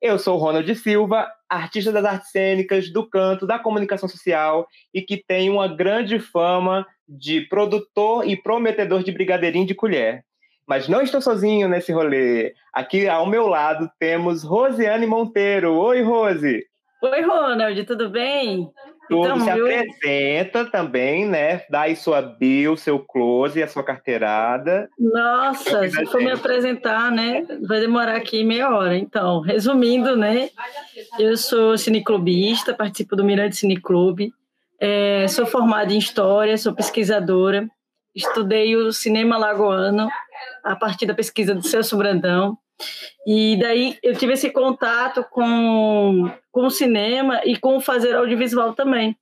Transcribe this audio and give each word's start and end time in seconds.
Eu 0.00 0.18
sou 0.18 0.36
Ronald 0.36 0.74
Silva, 0.74 1.26
artista 1.48 1.90
das 1.90 2.04
artes 2.04 2.30
cênicas, 2.30 2.90
do 2.90 3.08
canto, 3.08 3.46
da 3.46 3.58
comunicação 3.58 4.08
social 4.08 4.66
e 4.92 5.00
que 5.00 5.16
tem 5.16 5.48
uma 5.48 5.66
grande 5.68 6.18
fama 6.18 6.86
de 7.08 7.40
produtor 7.42 8.28
e 8.28 8.36
prometedor 8.36 9.02
de 9.02 9.10
brigadeirinho 9.10 9.66
de 9.66 9.74
colher. 9.74 10.22
Mas 10.68 10.86
não 10.86 11.00
estou 11.00 11.20
sozinho 11.22 11.68
nesse 11.68 11.92
rolê. 11.92 12.52
Aqui 12.72 13.08
ao 13.08 13.26
meu 13.26 13.46
lado 13.46 13.90
temos 13.98 14.42
Rosiane 14.42 15.06
Monteiro. 15.06 15.74
Oi, 15.74 16.02
Rose. 16.02 16.64
Oi, 17.02 17.22
Ronald, 17.22 17.84
tudo 17.84 18.10
bem? 18.10 18.68
Tudo 19.08 19.24
então, 19.26 19.40
se 19.40 19.50
eu... 19.50 19.66
apresenta 19.66 20.64
também, 20.64 21.26
né? 21.26 21.62
Dá 21.70 21.82
aí 21.82 21.96
sua 21.96 22.20
bio, 22.20 22.76
seu 22.76 22.98
close, 22.98 23.62
a 23.62 23.68
sua 23.68 23.82
carteirada. 23.82 24.88
Nossa, 24.98 25.88
se 25.88 26.06
for 26.06 26.20
me 26.20 26.30
apresentar, 26.30 27.10
né? 27.10 27.46
Vai 27.66 27.80
demorar 27.80 28.16
aqui 28.16 28.42
meia 28.42 28.70
hora. 28.70 28.96
Então, 28.96 29.40
resumindo, 29.40 30.16
né? 30.16 30.50
Eu 31.18 31.36
sou 31.36 31.78
cineclubista, 31.78 32.74
participo 32.74 33.14
do 33.14 33.24
Mirante 33.24 33.56
Cineclube. 33.56 34.32
É, 34.80 35.26
sou 35.28 35.46
formada 35.46 35.92
em 35.92 35.98
História, 35.98 36.58
sou 36.58 36.74
pesquisadora. 36.74 37.68
Estudei 38.14 38.74
o 38.76 38.92
cinema 38.92 39.36
lagoano 39.36 40.08
a 40.64 40.74
partir 40.74 41.06
da 41.06 41.14
pesquisa 41.14 41.54
do 41.54 41.66
Celso 41.66 41.96
Brandão. 41.96 42.58
E 43.26 43.58
daí 43.58 43.98
eu 44.02 44.14
tive 44.14 44.34
esse 44.34 44.50
contato 44.50 45.24
com, 45.30 46.30
com 46.56 46.68
o 46.68 46.70
cinema 46.70 47.42
e 47.44 47.54
com 47.54 47.76
o 47.76 47.82
fazer 47.82 48.16
audiovisual 48.16 48.72
também. 48.72 49.14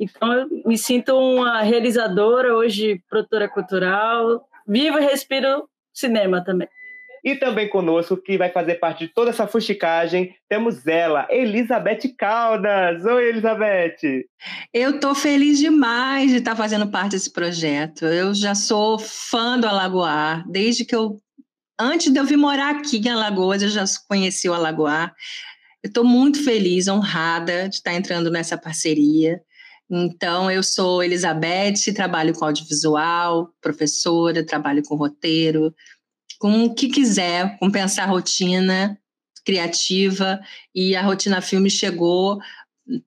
Então 0.00 0.32
eu 0.32 0.48
me 0.64 0.78
sinto 0.78 1.14
uma 1.14 1.60
realizadora, 1.60 2.56
hoje 2.56 3.02
produtora 3.10 3.46
cultural, 3.46 4.42
vivo 4.66 4.98
e 4.98 5.04
respiro 5.04 5.68
cinema 5.92 6.42
também. 6.42 6.66
E 7.22 7.34
também 7.34 7.68
conosco, 7.68 8.16
que 8.16 8.38
vai 8.38 8.48
fazer 8.48 8.76
parte 8.76 9.06
de 9.06 9.12
toda 9.12 9.28
essa 9.28 9.46
fusticagem, 9.46 10.34
temos 10.48 10.86
ela, 10.86 11.26
Elizabeth 11.28 12.14
Caldas. 12.16 13.04
Oi, 13.04 13.28
Elizabeth! 13.28 14.24
Eu 14.72 14.92
estou 14.92 15.14
feliz 15.14 15.58
demais 15.58 16.30
de 16.30 16.38
estar 16.38 16.56
fazendo 16.56 16.90
parte 16.90 17.10
desse 17.10 17.30
projeto. 17.30 18.06
Eu 18.06 18.32
já 18.32 18.54
sou 18.54 18.98
fã 18.98 19.60
do 19.60 19.66
Alagoar, 19.66 20.42
desde 20.48 20.86
que 20.86 20.96
eu 20.96 21.18
antes 21.78 22.10
de 22.10 22.18
eu 22.18 22.24
vir 22.24 22.38
morar 22.38 22.76
aqui 22.76 22.96
em 22.96 23.10
Alagoas, 23.10 23.60
eu 23.60 23.68
já 23.68 23.84
conheci 24.08 24.48
o 24.48 24.54
Alagoar. 24.54 25.14
Estou 25.86 26.04
muito 26.04 26.42
feliz, 26.42 26.88
honrada 26.88 27.68
de 27.68 27.76
estar 27.76 27.94
entrando 27.94 28.30
nessa 28.30 28.58
parceria. 28.58 29.40
Então, 29.88 30.50
eu 30.50 30.62
sou 30.62 31.02
Elizabeth, 31.02 31.94
trabalho 31.94 32.34
com 32.34 32.44
audiovisual, 32.44 33.52
professora, 33.60 34.44
trabalho 34.44 34.82
com 34.82 34.96
roteiro, 34.96 35.74
com 36.38 36.64
o 36.64 36.74
que 36.74 36.88
quiser, 36.88 37.56
com 37.58 37.70
pensar 37.70 38.06
rotina 38.06 38.98
criativa. 39.44 40.40
E 40.74 40.96
a 40.96 41.02
Rotina 41.02 41.40
Filme 41.40 41.70
chegou 41.70 42.38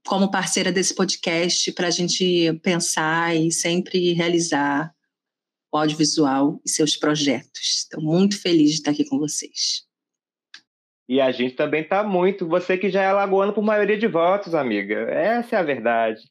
como 0.06 0.32
parceira 0.32 0.72
desse 0.72 0.96
podcast 0.96 1.72
para 1.74 1.88
a 1.88 1.92
gente 1.92 2.54
pensar 2.64 3.36
e 3.36 3.52
sempre 3.52 4.14
realizar 4.14 4.94
o 5.72 5.78
audiovisual 5.78 6.60
e 6.66 6.70
seus 6.70 6.96
projetos. 6.96 7.84
Estou 7.84 8.02
muito 8.02 8.40
feliz 8.40 8.70
de 8.72 8.76
estar 8.78 8.92
aqui 8.92 9.06
com 9.06 9.20
vocês. 9.20 9.89
E 11.10 11.20
a 11.20 11.32
gente 11.32 11.56
também 11.56 11.82
está 11.82 12.04
muito. 12.04 12.48
Você 12.48 12.78
que 12.78 12.88
já 12.88 13.02
é 13.02 13.08
alagoana 13.08 13.52
por 13.52 13.64
maioria 13.64 13.98
de 13.98 14.06
votos, 14.06 14.54
amiga. 14.54 14.96
Essa 15.10 15.56
é 15.56 15.60
a 15.60 15.64
verdade. 15.64 16.22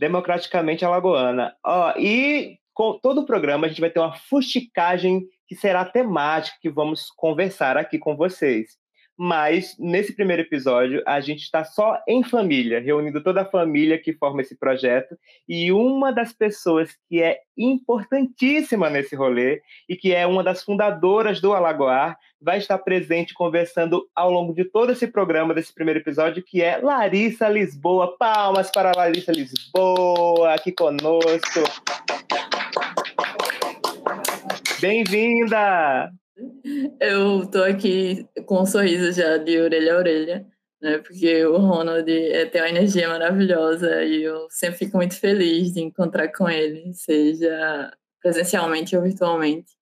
Democraticamente 0.00 0.84
alagoana. 0.84 1.54
Ó, 1.64 1.94
e 1.96 2.58
com 2.74 2.98
todo 2.98 3.20
o 3.20 3.24
programa 3.26 3.66
a 3.66 3.68
gente 3.68 3.80
vai 3.80 3.88
ter 3.88 4.00
uma 4.00 4.16
fusticagem 4.16 5.22
que 5.46 5.54
será 5.54 5.84
temática 5.84 6.58
que 6.60 6.68
vamos 6.68 7.08
conversar 7.16 7.76
aqui 7.76 8.00
com 8.00 8.16
vocês. 8.16 8.79
Mas 9.22 9.76
nesse 9.78 10.14
primeiro 10.14 10.40
episódio 10.40 11.02
a 11.06 11.20
gente 11.20 11.42
está 11.42 11.62
só 11.62 12.02
em 12.08 12.24
família, 12.24 12.80
reunindo 12.80 13.22
toda 13.22 13.42
a 13.42 13.44
família 13.44 13.98
que 13.98 14.14
forma 14.14 14.40
esse 14.40 14.56
projeto 14.56 15.14
e 15.46 15.70
uma 15.70 16.10
das 16.10 16.32
pessoas 16.32 16.96
que 17.06 17.22
é 17.22 17.40
importantíssima 17.54 18.88
nesse 18.88 19.14
rolê 19.14 19.60
e 19.86 19.94
que 19.94 20.14
é 20.14 20.26
uma 20.26 20.42
das 20.42 20.64
fundadoras 20.64 21.38
do 21.38 21.52
Alagoar 21.52 22.16
vai 22.40 22.56
estar 22.56 22.78
presente 22.78 23.34
conversando 23.34 24.08
ao 24.16 24.30
longo 24.30 24.54
de 24.54 24.64
todo 24.64 24.92
esse 24.92 25.06
programa 25.06 25.52
desse 25.52 25.74
primeiro 25.74 26.00
episódio 26.00 26.42
que 26.42 26.62
é 26.62 26.78
Larissa 26.78 27.46
Lisboa. 27.46 28.16
Palmas 28.16 28.70
para 28.70 28.96
Larissa 28.96 29.32
Lisboa 29.32 30.54
aqui 30.54 30.72
conosco. 30.72 31.60
Bem-vinda! 34.80 36.10
Eu 37.00 37.46
tô 37.46 37.62
aqui 37.62 38.26
com 38.46 38.62
um 38.62 38.66
sorriso 38.66 39.12
já 39.12 39.36
de 39.36 39.58
orelha 39.58 39.94
a 39.94 39.98
orelha, 39.98 40.46
né? 40.80 40.98
Porque 40.98 41.44
o 41.46 41.58
Ronald 41.58 42.10
é, 42.10 42.46
tem 42.46 42.62
uma 42.62 42.68
energia 42.68 43.08
maravilhosa 43.08 44.02
e 44.04 44.22
eu 44.22 44.46
sempre 44.50 44.78
fico 44.78 44.96
muito 44.96 45.14
feliz 45.18 45.72
de 45.72 45.80
encontrar 45.80 46.28
com 46.28 46.48
ele, 46.48 46.92
seja 46.94 47.92
presencialmente 48.22 48.96
ou 48.96 49.02
virtualmente. 49.02 49.72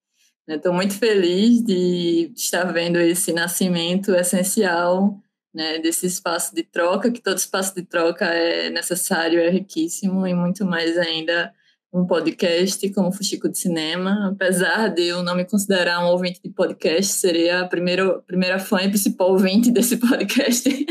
Estou 0.47 0.71
né? 0.71 0.77
muito 0.77 0.95
feliz 0.95 1.63
de 1.63 2.31
estar 2.35 2.63
vendo 2.71 2.99
esse 2.99 3.31
nascimento 3.31 4.13
essencial 4.15 5.19
né, 5.53 5.79
desse 5.79 6.07
espaço 6.07 6.55
de 6.55 6.63
troca, 6.63 7.11
que 7.11 7.21
todo 7.21 7.37
espaço 7.37 7.75
de 7.75 7.83
troca 7.83 8.25
é 8.25 8.69
necessário, 8.69 9.39
é 9.39 9.49
riquíssimo 9.49 10.25
e 10.25 10.33
muito 10.33 10.65
mais 10.65 10.97
ainda 10.97 11.53
um 11.91 12.05
podcast 12.05 12.87
como 12.91 13.11
Fuxico 13.11 13.49
de 13.49 13.57
Cinema. 13.57 14.29
Apesar 14.31 14.89
de 14.89 15.03
eu 15.07 15.23
não 15.23 15.35
me 15.35 15.45
considerar 15.45 16.03
um 16.03 16.09
ouvinte 16.09 16.39
de 16.43 16.49
podcast, 16.49 17.13
seria 17.13 17.61
a 17.61 17.67
primeira, 17.67 18.19
primeira 18.21 18.59
fã 18.59 18.81
e 18.81 18.89
principal 18.89 19.31
ouvinte 19.31 19.71
desse 19.71 19.97
podcast. 20.07 20.69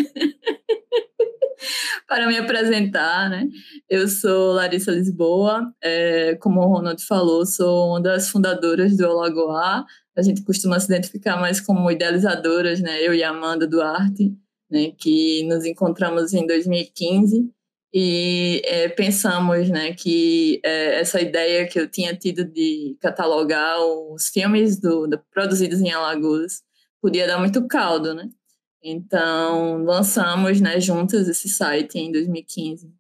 Para 2.07 2.27
me 2.27 2.37
apresentar, 2.39 3.29
né? 3.29 3.47
Eu 3.89 4.09
sou 4.09 4.55
Larissa 4.55 4.91
Lisboa, 4.91 5.71
é, 5.83 6.37
como 6.37 6.61
o 6.61 6.67
Ronald 6.67 7.05
falou, 7.05 7.45
sou 7.45 7.91
uma 7.91 8.01
das 8.01 8.31
fundadoras 8.31 8.97
do 8.97 9.07
Alagoar. 9.07 9.85
A 10.17 10.23
gente 10.23 10.43
costuma 10.43 10.81
se 10.81 10.87
identificar 10.87 11.39
mais 11.39 11.61
como 11.61 11.91
idealizadoras, 11.91 12.81
né? 12.81 13.01
Eu 13.07 13.15
e 13.15 13.23
Amanda 13.23 13.67
Duarte, 13.67 14.35
né? 14.71 14.93
Que 14.97 15.45
nos 15.45 15.65
encontramos 15.67 16.33
em 16.33 16.47
2015 16.47 17.51
e 17.93 18.61
é, 18.67 18.89
pensamos 18.89 19.71
né, 19.71 19.95
que 19.95 20.61
é, 20.65 21.01
essa 21.01 21.21
ideia 21.21 21.67
que 21.67 21.81
eu 21.81 21.89
tinha 21.89 22.15
tido 22.15 22.45
de 22.45 22.97
catalogar 23.01 23.81
os 23.81 24.29
filmes 24.29 24.79
do, 24.79 25.07
do, 25.07 25.19
produzidos 25.33 25.81
em 25.81 25.91
Alagoas 25.91 26.63
podia 27.01 27.27
dar 27.27 27.39
muito 27.39 27.67
caldo, 27.67 28.15
né? 28.15 28.29
Então, 28.83 29.85
lançamos 29.85 30.61
né, 30.61 30.81
juntas 30.81 31.29
esse 31.29 31.49
site 31.49 31.99
em 31.99 32.13
2015. 32.13 32.93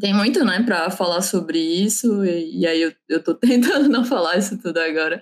tem 0.00 0.14
muito, 0.14 0.44
né, 0.44 0.62
para 0.62 0.90
falar 0.90 1.22
sobre 1.22 1.58
isso, 1.58 2.24
e, 2.24 2.60
e, 2.60 2.66
aí 2.66 2.94
eu, 3.08 3.22
tô 3.22 3.34
tentando 3.36 3.88
não 3.88 4.04
falar 4.04 4.38
isso 4.38 4.58
tudo 4.58 4.78
agora, 4.78 5.20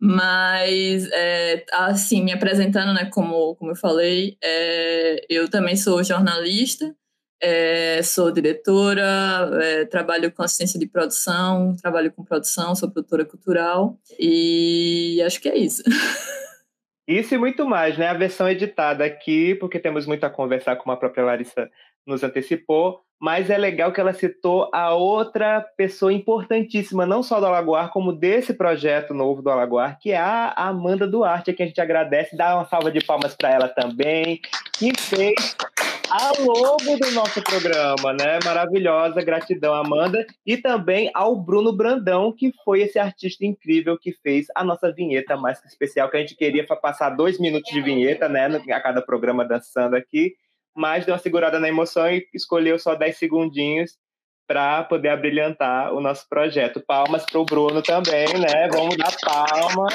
mas, 0.00 1.08
é, 1.12 1.64
assim, 1.72 2.22
me 2.22 2.32
apresentando, 2.32 2.92
né, 2.94 3.06
como, 3.06 3.54
como 3.56 3.72
eu 3.72 3.76
falei, 3.76 4.36
é, 4.42 5.24
eu 5.28 5.48
também 5.48 5.76
sou 5.76 6.02
jornalista, 6.02 6.94
é, 7.44 8.02
sou 8.02 8.30
diretora, 8.30 9.50
é, 9.62 9.84
trabalho 9.84 10.32
com 10.32 10.42
assistência 10.42 10.80
de 10.80 10.86
produção, 10.86 11.76
trabalho 11.76 12.10
com 12.10 12.24
produção, 12.24 12.74
sou 12.74 12.90
produtora 12.90 13.24
cultural, 13.24 13.98
e 14.18 15.20
acho 15.26 15.40
que 15.40 15.48
é 15.48 15.56
isso. 15.56 15.82
Isso 17.06 17.34
e 17.34 17.38
muito 17.38 17.66
mais, 17.66 17.98
né? 17.98 18.08
A 18.08 18.14
versão 18.14 18.48
editada 18.48 19.04
aqui, 19.04 19.54
porque 19.56 19.78
temos 19.78 20.06
muito 20.06 20.24
a 20.24 20.30
conversar, 20.30 20.76
como 20.76 20.90
a 20.92 20.96
própria 20.96 21.22
Larissa 21.22 21.70
nos 22.06 22.22
antecipou, 22.22 23.02
mas 23.20 23.50
é 23.50 23.58
legal 23.58 23.92
que 23.92 24.00
ela 24.00 24.14
citou 24.14 24.70
a 24.72 24.94
outra 24.94 25.60
pessoa 25.76 26.12
importantíssima, 26.12 27.04
não 27.04 27.22
só 27.22 27.40
do 27.40 27.46
Alagoar, 27.46 27.90
como 27.90 28.12
desse 28.12 28.54
projeto 28.54 29.12
novo 29.12 29.42
do 29.42 29.50
Alagoar, 29.50 29.98
que 29.98 30.12
é 30.12 30.18
a 30.18 30.52
Amanda 30.56 31.06
Duarte, 31.06 31.50
a 31.50 31.54
quem 31.54 31.64
a 31.64 31.66
gente 31.68 31.80
agradece, 31.80 32.36
dá 32.36 32.56
uma 32.56 32.64
salva 32.66 32.90
de 32.90 33.04
palmas 33.04 33.34
para 33.34 33.50
ela 33.50 33.68
também, 33.68 34.40
que 34.78 34.92
fez 34.98 35.56
a 36.10 36.32
logo 36.40 36.98
do 36.98 37.10
nosso 37.12 37.42
programa, 37.42 38.12
né? 38.12 38.38
Maravilhosa, 38.44 39.22
gratidão, 39.22 39.74
Amanda. 39.74 40.26
E 40.46 40.56
também 40.56 41.10
ao 41.14 41.36
Bruno 41.36 41.72
Brandão, 41.72 42.32
que 42.32 42.52
foi 42.64 42.82
esse 42.82 42.98
artista 42.98 43.44
incrível 43.44 43.98
que 43.98 44.12
fez 44.12 44.46
a 44.54 44.64
nossa 44.64 44.92
vinheta 44.92 45.36
mais 45.36 45.60
que 45.60 45.68
especial, 45.68 46.08
que 46.08 46.16
a 46.16 46.20
gente 46.20 46.36
queria 46.36 46.66
passar 46.66 47.10
dois 47.10 47.38
minutos 47.38 47.72
de 47.72 47.80
vinheta, 47.80 48.28
né? 48.28 48.46
A 48.70 48.80
cada 48.80 49.02
programa 49.02 49.44
dançando 49.44 49.96
aqui 49.96 50.34
mas 50.74 51.06
deu 51.06 51.14
uma 51.14 51.20
segurada 51.20 51.60
na 51.60 51.68
emoção 51.68 52.10
e 52.10 52.26
escolheu 52.34 52.78
só 52.78 52.94
10 52.96 53.16
segundinhos 53.16 53.96
para 54.46 54.82
poder 54.82 55.08
abrilhantar 55.08 55.94
o 55.94 56.00
nosso 56.00 56.28
projeto. 56.28 56.80
Palmas 56.80 57.24
para 57.24 57.40
o 57.40 57.44
Bruno 57.44 57.80
também, 57.80 58.26
né? 58.38 58.68
Vamos 58.68 58.96
dar 58.96 59.14
palma. 59.22 59.86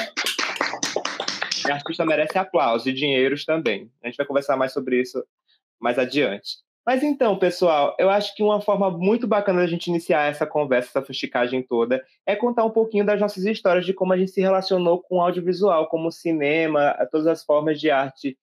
A 1.68 1.74
artista 1.74 2.04
merece 2.04 2.38
aplauso 2.38 2.88
e 2.88 2.92
dinheiros 2.92 3.44
também. 3.44 3.90
A 4.02 4.08
gente 4.08 4.16
vai 4.16 4.26
conversar 4.26 4.56
mais 4.56 4.72
sobre 4.72 5.00
isso 5.00 5.22
mais 5.80 5.98
adiante. 5.98 6.58
Mas 6.86 7.02
então, 7.02 7.38
pessoal, 7.38 7.94
eu 7.98 8.08
acho 8.10 8.34
que 8.34 8.42
uma 8.42 8.60
forma 8.60 8.90
muito 8.90 9.26
bacana 9.26 9.60
da 9.60 9.66
gente 9.66 9.88
iniciar 9.88 10.30
essa 10.30 10.46
conversa, 10.46 10.88
essa 10.88 11.06
fusticagem 11.06 11.62
toda, 11.62 12.04
é 12.26 12.34
contar 12.34 12.64
um 12.64 12.70
pouquinho 12.70 13.04
das 13.04 13.20
nossas 13.20 13.44
histórias 13.44 13.84
de 13.84 13.92
como 13.92 14.12
a 14.12 14.16
gente 14.16 14.32
se 14.32 14.40
relacionou 14.40 15.00
com 15.02 15.18
o 15.18 15.20
audiovisual, 15.20 15.88
como 15.88 16.10
cinema, 16.10 16.96
todas 17.10 17.26
as 17.26 17.44
formas 17.44 17.80
de 17.80 17.90
arte 17.90 18.36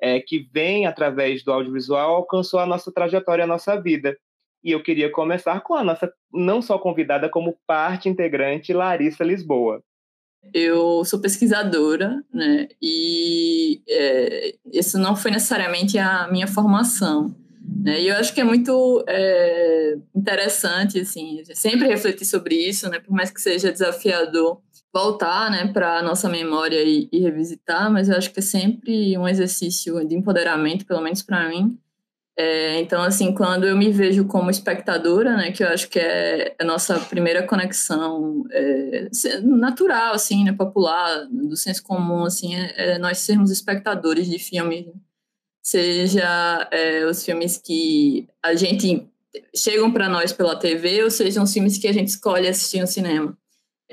é, 0.00 0.20
que 0.20 0.48
vem 0.52 0.86
através 0.86 1.44
do 1.44 1.52
audiovisual 1.52 2.16
alcançou 2.16 2.58
a 2.58 2.66
nossa 2.66 2.90
trajetória, 2.92 3.44
a 3.44 3.46
nossa 3.46 3.78
vida. 3.80 4.16
E 4.62 4.72
eu 4.72 4.82
queria 4.82 5.10
começar 5.10 5.60
com 5.60 5.74
a 5.74 5.84
nossa, 5.84 6.12
não 6.32 6.62
só 6.62 6.78
convidada, 6.78 7.28
como 7.28 7.58
parte 7.66 8.08
integrante, 8.08 8.72
Larissa 8.72 9.24
Lisboa. 9.24 9.82
Eu 10.52 11.04
sou 11.04 11.20
pesquisadora, 11.20 12.22
né? 12.32 12.68
E 12.82 13.82
é, 13.88 14.54
isso 14.72 14.98
não 14.98 15.14
foi 15.14 15.30
necessariamente 15.30 15.98
a 15.98 16.28
minha 16.30 16.46
formação. 16.46 17.34
Né? 17.82 18.02
E 18.02 18.08
eu 18.08 18.16
acho 18.16 18.34
que 18.34 18.40
é 18.40 18.44
muito 18.44 19.04
é, 19.08 19.96
interessante, 20.14 21.00
assim, 21.00 21.42
sempre 21.54 21.86
refletir 21.86 22.26
sobre 22.26 22.56
isso, 22.56 22.88
né? 22.88 22.98
Por 22.98 23.12
mais 23.12 23.30
que 23.30 23.40
seja 23.40 23.72
desafiador 23.72 24.60
voltar, 24.92 25.50
né, 25.50 25.72
para 25.72 26.02
nossa 26.02 26.28
memória 26.28 26.82
e, 26.82 27.08
e, 27.12 27.20
revisitar, 27.20 27.90
mas 27.90 28.08
eu 28.08 28.16
acho 28.16 28.32
que 28.32 28.40
é 28.40 28.42
sempre 28.42 29.16
um 29.16 29.28
exercício 29.28 30.04
de 30.06 30.16
empoderamento, 30.16 30.84
pelo 30.84 31.00
menos 31.00 31.22
para 31.22 31.48
mim. 31.48 31.78
É, 32.42 32.80
então, 32.80 33.02
assim, 33.02 33.34
quando 33.34 33.66
eu 33.66 33.76
me 33.76 33.90
vejo 33.90 34.24
como 34.24 34.50
espectadora, 34.50 35.36
né, 35.36 35.52
que 35.52 35.62
eu 35.62 35.68
acho 35.68 35.90
que 35.90 35.98
é 35.98 36.56
a 36.58 36.64
nossa 36.64 36.98
primeira 36.98 37.46
conexão 37.46 38.44
é, 38.50 39.10
natural, 39.42 40.14
assim, 40.14 40.42
né, 40.42 40.50
popular, 40.50 41.26
do 41.30 41.54
senso 41.54 41.82
comum, 41.82 42.24
assim, 42.24 42.54
é, 42.54 42.94
é 42.94 42.98
nós 42.98 43.18
sermos 43.18 43.50
espectadores 43.50 44.26
de 44.26 44.38
filmes, 44.38 44.86
seja 45.62 46.66
é, 46.70 47.04
os 47.04 47.22
filmes 47.22 47.58
que 47.58 48.26
a 48.42 48.54
gente 48.54 49.06
chegam 49.54 49.92
para 49.92 50.08
nós 50.08 50.32
pela 50.32 50.58
TV, 50.58 51.04
ou 51.04 51.10
sejam 51.10 51.44
os 51.44 51.52
filmes 51.52 51.76
que 51.76 51.88
a 51.88 51.92
gente 51.92 52.08
escolhe 52.08 52.48
assistir 52.48 52.80
no 52.80 52.86
cinema 52.86 53.36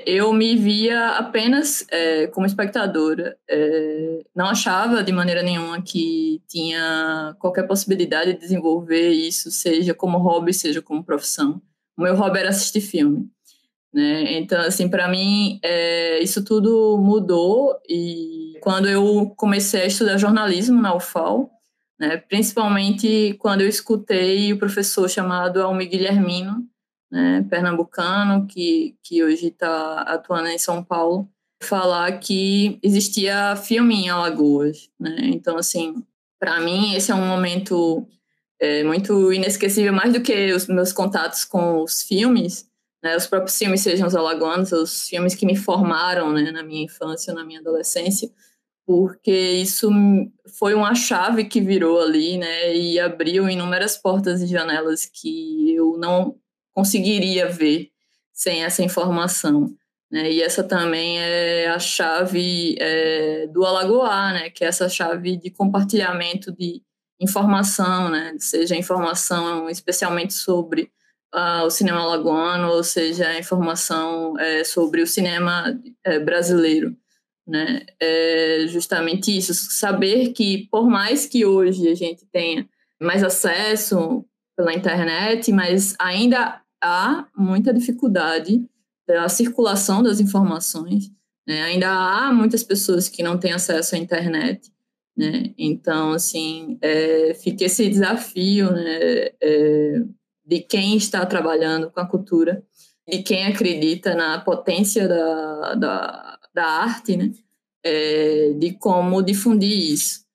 eu 0.06 0.32
me 0.32 0.56
via 0.56 1.10
apenas 1.10 1.84
é, 1.90 2.26
como 2.28 2.46
espectadora. 2.46 3.36
É, 3.48 4.24
não 4.34 4.46
achava 4.46 5.02
de 5.02 5.12
maneira 5.12 5.42
nenhuma 5.42 5.82
que 5.82 6.40
tinha 6.48 7.34
qualquer 7.38 7.66
possibilidade 7.66 8.32
de 8.32 8.38
desenvolver 8.38 9.10
isso, 9.10 9.50
seja 9.50 9.94
como 9.94 10.18
hobby, 10.18 10.54
seja 10.54 10.80
como 10.80 11.04
profissão. 11.04 11.60
O 11.96 12.02
meu 12.02 12.14
hobby 12.14 12.38
era 12.38 12.50
assistir 12.50 12.80
filme. 12.80 13.28
Né? 13.92 14.38
Então, 14.38 14.60
assim, 14.60 14.88
para 14.88 15.08
mim, 15.08 15.58
é, 15.62 16.22
isso 16.22 16.44
tudo 16.44 16.98
mudou 16.98 17.74
e 17.88 18.52
quando 18.60 18.88
eu 18.88 19.32
comecei 19.36 19.82
a 19.82 19.86
estudar 19.86 20.18
jornalismo 20.18 20.80
na 20.80 20.94
UFAL, 20.94 21.50
né, 21.98 22.16
principalmente 22.16 23.34
quando 23.40 23.62
eu 23.62 23.68
escutei 23.68 24.52
o 24.52 24.58
professor 24.58 25.08
chamado 25.08 25.60
Almir 25.60 25.88
Guilhermino, 25.88 26.64
né, 27.10 27.44
pernambucano, 27.48 28.46
que, 28.46 28.96
que 29.02 29.24
hoje 29.24 29.48
está 29.48 30.02
atuando 30.02 30.48
em 30.48 30.58
São 30.58 30.82
Paulo, 30.82 31.28
falar 31.62 32.18
que 32.18 32.78
existia 32.82 33.56
filme 33.56 34.04
em 34.04 34.08
Alagoas. 34.08 34.90
Né? 34.98 35.16
Então, 35.24 35.56
assim, 35.56 36.04
para 36.38 36.60
mim, 36.60 36.94
esse 36.94 37.10
é 37.10 37.14
um 37.14 37.26
momento 37.26 38.06
é, 38.60 38.82
muito 38.84 39.32
inesquecível, 39.32 39.92
mais 39.92 40.12
do 40.12 40.20
que 40.20 40.52
os 40.52 40.66
meus 40.66 40.92
contatos 40.92 41.44
com 41.44 41.82
os 41.82 42.02
filmes, 42.02 42.68
né, 43.02 43.16
os 43.16 43.26
próprios 43.26 43.56
filmes, 43.56 43.80
sejam 43.80 44.06
os 44.06 44.16
alagoanos, 44.16 44.72
os 44.72 45.08
filmes 45.08 45.34
que 45.34 45.46
me 45.46 45.56
formaram 45.56 46.32
né, 46.32 46.50
na 46.50 46.62
minha 46.62 46.84
infância, 46.84 47.32
na 47.32 47.44
minha 47.44 47.60
adolescência, 47.60 48.30
porque 48.86 49.30
isso 49.30 49.90
foi 50.58 50.74
uma 50.74 50.94
chave 50.94 51.44
que 51.44 51.60
virou 51.60 52.00
ali, 52.00 52.38
né, 52.38 52.74
e 52.74 52.98
abriu 52.98 53.48
inúmeras 53.48 53.96
portas 53.96 54.40
e 54.42 54.46
janelas 54.46 55.06
que 55.06 55.74
eu 55.74 55.96
não 55.98 56.36
conseguiria 56.78 57.48
ver 57.48 57.90
sem 58.32 58.62
essa 58.62 58.84
informação. 58.84 59.74
Né? 60.08 60.30
E 60.30 60.40
essa 60.40 60.62
também 60.62 61.18
é 61.18 61.66
a 61.66 61.78
chave 61.80 62.76
é, 62.78 63.48
do 63.48 63.66
Alagoar, 63.66 64.32
né? 64.32 64.48
que 64.48 64.62
é 64.62 64.68
essa 64.68 64.88
chave 64.88 65.36
de 65.36 65.50
compartilhamento 65.50 66.52
de 66.52 66.80
informação, 67.20 68.08
né? 68.10 68.36
seja 68.38 68.76
informação 68.76 69.68
especialmente 69.68 70.34
sobre 70.34 70.88
uh, 71.34 71.64
o 71.64 71.70
cinema 71.70 72.00
alagoano, 72.00 72.68
ou 72.68 72.84
seja, 72.84 73.36
informação 73.36 74.38
é, 74.38 74.62
sobre 74.62 75.02
o 75.02 75.06
cinema 75.06 75.76
é, 76.04 76.20
brasileiro. 76.20 76.96
Né? 77.44 77.84
É 78.00 78.66
justamente 78.68 79.36
isso, 79.36 79.52
saber 79.52 80.32
que 80.32 80.68
por 80.70 80.88
mais 80.88 81.26
que 81.26 81.44
hoje 81.44 81.88
a 81.88 81.94
gente 81.96 82.24
tenha 82.26 82.68
mais 83.00 83.24
acesso 83.24 84.24
pela 84.56 84.72
internet, 84.72 85.50
mas 85.50 85.96
ainda 85.98 86.62
há 86.82 87.26
muita 87.36 87.72
dificuldade 87.72 88.64
da 89.06 89.28
circulação 89.28 90.02
das 90.02 90.20
informações. 90.20 91.10
Né? 91.46 91.62
Ainda 91.62 91.88
há 91.90 92.32
muitas 92.32 92.62
pessoas 92.62 93.08
que 93.08 93.22
não 93.22 93.38
têm 93.38 93.52
acesso 93.52 93.94
à 93.94 93.98
internet. 93.98 94.70
Né? 95.16 95.54
Então, 95.56 96.12
assim, 96.12 96.78
é, 96.80 97.34
fica 97.34 97.64
esse 97.64 97.88
desafio 97.88 98.70
né, 98.70 99.30
é, 99.40 100.02
de 100.46 100.60
quem 100.60 100.96
está 100.96 101.24
trabalhando 101.26 101.90
com 101.90 102.00
a 102.00 102.06
cultura, 102.06 102.62
de 103.08 103.22
quem 103.22 103.46
acredita 103.46 104.14
na 104.14 104.40
potência 104.40 105.08
da, 105.08 105.74
da, 105.74 106.38
da 106.54 106.64
arte, 106.64 107.16
né? 107.16 107.32
É, 107.82 108.52
de 108.58 108.72
como 108.72 109.22
difundir 109.22 109.92
isso. 109.92 110.27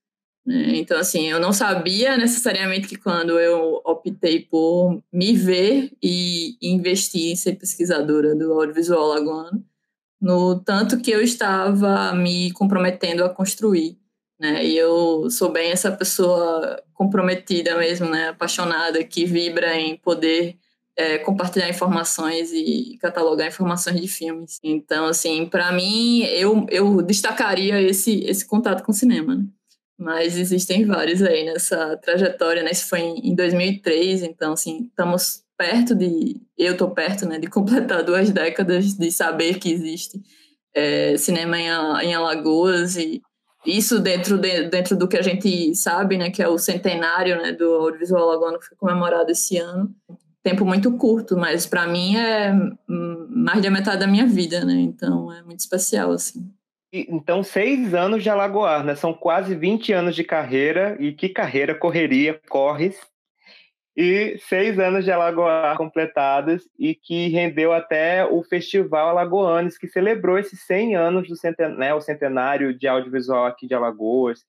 Né? 0.46 0.76
Então, 0.78 0.98
assim, 0.98 1.30
eu 1.30 1.40
não 1.40 1.54
sabia 1.54 2.18
necessariamente 2.18 2.88
que 2.88 2.98
quando 2.98 3.40
eu 3.40 3.82
optei 3.86 4.42
por 4.42 5.02
me 5.12 5.34
ver 5.34 5.92
e 6.02 6.58
investir 6.62 7.32
em 7.32 7.36
ser 7.36 7.56
pesquisadora 7.56 8.36
do 8.36 8.52
audiovisual 8.54 9.08
lagoano, 9.08 9.64
no 10.22 10.60
tanto 10.60 11.00
que 11.00 11.12
eu 11.12 11.22
estava 11.22 12.14
me 12.14 12.52
comprometendo 12.52 13.24
a 13.24 13.30
construir. 13.30 13.98
Né? 14.40 14.66
E 14.66 14.78
eu 14.78 15.30
sou 15.30 15.52
bem 15.52 15.72
essa 15.72 15.92
pessoa 15.92 16.82
comprometida 16.94 17.78
mesmo, 17.78 18.10
né? 18.10 18.30
apaixonada, 18.30 19.04
que 19.04 19.26
vibra 19.26 19.76
em 19.78 19.98
poder 19.98 20.58
é, 20.96 21.18
compartilhar 21.20 21.70
informações 21.70 22.52
e 22.54 22.98
catalogar 23.02 23.48
informações 23.48 24.00
de 24.00 24.08
filmes. 24.08 24.60
Então, 24.64 25.06
assim, 25.06 25.46
para 25.46 25.72
mim, 25.72 26.24
eu, 26.24 26.66
eu 26.70 27.02
destacaria 27.02 27.82
esse, 27.82 28.24
esse 28.26 28.46
contato 28.46 28.84
com 28.84 28.92
o 28.92 28.96
cinema. 28.96 29.36
Né? 29.36 29.46
Mas 30.04 30.38
existem 30.38 30.86
vários 30.86 31.22
aí 31.22 31.46
nessa 31.46 31.98
trajetória, 31.98 32.62
né? 32.62 32.72
Isso 32.72 32.88
foi 32.90 33.00
em 33.00 33.34
2003, 33.34 34.24
então, 34.24 34.54
assim, 34.54 34.88
estamos 34.90 35.44
perto 35.58 35.96
de... 35.96 36.42
Eu 36.58 36.74
estou 36.74 36.92
perto, 36.92 37.28
né, 37.28 37.40
de 37.40 37.48
completar 37.48 38.04
duas 38.06 38.30
décadas 38.30 38.94
de 38.94 39.12
saber 39.12 39.60
que 39.60 39.72
existe 39.72 40.22
é, 40.74 41.16
cinema 41.18 41.58
em, 41.58 41.68
em 42.08 42.14
Alagoas 42.14 42.98
e 42.98 43.22
isso 43.66 44.00
dentro, 44.00 44.38
de, 44.38 44.64
dentro 44.64 44.98
do 44.98 45.08
que 45.08 45.16
a 45.16 45.22
gente 45.22 45.74
sabe, 45.76 46.18
né, 46.18 46.30
que 46.30 46.44
é 46.44 46.48
o 46.48 46.58
centenário, 46.58 47.38
né, 47.42 47.54
do 47.54 47.66
audiovisual 47.66 48.30
alagoano 48.30 48.60
que 48.60 48.66
foi 48.66 48.78
comemorado 48.78 49.32
esse 49.32 49.58
ano. 49.58 49.90
tempo 50.44 50.66
muito 50.66 50.92
curto, 50.98 51.38
mas 51.38 51.66
para 51.66 51.88
mim 51.88 52.18
é 52.18 52.54
mais 52.88 53.62
de 53.62 53.70
metade 53.70 54.00
da 54.00 54.08
minha 54.08 54.26
vida, 54.26 54.66
né? 54.66 54.74
Então 54.74 55.32
é 55.32 55.42
muito 55.42 55.62
especial, 55.62 56.12
assim. 56.12 56.46
Então, 56.96 57.42
seis 57.42 57.96
anos 57.96 58.22
de 58.22 58.30
Alagoar, 58.30 58.84
né? 58.84 58.94
São 58.96 59.16
quase 59.16 59.56
20 59.56 59.92
anos 59.92 60.16
de 60.16 60.24
carreira, 60.24 60.96
e 61.00 61.12
que 61.12 61.28
carreira, 61.28 61.74
correria, 61.74 62.40
corres. 62.48 63.02
E 63.98 64.38
seis 64.48 64.78
anos 64.78 65.04
de 65.04 65.12
Alagoar 65.12 65.76
completados, 65.76 66.70
e 66.78 66.94
que 66.94 67.30
rendeu 67.30 67.74
até 67.74 68.24
o 68.24 68.44
Festival 68.44 69.10
Alagoanes, 69.10 69.76
que 69.76 69.88
celebrou 69.88 70.38
esses 70.38 70.62
100 70.62 70.96
anos 70.96 71.28
do 71.28 71.36
centenário, 71.36 71.80
né, 71.80 71.94
o 71.96 72.02
centenário 72.02 72.78
de 72.78 72.88
audiovisual 72.88 73.46
aqui 73.48 73.66
de 73.68 73.74
Alagoas, 73.74 74.46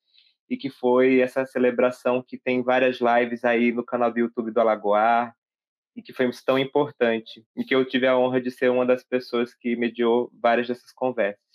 e 0.48 0.54
que 0.56 0.68
foi 0.68 1.20
essa 1.20 1.46
celebração 1.46 2.22
que 2.22 2.36
tem 2.36 2.62
várias 2.62 2.98
lives 3.00 3.42
aí 3.42 3.72
no 3.72 3.84
canal 3.84 4.12
do 4.12 4.18
YouTube 4.18 4.50
do 4.50 4.60
Alagoar, 4.60 5.34
e 5.96 6.02
que 6.02 6.12
foi 6.12 6.30
tão 6.44 6.58
importante, 6.58 7.42
e 7.56 7.64
que 7.64 7.74
eu 7.74 7.86
tive 7.86 8.06
a 8.06 8.18
honra 8.18 8.38
de 8.40 8.50
ser 8.50 8.70
uma 8.70 8.84
das 8.84 9.02
pessoas 9.02 9.54
que 9.54 9.76
mediou 9.76 10.30
várias 10.42 10.68
dessas 10.68 10.92
conversas. 10.92 11.53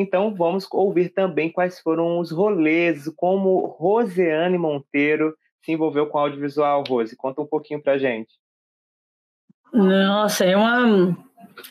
Então, 0.00 0.32
vamos 0.32 0.64
ouvir 0.70 1.08
também 1.08 1.50
quais 1.50 1.80
foram 1.80 2.20
os 2.20 2.30
rolês, 2.30 3.12
como 3.16 3.66
Roseane 3.66 4.56
Monteiro 4.56 5.34
se 5.60 5.72
envolveu 5.72 6.06
com 6.06 6.18
audiovisual, 6.18 6.84
Rose. 6.86 7.16
Conta 7.16 7.42
um 7.42 7.46
pouquinho 7.46 7.82
pra 7.82 7.98
gente. 7.98 8.32
Nossa, 9.72 10.44
é 10.44 10.56
uma, 10.56 11.18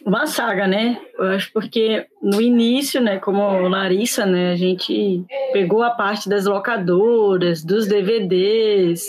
uma 0.05 0.27
saga, 0.27 0.67
né? 0.67 1.01
Eu 1.17 1.29
acho 1.29 1.53
porque 1.53 2.05
no 2.22 2.41
início, 2.41 3.00
né, 3.00 3.17
como 3.17 3.65
Larissa, 3.69 4.25
né, 4.25 4.51
a 4.51 4.55
gente 4.57 5.25
pegou 5.53 5.81
a 5.81 5.91
parte 5.91 6.27
das 6.27 6.46
locadoras, 6.46 7.63
dos 7.63 7.88
DVDs. 7.88 9.07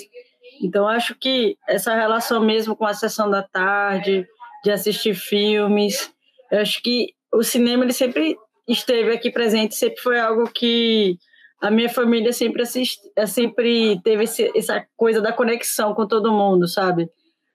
Então, 0.62 0.86
acho 0.86 1.16
que 1.16 1.58
essa 1.66 1.92
relação 1.92 2.40
mesmo 2.40 2.76
com 2.76 2.86
a 2.86 2.94
sessão 2.94 3.28
da 3.28 3.42
tarde, 3.42 4.24
de 4.62 4.70
assistir 4.70 5.16
filmes, 5.16 6.14
eu 6.52 6.60
acho 6.60 6.80
que 6.80 7.12
o 7.32 7.42
cinema 7.42 7.82
ele 7.82 7.92
sempre 7.92 8.36
esteve 8.68 9.12
aqui 9.12 9.30
presente 9.30 9.74
sempre 9.74 10.00
foi 10.00 10.18
algo 10.18 10.50
que 10.50 11.16
a 11.60 11.70
minha 11.70 11.88
família 11.88 12.32
sempre 12.32 12.62
assist, 12.62 13.00
sempre 13.26 14.00
teve 14.02 14.24
esse, 14.24 14.52
essa 14.56 14.86
coisa 14.96 15.20
da 15.20 15.32
conexão 15.32 15.94
com 15.94 16.06
todo 16.06 16.32
mundo, 16.32 16.68
sabe? 16.68 17.10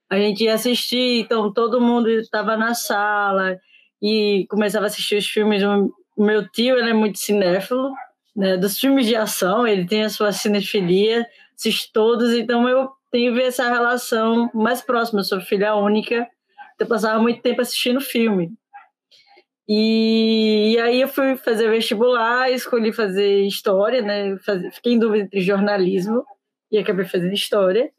A 0.10 0.18
gente 0.18 0.44
ia 0.44 0.54
assistir, 0.54 1.22
então 1.22 1.52
todo 1.54 1.80
mundo 1.80 2.10
estava 2.10 2.58
na 2.58 2.74
sala 2.74 3.58
e 4.02 4.46
começava 4.50 4.86
a 4.86 4.88
assistir 4.88 5.18
os 5.18 5.26
filmes. 5.26 5.64
O 5.64 6.24
meu 6.24 6.48
tio, 6.50 6.78
ele 6.78 6.90
é 6.90 6.94
muito 6.94 7.18
cinéfilo, 7.18 7.92
né? 8.36 8.58
Dos 8.58 8.78
filmes 8.78 9.08
de 9.08 9.16
ação, 9.16 9.66
ele 9.66 9.86
tem 9.86 10.04
a 10.04 10.10
sua 10.10 10.32
cinefilia, 10.34 11.26
assiste 11.56 11.92
todos, 11.94 12.34
então 12.34 12.68
eu 12.68 12.90
tenho 13.10 13.40
essa 13.40 13.70
relação 13.70 14.52
mais 14.54 14.82
próxima. 14.82 15.22
Eu 15.22 15.24
sou 15.24 15.40
filha 15.40 15.76
única, 15.76 16.16
então 16.76 16.86
eu 16.86 16.88
passava 16.88 17.22
muito 17.22 17.42
tempo 17.42 17.62
assistindo 17.62 18.02
filme. 18.02 18.52
E, 19.68 20.74
e, 20.74 20.80
aí 20.80 21.02
eu 21.02 21.08
fui 21.08 21.38
fazer 21.38 21.70
vestibular, 21.70 22.52
escolhi 22.52 22.92
fazer 22.92 23.44
história, 23.44 24.02
né? 24.02 24.36
fiquei 24.74 24.94
em 24.94 25.00
dúvida 25.00 25.24
entre 25.24 25.42
jornalismo 25.42 26.26
e 26.70 26.78
acabei 26.78 27.06
fazendo 27.06 27.34
história. 27.34 27.90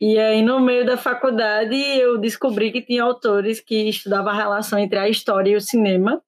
E 0.00 0.18
aí 0.18 0.42
no 0.42 0.60
meio 0.60 0.86
da 0.86 0.96
faculdade 0.96 1.76
eu 1.76 2.18
descobri 2.18 2.72
que 2.72 2.80
tinha 2.80 3.02
autores 3.02 3.60
que 3.60 3.88
estudavam 3.88 4.30
a 4.30 4.36
relação 4.36 4.78
entre 4.78 4.98
a 4.98 5.08
história 5.08 5.50
e 5.50 5.56
o 5.56 5.60
cinema. 5.60 6.22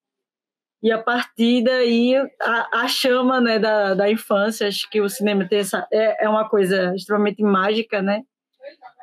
E 0.83 0.91
a 0.91 0.99
partir 0.99 1.63
daí 1.63 2.17
a, 2.41 2.83
a 2.83 2.89
chama 2.89 3.41
né, 3.41 3.59
da, 3.59 3.95
da 3.95 4.11
infância, 4.11 4.69
acho 4.69 4.89
que 4.91 5.01
o 5.01 5.09
cinema 5.09 5.47
tem 5.49 5.61
essa, 5.61 5.87
é, 5.93 6.25
é 6.25 6.29
uma 6.29 6.49
coisa 6.49 6.95
extremamente 6.95 7.43
mágica, 7.43 8.03
né? 8.03 8.23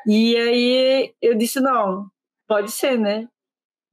E 0.07 0.35
aí 0.37 1.13
eu 1.21 1.35
disse, 1.35 1.59
não, 1.59 2.07
pode 2.47 2.71
ser, 2.71 2.97
né? 2.99 3.27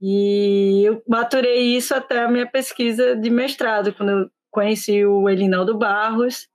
E 0.06 0.82
eu 0.84 1.02
maturei 1.08 1.74
isso 1.74 1.94
até 1.94 2.22
a 2.24 2.30
minha 2.30 2.46
pesquisa 2.46 3.16
de 3.16 3.30
mestrado, 3.30 3.90
quando 3.94 4.10
eu 4.10 4.30
conheci 4.50 5.02
o 5.02 5.30
Elinaldo 5.30 5.78
Barros, 5.78 6.46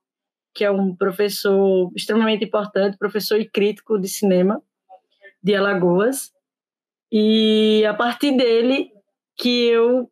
que 0.54 0.64
é 0.64 0.70
um 0.70 0.96
professor 0.96 1.92
extremamente 1.96 2.46
importante, 2.46 2.96
professor 2.96 3.42
e 3.42 3.50
crítico 3.50 3.98
de 3.98 4.08
cinema 4.08 4.62
de 5.42 5.56
Alagoas. 5.56 6.32
E 7.12 7.84
a 7.90 7.94
partir 7.96 8.38
dele 8.38 8.92
que 9.36 9.66
eu 9.66 10.08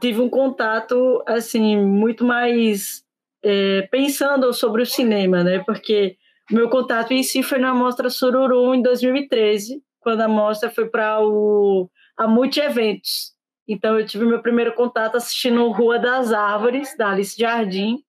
tive 0.00 0.20
um 0.20 0.28
contato 0.28 1.22
assim 1.28 1.76
muito 1.76 2.24
mais 2.24 3.04
é, 3.40 3.82
pensando 3.82 4.52
sobre 4.52 4.82
o 4.82 4.86
cinema, 4.86 5.44
né? 5.44 5.60
Porque 5.60 6.16
meu 6.50 6.68
contato 6.68 7.12
em 7.12 7.22
si 7.22 7.40
foi 7.40 7.60
na 7.60 7.72
mostra 7.72 8.10
Sururu 8.10 8.74
em 8.74 8.82
2013, 8.82 9.80
quando 10.00 10.22
a 10.22 10.28
mostra 10.28 10.68
foi 10.68 10.88
para 10.88 11.20
o 11.24 11.88
a 12.20 12.28
multi-eventos. 12.28 13.32
Então, 13.66 13.98
eu 13.98 14.04
tive 14.04 14.26
meu 14.26 14.42
primeiro 14.42 14.74
contato 14.74 15.16
assistindo 15.16 15.70
Rua 15.70 15.98
das 15.98 16.34
Árvores, 16.34 16.94
da 16.94 17.08
Alice 17.08 17.38
Jardim, 17.38 18.04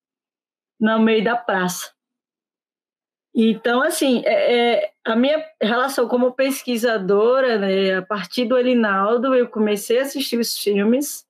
no 0.77 0.99
meio 0.99 1.23
da 1.23 1.37
praça. 1.37 1.91
Então, 3.33 3.81
assim, 3.81 4.21
é, 4.25 4.55
é, 4.55 4.91
a 5.05 5.15
minha 5.15 5.41
relação 5.61 6.09
como 6.09 6.33
pesquisadora, 6.33 7.57
né, 7.57 7.95
a 7.95 8.01
partir 8.01 8.43
do 8.43 8.57
Elinaldo, 8.57 9.33
eu 9.33 9.47
comecei 9.47 9.99
a 9.99 10.01
assistir 10.01 10.37
os 10.37 10.57
filmes 10.57 11.25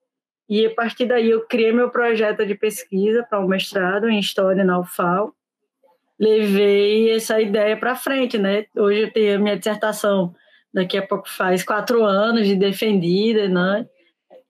e 0.48 0.66
a 0.66 0.74
partir 0.74 1.06
daí 1.06 1.30
eu 1.30 1.46
criei 1.46 1.70
meu 1.70 1.88
projeto 1.88 2.44
de 2.44 2.56
pesquisa 2.56 3.22
para 3.22 3.38
um 3.38 3.46
mestrado 3.46 4.08
em 4.08 4.18
História 4.18 4.64
na 4.64 4.80
UFAL. 4.80 5.32
Levei 6.18 7.12
essa 7.14 7.40
ideia 7.40 7.76
para 7.76 7.94
frente, 7.94 8.36
né? 8.38 8.66
Hoje 8.74 9.02
eu 9.02 9.12
tenho 9.12 9.36
a 9.36 9.38
minha 9.38 9.56
dissertação 9.56 10.34
daqui 10.72 10.96
a 10.96 11.06
pouco 11.06 11.28
faz 11.28 11.62
quatro 11.62 12.04
anos 12.04 12.46
de 12.46 12.56
defendida, 12.56 13.48
né? 13.48 13.86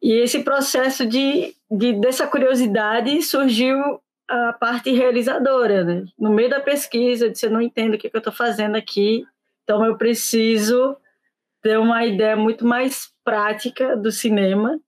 E 0.03 0.13
esse 0.15 0.43
processo 0.43 1.07
de, 1.07 1.55
de 1.71 1.93
dessa 2.01 2.27
curiosidade 2.27 3.23
surgiu 3.23 4.01
a 4.29 4.53
parte 4.53 4.91
realizadora, 4.91 5.85
né? 5.85 6.05
No 6.19 6.31
meio 6.31 6.51
da 6.51 6.61
pesquisa, 6.61 7.27
eu 7.27 7.31
disse, 7.31 7.47
eu 7.47 7.51
não 7.51 7.61
entendo 7.61 7.95
o 7.95 7.99
que, 7.99 8.09
que 8.09 8.17
eu 8.17 8.19
estou 8.21 8.33
fazendo 8.33 8.77
aqui, 8.77 9.25
então 9.63 9.85
eu 9.85 9.97
preciso 9.97 10.97
ter 11.63 11.79
uma 11.79 12.05
ideia 12.05 12.37
muito 12.37 12.67
mais 12.67 13.13
prática 13.25 13.97
do 13.97 14.11
cinema. 14.11 14.81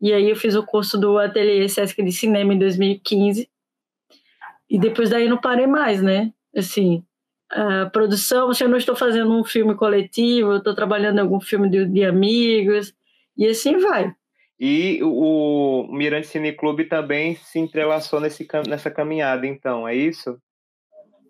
E 0.00 0.12
aí 0.12 0.30
eu 0.30 0.36
fiz 0.36 0.54
o 0.54 0.64
curso 0.64 0.98
do 0.98 1.18
Ateliê 1.18 1.68
Sesc 1.68 2.02
de 2.02 2.10
Cinema 2.10 2.54
em 2.54 2.58
2015. 2.58 3.48
E 4.68 4.78
depois 4.78 5.10
daí 5.10 5.28
não 5.28 5.38
parei 5.38 5.66
mais, 5.66 6.02
né? 6.02 6.32
Assim, 6.56 7.04
a 7.52 7.90
produção, 7.90 8.52
se 8.52 8.64
eu 8.64 8.68
não 8.68 8.78
estou 8.78 8.96
fazendo 8.96 9.32
um 9.32 9.44
filme 9.44 9.74
coletivo, 9.74 10.52
eu 10.52 10.56
estou 10.58 10.74
trabalhando 10.74 11.18
em 11.18 11.20
algum 11.20 11.40
filme 11.40 11.68
de, 11.68 11.84
de, 11.86 12.04
amigos, 12.04 12.94
e 13.36 13.46
assim 13.46 13.78
vai. 13.78 14.12
E 14.58 15.00
o 15.02 15.86
Mirante 15.90 16.28
Cine 16.28 16.52
Clube 16.52 16.84
também 16.84 17.36
se 17.36 17.58
entrelaçou 17.58 18.20
nesse, 18.20 18.46
nessa 18.66 18.90
caminhada, 18.90 19.46
então, 19.46 19.86
é 19.86 19.94
isso? 19.94 20.38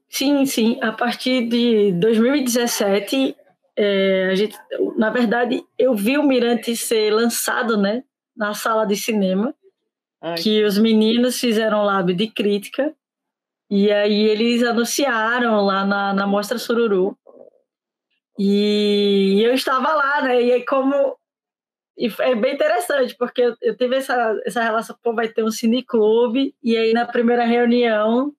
Sim, 0.09 0.45
sim. 0.47 0.79
A 0.83 0.93
partir 0.93 1.49
de 1.49 1.93
2017, 1.93 3.35
é, 3.76 4.29
a 4.31 4.35
gente, 4.35 4.57
na 4.97 5.11
verdade, 5.11 5.64
eu 5.79 5.95
vi 5.95 6.19
o 6.19 6.23
Mirante 6.23 6.76
ser 6.76 7.11
lançado 7.11 7.76
né, 7.76 8.05
na 8.37 8.55
sala 8.55 8.85
de 8.85 8.95
cinema, 8.97 9.55
Ai. 10.21 10.37
que 10.37 10.62
os 10.62 10.79
meninos 10.79 11.41
fizeram 11.41 11.83
lab 11.83 12.14
de 12.14 12.29
crítica, 12.29 12.95
e 13.75 13.91
aí 13.91 14.25
eles 14.29 14.62
anunciaram 14.62 15.64
lá 15.64 15.83
na, 15.87 16.12
na 16.12 16.26
Mostra 16.26 16.59
Sururu. 16.59 17.17
E 18.38 19.41
eu 19.43 19.55
estava 19.55 19.95
lá, 19.95 20.21
né? 20.21 20.43
E 20.43 20.52
aí 20.52 20.62
como... 20.67 21.17
E 21.97 22.12
é 22.19 22.35
bem 22.35 22.52
interessante, 22.52 23.17
porque 23.17 23.41
eu, 23.62 23.75
tive 23.75 23.97
essa, 23.97 24.38
essa 24.45 24.62
relação, 24.62 24.95
pô, 25.02 25.14
vai 25.14 25.26
ter 25.26 25.43
um 25.43 25.50
cineclube, 25.50 26.55
e 26.62 26.76
aí 26.76 26.93
na 26.93 27.07
primeira 27.07 27.47
reunião 27.47 28.35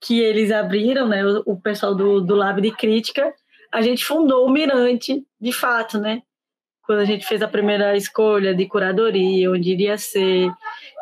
que 0.00 0.20
eles 0.20 0.50
abriram, 0.50 1.06
né, 1.08 1.22
o, 1.26 1.42
o 1.44 1.60
pessoal 1.60 1.94
do, 1.94 2.22
do 2.22 2.34
Lab 2.34 2.62
de 2.62 2.70
Crítica, 2.70 3.34
a 3.70 3.82
gente 3.82 4.02
fundou 4.02 4.46
o 4.46 4.50
Mirante, 4.50 5.22
de 5.38 5.52
fato, 5.52 5.98
né? 5.98 6.22
Quando 6.86 7.00
a 7.00 7.04
gente 7.04 7.26
fez 7.26 7.42
a 7.42 7.48
primeira 7.48 7.94
escolha 7.98 8.54
de 8.54 8.66
curadoria, 8.66 9.50
onde 9.50 9.72
iria 9.72 9.98
ser, 9.98 10.50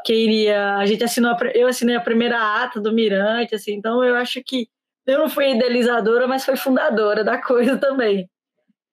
que 0.05 0.15
iria. 0.15 0.77
A 0.77 0.87
gente 0.87 1.05
assinou, 1.05 1.33
a, 1.33 1.39
eu 1.55 1.69
assinei 1.69 1.97
a 1.97 2.01
primeira 2.01 2.63
ata 2.63 2.81
do 2.81 2.93
Mirante, 2.93 3.55
assim, 3.55 3.73
então 3.73 4.03
eu 4.05 4.15
acho 4.17 4.43
que 4.45 4.69
eu 5.07 5.19
não 5.19 5.29
fui 5.29 5.51
idealizadora, 5.51 6.29
mas 6.29 6.45
fui 6.45 6.57
fundadora 6.57 7.25
da 7.25 7.39
coisa 7.43 7.77
também. 7.77 8.29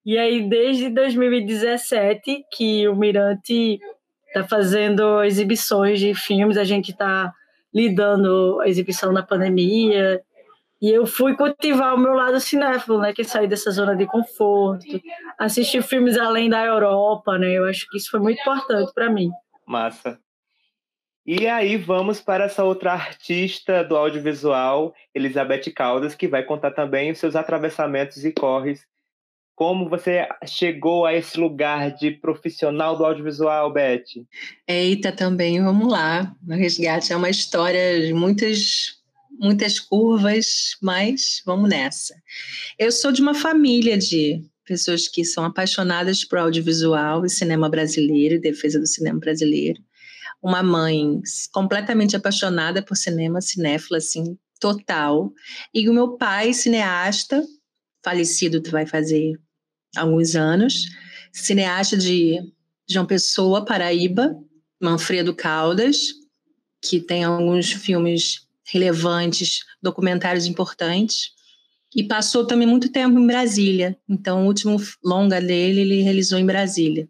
E 0.06 0.18
aí, 0.18 0.48
desde 0.48 0.90
2017, 0.90 2.46
que 2.52 2.88
o 2.88 2.96
Mirante 2.96 3.80
está 4.28 4.44
fazendo 4.44 5.24
exibições 5.24 6.00
de 6.00 6.16
filmes, 6.16 6.58
a 6.58 6.64
gente 6.64 6.92
está 6.92 7.34
lidando 7.74 8.60
a 8.62 8.68
exibição 8.68 9.12
na 9.12 9.22
pandemia. 9.22 10.22
E 10.82 10.90
eu 10.90 11.06
fui 11.06 11.36
cultivar 11.36 11.94
o 11.94 11.98
meu 11.98 12.14
lado 12.14 12.40
cinéfilo, 12.40 13.00
né? 13.00 13.14
Que 13.14 13.22
é 13.22 13.26
sair 13.26 13.48
dessa 13.48 13.70
zona 13.70 13.96
de 13.96 14.06
conforto, 14.06 15.02
assistir 15.38 15.84
filmes 15.84 16.18
além 16.18 16.50
da 16.50 16.66
Europa, 16.66 17.38
né? 17.38 17.52
Eu 17.52 17.66
acho 17.66 17.88
que 17.90 17.98
isso 17.98 18.10
foi 18.10 18.20
muito 18.20 18.40
importante 18.40 18.92
para 18.94 19.10
mim. 19.10 19.30
Massa. 19.68 20.18
E 21.32 21.46
aí 21.46 21.78
vamos 21.78 22.20
para 22.20 22.46
essa 22.46 22.64
outra 22.64 22.92
artista 22.92 23.84
do 23.84 23.96
audiovisual, 23.96 24.96
Elizabeth 25.14 25.72
Caldas, 25.76 26.16
que 26.16 26.28
vai 26.28 26.44
contar 26.44 26.72
também 26.72 27.12
os 27.12 27.20
seus 27.20 27.36
atravessamentos 27.36 28.26
e 28.26 28.32
corres 28.32 28.84
como 29.60 29.90
você 29.90 30.26
chegou 30.48 31.06
a 31.06 31.14
esse 31.14 31.38
lugar 31.38 31.94
de 31.94 32.12
profissional 32.12 32.98
do 32.98 33.06
audiovisual, 33.06 33.74
Beth? 33.74 34.06
Eita, 34.66 35.12
também, 35.12 35.62
vamos 35.62 35.92
lá. 35.92 36.34
O 36.48 36.54
Resgate 36.54 37.12
é 37.12 37.16
uma 37.18 37.30
história 37.30 38.08
de 38.08 38.14
muitas, 38.14 39.00
muitas 39.38 39.78
curvas, 39.78 40.78
mas 40.82 41.44
vamos 41.46 41.70
nessa. 41.70 42.16
Eu 42.80 42.90
sou 42.90 43.12
de 43.12 43.22
uma 43.22 43.36
família 43.36 43.98
de 43.98 44.42
pessoas 44.64 45.10
que 45.10 45.26
são 45.26 45.44
apaixonadas 45.44 46.24
por 46.24 46.40
audiovisual 46.40 47.26
e 47.26 47.30
cinema 47.30 47.68
brasileiro 47.68 48.36
e 48.36 48.40
defesa 48.40 48.80
do 48.80 48.88
cinema 48.88 49.20
brasileiro. 49.20 49.84
Uma 50.42 50.64
mãe 50.64 51.22
completamente 51.52 52.16
apaixonada 52.16 52.82
por 52.82 52.96
cinema, 52.96 53.42
cinéfila, 53.42 53.98
assim, 53.98 54.38
total. 54.60 55.34
E 55.74 55.90
o 55.90 55.94
meu 55.94 56.18
pai, 56.18 56.54
cineasta, 56.54 57.44
falecido, 58.04 58.62
vai 58.70 58.86
fazer 58.86 59.34
alguns 59.96 60.36
anos, 60.36 60.86
cineasta 61.32 61.98
de 61.98 62.38
João 62.88 63.06
Pessoa, 63.06 63.66
Paraíba, 63.66 64.36
Manfredo 64.82 65.36
Caldas, 65.36 66.14
que 66.82 67.00
tem 67.00 67.24
alguns 67.24 67.72
filmes 67.72 68.48
relevantes, 68.66 69.62
documentários 69.82 70.46
importantes, 70.46 71.32
e 71.96 72.04
passou 72.04 72.46
também 72.46 72.68
muito 72.68 72.92
tempo 72.92 73.18
em 73.18 73.28
Brasília. 73.28 73.98
Então, 74.08 74.44
o 74.44 74.48
último 74.48 74.78
longa 75.04 75.42
dele 75.42 75.82
ele 75.82 76.02
realizou 76.02 76.38
em 76.38 76.46
Brasília. 76.46 77.10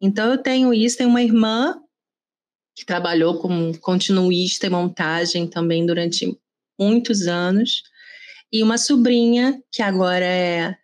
Então, 0.00 0.30
eu 0.30 0.38
tenho 0.38 0.72
isso, 0.72 0.96
tenho 0.96 1.10
uma 1.10 1.22
irmã 1.22 1.78
que 2.76 2.84
trabalhou 2.84 3.38
como 3.38 3.76
continuista 3.78 4.66
e 4.66 4.70
montagem 4.70 5.48
também 5.48 5.86
durante 5.86 6.38
muitos 6.78 7.26
anos, 7.26 7.82
e 8.52 8.62
uma 8.62 8.78
sobrinha 8.78 9.58
que 9.72 9.82
agora 9.82 10.24
é 10.24 10.76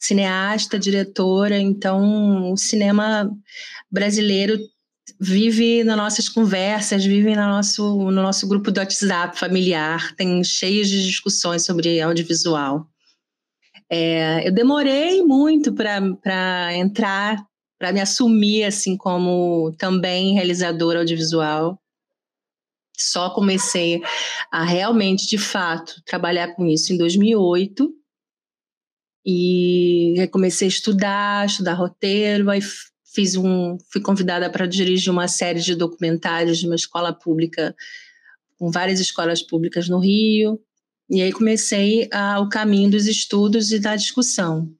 cineasta, 0.00 0.78
diretora, 0.78 1.58
então 1.58 2.50
o 2.50 2.56
cinema 2.56 3.30
brasileiro 3.90 4.58
vive 5.20 5.84
nas 5.84 5.96
nossas 5.96 6.28
conversas, 6.28 7.04
vive 7.04 7.34
no 7.34 7.48
nosso, 7.48 8.10
no 8.10 8.22
nosso 8.22 8.48
grupo 8.48 8.70
do 8.70 8.80
WhatsApp 8.80 9.38
familiar, 9.38 10.14
tem 10.16 10.42
cheios 10.42 10.88
de 10.88 11.04
discussões 11.04 11.64
sobre 11.64 12.00
audiovisual. 12.00 12.86
É, 13.90 14.46
eu 14.48 14.52
demorei 14.52 15.22
muito 15.22 15.72
para 15.72 16.74
entrar, 16.74 17.46
para 17.78 17.92
me 17.92 18.00
assumir 18.00 18.64
assim 18.64 18.96
como 18.96 19.74
também 19.78 20.34
realizadora 20.34 21.00
audiovisual. 21.00 21.80
Só 22.96 23.30
comecei 23.30 24.00
a 24.50 24.64
realmente, 24.64 25.26
de 25.26 25.38
fato, 25.38 26.00
trabalhar 26.04 26.54
com 26.54 26.66
isso 26.66 26.92
em 26.92 26.96
2008 26.96 27.92
e 29.26 30.28
comecei 30.30 30.68
a 30.68 30.68
estudar, 30.68 31.46
estudar 31.46 31.74
roteiro, 31.74 32.50
aí 32.50 32.60
fiz 33.14 33.36
um, 33.36 33.78
fui 33.90 34.00
convidada 34.00 34.50
para 34.50 34.66
dirigir 34.66 35.10
uma 35.10 35.28
série 35.28 35.60
de 35.60 35.74
documentários 35.74 36.58
de 36.58 36.66
uma 36.66 36.74
escola 36.74 37.12
pública, 37.12 37.74
com 38.58 38.70
várias 38.70 39.00
escolas 39.00 39.40
públicas 39.40 39.88
no 39.88 39.98
Rio, 39.98 40.60
e 41.08 41.22
aí 41.22 41.32
comecei 41.32 42.08
a, 42.12 42.40
o 42.40 42.48
caminho 42.48 42.90
dos 42.90 43.06
estudos 43.06 43.70
e 43.72 43.78
da 43.78 43.96
discussão, 43.96 44.70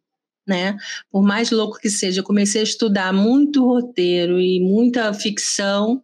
né? 0.47 0.77
Por 1.11 1.23
mais 1.23 1.51
louco 1.51 1.79
que 1.79 1.91
seja, 1.91 2.21
eu 2.21 2.25
comecei 2.25 2.61
a 2.61 2.65
estudar 2.65 3.13
muito 3.13 3.65
roteiro 3.65 4.41
e 4.41 4.61
muita 4.61 5.13
ficção, 5.15 6.03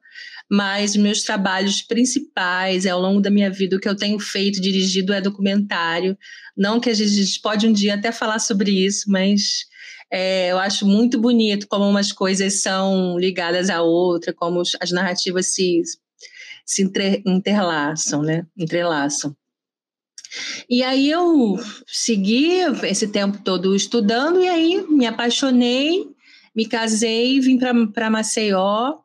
mas 0.50 0.96
meus 0.96 1.22
trabalhos 1.22 1.82
principais 1.82 2.86
ao 2.86 3.00
longo 3.00 3.20
da 3.20 3.30
minha 3.30 3.50
vida, 3.50 3.76
o 3.76 3.80
que 3.80 3.88
eu 3.88 3.96
tenho 3.96 4.18
feito, 4.18 4.60
dirigido, 4.60 5.12
é 5.12 5.20
documentário. 5.20 6.16
Não 6.56 6.80
que 6.80 6.90
a 6.90 6.94
gente 6.94 7.40
pode 7.40 7.66
um 7.66 7.72
dia 7.72 7.94
até 7.94 8.10
falar 8.10 8.38
sobre 8.38 8.70
isso, 8.70 9.10
mas 9.10 9.66
é, 10.10 10.50
eu 10.50 10.58
acho 10.58 10.86
muito 10.86 11.20
bonito 11.20 11.68
como 11.68 11.88
umas 11.88 12.10
coisas 12.10 12.62
são 12.62 13.18
ligadas 13.18 13.70
à 13.70 13.80
outra, 13.80 14.34
como 14.34 14.60
as 14.80 14.90
narrativas 14.90 15.54
se, 15.54 15.82
se 16.66 16.82
interlaçam, 17.24 18.22
né? 18.22 18.44
Entrelaçam. 18.58 19.36
E 20.68 20.82
aí 20.82 21.10
eu 21.10 21.58
segui 21.86 22.60
esse 22.84 23.08
tempo 23.08 23.38
todo 23.42 23.74
estudando, 23.74 24.40
e 24.40 24.48
aí 24.48 24.86
me 24.88 25.06
apaixonei, 25.06 26.06
me 26.54 26.66
casei, 26.66 27.40
vim 27.40 27.58
para 27.92 28.10
Maceió, 28.10 28.98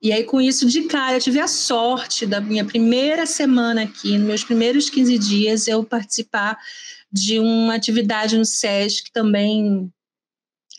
e 0.00 0.12
aí, 0.12 0.22
com 0.22 0.40
isso, 0.40 0.64
de 0.64 0.82
cara, 0.82 1.16
eu 1.16 1.20
tive 1.20 1.40
a 1.40 1.48
sorte 1.48 2.24
da 2.24 2.40
minha 2.40 2.64
primeira 2.64 3.26
semana 3.26 3.82
aqui, 3.82 4.16
nos 4.16 4.26
meus 4.26 4.44
primeiros 4.44 4.88
15 4.88 5.18
dias, 5.18 5.66
eu 5.66 5.82
participar 5.82 6.56
de 7.10 7.40
uma 7.40 7.74
atividade 7.74 8.38
no 8.38 8.44
SESC 8.44 9.10
também. 9.12 9.90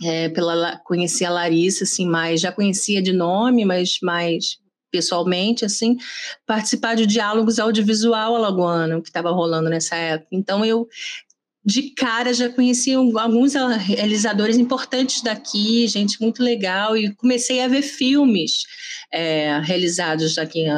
É, 0.02 0.30
pela, 0.30 0.78
conheci 0.86 1.26
a 1.26 1.30
Larissa, 1.30 1.84
assim, 1.84 2.08
mais, 2.08 2.40
já 2.40 2.50
conhecia 2.50 3.02
de 3.02 3.12
nome, 3.12 3.66
mas 3.66 3.98
mais 4.02 4.58
pessoalmente, 4.92 5.66
assim, 5.66 5.98
participar 6.46 6.96
de 6.96 7.06
diálogos 7.06 7.60
audiovisual 7.60 8.36
alagoano 8.36 9.02
que 9.02 9.10
estava 9.10 9.32
rolando 9.32 9.70
nessa 9.70 9.96
época. 9.96 10.30
Então, 10.32 10.66
eu 10.66 10.88
de 11.64 11.92
cara 11.92 12.34
já 12.34 12.50
conheci 12.50 12.94
alguns 12.94 13.54
realizadores 13.54 14.58
importantes 14.58 15.22
daqui, 15.22 15.88
gente 15.88 16.20
muito 16.20 16.42
legal, 16.42 16.98
e 16.98 17.14
comecei 17.16 17.62
a 17.62 17.68
ver 17.68 17.82
filmes 17.82 18.64
é, 19.12 19.60
realizados 19.60 20.38
aqui 20.38 20.62
em, 20.62 20.70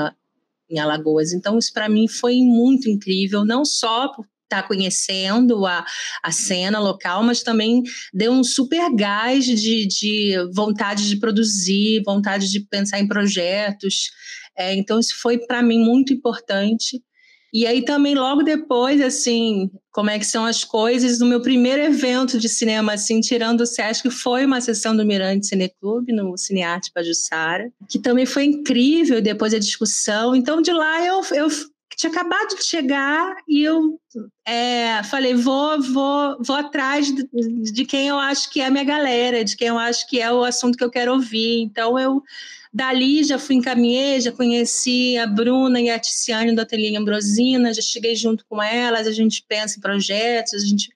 em 0.69 0.79
Alagoas. 0.79 1.33
Então, 1.33 1.57
isso 1.57 1.71
para 1.71 1.87
mim 1.87 2.07
foi 2.07 2.37
muito 2.41 2.89
incrível, 2.89 3.45
não 3.45 3.63
só 3.63 4.09
por 4.09 4.25
estar 4.51 4.63
tá 4.63 4.67
conhecendo 4.67 5.65
a, 5.65 5.85
a 6.21 6.31
cena 6.31 6.79
local, 6.79 7.23
mas 7.23 7.41
também 7.41 7.83
deu 8.13 8.31
um 8.31 8.43
super 8.43 8.93
gás 8.93 9.45
de, 9.45 9.87
de 9.87 10.35
vontade 10.53 11.07
de 11.07 11.17
produzir, 11.17 12.03
vontade 12.05 12.49
de 12.49 12.59
pensar 12.61 12.99
em 12.99 13.07
projetos. 13.07 14.11
É, 14.57 14.75
então, 14.75 14.99
isso 14.99 15.19
foi 15.21 15.37
para 15.37 15.61
mim 15.61 15.79
muito 15.79 16.13
importante. 16.13 17.01
E 17.53 17.67
aí 17.67 17.83
também 17.83 18.15
logo 18.15 18.43
depois, 18.43 19.01
assim, 19.01 19.69
como 19.91 20.09
é 20.09 20.17
que 20.17 20.25
são 20.25 20.45
as 20.45 20.63
coisas, 20.63 21.19
no 21.19 21.25
meu 21.25 21.41
primeiro 21.41 21.81
evento 21.81 22.39
de 22.39 22.47
cinema, 22.47 22.93
assim, 22.93 23.19
tirando 23.19 23.61
o 23.61 23.65
Sesc, 23.65 24.09
foi 24.09 24.45
uma 24.45 24.61
sessão 24.61 24.95
do 24.95 25.05
Mirante 25.05 25.47
Cineclube, 25.47 26.13
no 26.13 26.37
Cinearte 26.37 26.91
Pajussara, 26.93 27.69
que 27.89 27.99
também 27.99 28.25
foi 28.25 28.45
incrível, 28.45 29.21
depois 29.21 29.53
a 29.53 29.59
discussão. 29.59 30.33
Então, 30.33 30.61
de 30.61 30.71
lá 30.71 31.05
eu, 31.05 31.21
eu 31.33 31.49
tinha 31.97 32.11
acabado 32.11 32.55
de 32.55 32.63
chegar 32.63 33.35
e 33.47 33.63
eu 33.63 33.99
é, 34.45 35.03
falei, 35.03 35.33
vou, 35.33 35.81
vou, 35.81 36.37
vou 36.41 36.55
atrás 36.55 37.13
de, 37.13 37.27
de 37.71 37.85
quem 37.85 38.07
eu 38.07 38.19
acho 38.19 38.49
que 38.49 38.61
é 38.61 38.65
a 38.65 38.71
minha 38.71 38.83
galera, 38.83 39.43
de 39.43 39.55
quem 39.55 39.67
eu 39.67 39.77
acho 39.77 40.07
que 40.07 40.19
é 40.19 40.31
o 40.31 40.43
assunto 40.43 40.77
que 40.77 40.83
eu 40.83 40.89
quero 40.89 41.13
ouvir. 41.13 41.61
Então, 41.61 41.97
eu 41.99 42.21
Dali 42.73 43.23
já 43.23 43.37
fui 43.37 43.55
encaminhei, 43.55 44.21
já 44.21 44.31
conheci 44.31 45.17
a 45.17 45.27
Bruna 45.27 45.81
e 45.81 45.89
a 45.89 45.99
Ticiane 45.99 46.55
do 46.55 46.61
Ateliê 46.61 46.95
Ambrosina, 46.95 47.73
já 47.73 47.81
cheguei 47.81 48.15
junto 48.15 48.45
com 48.47 48.63
elas, 48.63 49.07
a 49.07 49.11
gente 49.11 49.43
pensa 49.47 49.77
em 49.77 49.81
projetos, 49.81 50.53
a 50.53 50.65
gente 50.65 50.89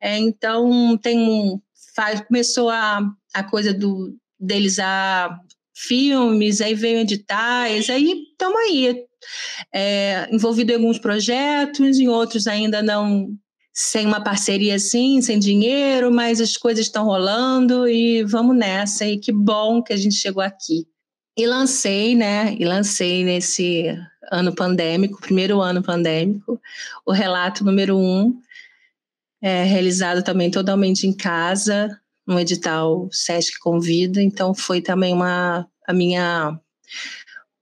é, 0.00 0.16
então 0.16 0.96
tem 0.96 1.18
um, 1.18 1.60
faz, 1.94 2.22
começou 2.22 2.70
a, 2.70 3.02
a 3.34 3.44
coisa 3.44 3.74
do 3.74 4.16
deles 4.38 4.78
a 4.78 5.38
filmes, 5.74 6.62
aí 6.62 6.74
veio 6.74 7.00
editais, 7.00 7.90
aí 7.90 8.26
estamos 8.30 8.58
aí. 8.60 9.04
É, 9.72 10.28
envolvido 10.32 10.72
em 10.72 10.76
alguns 10.76 10.98
projetos, 10.98 11.98
em 11.98 12.08
outros 12.08 12.46
ainda 12.46 12.82
não 12.82 13.28
sem 13.72 14.06
uma 14.06 14.22
parceria 14.22 14.74
assim, 14.74 15.22
sem 15.22 15.38
dinheiro, 15.38 16.12
mas 16.12 16.40
as 16.40 16.56
coisas 16.56 16.86
estão 16.86 17.04
rolando 17.04 17.88
e 17.88 18.24
vamos 18.24 18.56
nessa. 18.56 19.06
E 19.06 19.18
que 19.18 19.32
bom 19.32 19.82
que 19.82 19.92
a 19.92 19.96
gente 19.96 20.16
chegou 20.16 20.42
aqui. 20.42 20.86
E 21.36 21.46
lancei, 21.46 22.14
né? 22.14 22.54
E 22.58 22.64
lancei 22.64 23.24
nesse 23.24 23.86
ano 24.30 24.54
pandêmico, 24.54 25.20
primeiro 25.20 25.60
ano 25.60 25.82
pandêmico, 25.82 26.60
o 27.06 27.12
relato 27.12 27.64
número 27.64 27.96
um, 27.96 28.38
é, 29.42 29.64
realizado 29.64 30.22
também 30.22 30.50
totalmente 30.50 31.06
em 31.06 31.16
casa, 31.16 31.98
no 32.26 32.38
edital 32.38 33.08
Sesc 33.10 33.58
Convida. 33.60 34.20
Então 34.22 34.54
foi 34.54 34.80
também 34.80 35.12
uma 35.12 35.66
a 35.86 35.92
minha 35.92 36.58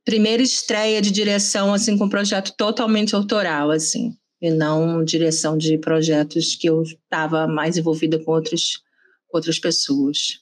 primeira 0.08 0.42
estreia 0.42 1.02
de 1.02 1.10
direção 1.10 1.74
assim 1.74 1.98
com 1.98 2.06
um 2.06 2.08
projeto 2.08 2.56
totalmente 2.56 3.14
autoral 3.14 3.70
assim 3.70 4.16
e 4.40 4.50
não 4.50 5.04
direção 5.04 5.54
de 5.54 5.76
projetos 5.76 6.56
que 6.56 6.66
eu 6.66 6.82
estava 6.82 7.46
mais 7.46 7.76
envolvida 7.76 8.18
com 8.18 8.30
outros 8.30 8.82
outras 9.30 9.58
pessoas. 9.58 10.40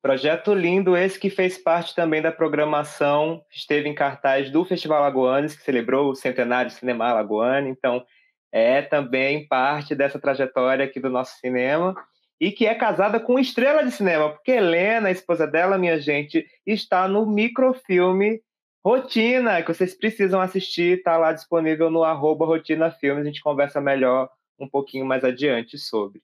Projeto 0.00 0.54
lindo 0.54 0.96
esse 0.96 1.18
que 1.18 1.30
fez 1.30 1.58
parte 1.58 1.96
também 1.96 2.22
da 2.22 2.30
programação, 2.30 3.42
esteve 3.50 3.88
em 3.88 3.94
cartaz 3.94 4.48
do 4.52 4.64
Festival 4.64 4.98
Alagoanes, 4.98 5.56
que 5.56 5.64
celebrou 5.64 6.12
o 6.12 6.14
centenário 6.14 6.70
do 6.70 6.74
cinema 6.74 7.08
alagoano, 7.08 7.66
então 7.66 8.06
é 8.52 8.80
também 8.82 9.48
parte 9.48 9.96
dessa 9.96 10.20
trajetória 10.20 10.84
aqui 10.84 11.00
do 11.00 11.10
nosso 11.10 11.40
cinema 11.40 11.92
e 12.40 12.50
que 12.50 12.66
é 12.66 12.74
casada 12.74 13.20
com 13.20 13.38
estrela 13.38 13.84
de 13.84 13.90
cinema, 13.90 14.30
porque 14.30 14.52
Helena, 14.52 15.08
a 15.08 15.12
esposa 15.12 15.46
dela, 15.46 15.78
minha 15.78 15.98
gente, 16.00 16.46
está 16.66 17.06
no 17.08 17.26
microfilme 17.26 18.40
Rotina, 18.84 19.62
que 19.62 19.72
vocês 19.72 19.96
precisam 19.96 20.40
assistir, 20.40 20.98
está 20.98 21.16
lá 21.16 21.32
disponível 21.32 21.90
no 21.90 22.04
arroba 22.04 22.44
Rotina 22.44 22.90
Filmes, 22.90 23.22
a 23.22 23.26
gente 23.26 23.40
conversa 23.40 23.80
melhor 23.80 24.28
um 24.58 24.68
pouquinho 24.68 25.06
mais 25.06 25.24
adiante 25.24 25.78
sobre. 25.78 26.20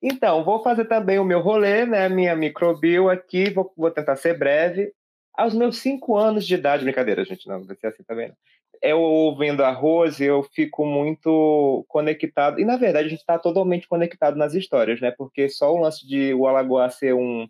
Então, 0.00 0.44
vou 0.44 0.62
fazer 0.62 0.84
também 0.84 1.18
o 1.18 1.24
meu 1.24 1.40
rolê, 1.40 1.84
né? 1.84 2.08
Minha 2.08 2.36
microbio 2.36 3.08
aqui, 3.08 3.50
vou, 3.50 3.72
vou 3.76 3.90
tentar 3.90 4.16
ser 4.16 4.38
breve. 4.38 4.92
Aos 5.34 5.54
meus 5.54 5.78
cinco 5.78 6.16
anos 6.16 6.46
de 6.46 6.54
idade, 6.54 6.84
brincadeira, 6.84 7.24
gente, 7.24 7.48
não 7.48 7.64
vai 7.64 7.76
ser 7.76 7.88
assim 7.88 8.02
também. 8.04 8.28
Não. 8.28 8.36
Eu 8.82 9.00
ouvindo 9.00 9.62
a 9.62 9.70
Rose, 9.70 10.24
eu 10.24 10.42
fico 10.42 10.84
muito 10.84 11.84
conectado. 11.88 12.60
E 12.60 12.64
na 12.64 12.76
verdade, 12.76 13.06
a 13.06 13.10
gente 13.10 13.20
está 13.20 13.38
totalmente 13.38 13.86
conectado 13.86 14.36
nas 14.36 14.54
histórias, 14.54 15.00
né? 15.00 15.12
Porque 15.12 15.48
só 15.48 15.72
o 15.72 15.80
lance 15.80 16.06
de 16.06 16.34
o 16.34 16.48
Alagoa 16.48 16.90
ser 16.90 17.14
um, 17.14 17.48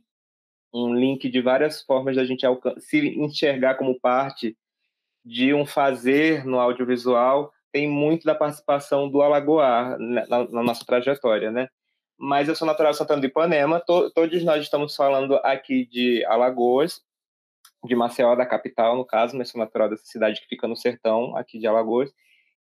um 0.75 0.95
link 0.95 1.31
de 1.31 1.41
várias 1.41 1.83
formas 1.83 2.17
da 2.17 2.25
gente 2.25 2.45
se 2.79 2.99
enxergar 3.19 3.77
como 3.77 3.99
parte 3.99 4.57
de 5.25 5.55
um 5.55 5.65
fazer 5.65 6.45
no 6.45 6.61
audiovisual 6.61 7.53
tem 7.73 7.89
muito 7.89 8.25
da 8.25 8.35
participação 8.35 9.09
do 9.09 9.23
Alagoar 9.23 9.99
na, 9.99 10.27
na 10.29 10.63
nossa 10.63 10.85
trajetória, 10.85 11.51
né? 11.51 11.69
Mas 12.19 12.47
eu 12.47 12.55
sou 12.55 12.67
natural 12.67 12.93
de 12.93 12.99
Santana 12.99 13.21
do 13.21 13.27
Ipanema, 13.27 13.81
to, 13.81 14.11
todos 14.11 14.45
nós 14.45 14.63
estamos 14.63 14.95
falando 14.95 15.37
aqui 15.37 15.87
de 15.87 16.25
Alagoas, 16.27 17.01
de 17.85 17.95
Maceió, 17.97 18.35
da 18.35 18.47
capital, 18.47 18.97
no 18.97 19.05
caso, 19.05 19.37
mas 19.37 19.49
sou 19.49 19.59
natural 19.59 19.89
dessa 19.89 20.05
cidade 20.05 20.41
que 20.41 20.49
fica 20.49 20.69
no 20.69 20.77
sertão, 20.77 21.37
aqui 21.37 21.59
de 21.59 21.67
Alagoas. 21.67 22.13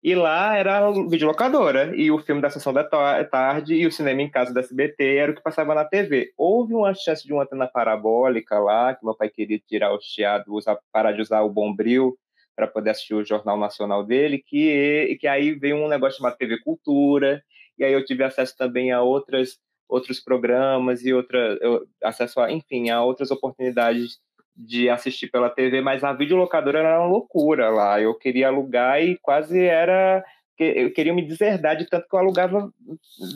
E 0.03 0.15
lá 0.15 0.57
era 0.57 0.91
videolocadora, 1.07 1.95
e 1.95 2.09
o 2.09 2.17
filme 2.17 2.41
da 2.41 2.49
Sessão 2.49 2.73
da 2.73 2.83
Tarde 2.83 3.75
e 3.75 3.85
o 3.85 3.91
cinema 3.91 4.23
em 4.23 4.29
casa 4.29 4.51
da 4.51 4.59
SBT 4.59 5.15
era 5.17 5.31
o 5.31 5.35
que 5.35 5.43
passava 5.43 5.75
na 5.75 5.85
TV. 5.85 6.33
Houve 6.35 6.73
uma 6.73 6.91
chance 6.95 7.25
de 7.25 7.31
uma 7.31 7.43
antena 7.43 7.67
parabólica 7.67 8.57
lá, 8.59 8.95
que 8.95 9.05
meu 9.05 9.15
pai 9.15 9.29
queria 9.29 9.59
tirar 9.59 9.93
o 9.93 10.01
chiado, 10.01 10.55
usar, 10.55 10.79
parar 10.91 11.11
de 11.11 11.21
usar 11.21 11.41
o 11.41 11.51
bombril 11.51 12.17
para 12.55 12.65
poder 12.67 12.89
assistir 12.89 13.13
o 13.13 13.23
Jornal 13.23 13.57
Nacional 13.57 14.03
dele, 14.03 14.39
que, 14.39 15.17
que 15.21 15.27
aí 15.27 15.53
veio 15.53 15.75
um 15.75 15.87
negócio 15.87 16.17
chamado 16.17 16.37
TV 16.37 16.59
Cultura, 16.59 17.43
e 17.77 17.83
aí 17.83 17.93
eu 17.93 18.03
tive 18.03 18.23
acesso 18.23 18.57
também 18.57 18.91
a 18.91 19.01
outras 19.03 19.59
outros 19.87 20.21
programas 20.21 21.03
e 21.03 21.13
outra 21.13 21.59
acesso 22.01 22.39
a, 22.39 22.49
enfim, 22.49 22.89
a 22.89 23.03
outras 23.03 23.29
oportunidades 23.29 24.19
de 24.55 24.89
assistir 24.89 25.27
pela 25.29 25.49
TV, 25.49 25.81
mas 25.81 26.03
a 26.03 26.13
videolocadora 26.13 26.79
era 26.79 26.99
uma 26.99 27.07
loucura 27.07 27.69
lá. 27.69 28.01
Eu 28.01 28.13
queria 28.15 28.47
alugar 28.47 29.01
e 29.01 29.17
quase 29.17 29.59
era 29.63 30.23
eu 30.63 30.93
queria 30.93 31.13
me 31.13 31.25
deserdar 31.25 31.75
de 31.75 31.89
tanto 31.89 32.07
que 32.07 32.15
eu 32.15 32.19
alugava 32.19 32.71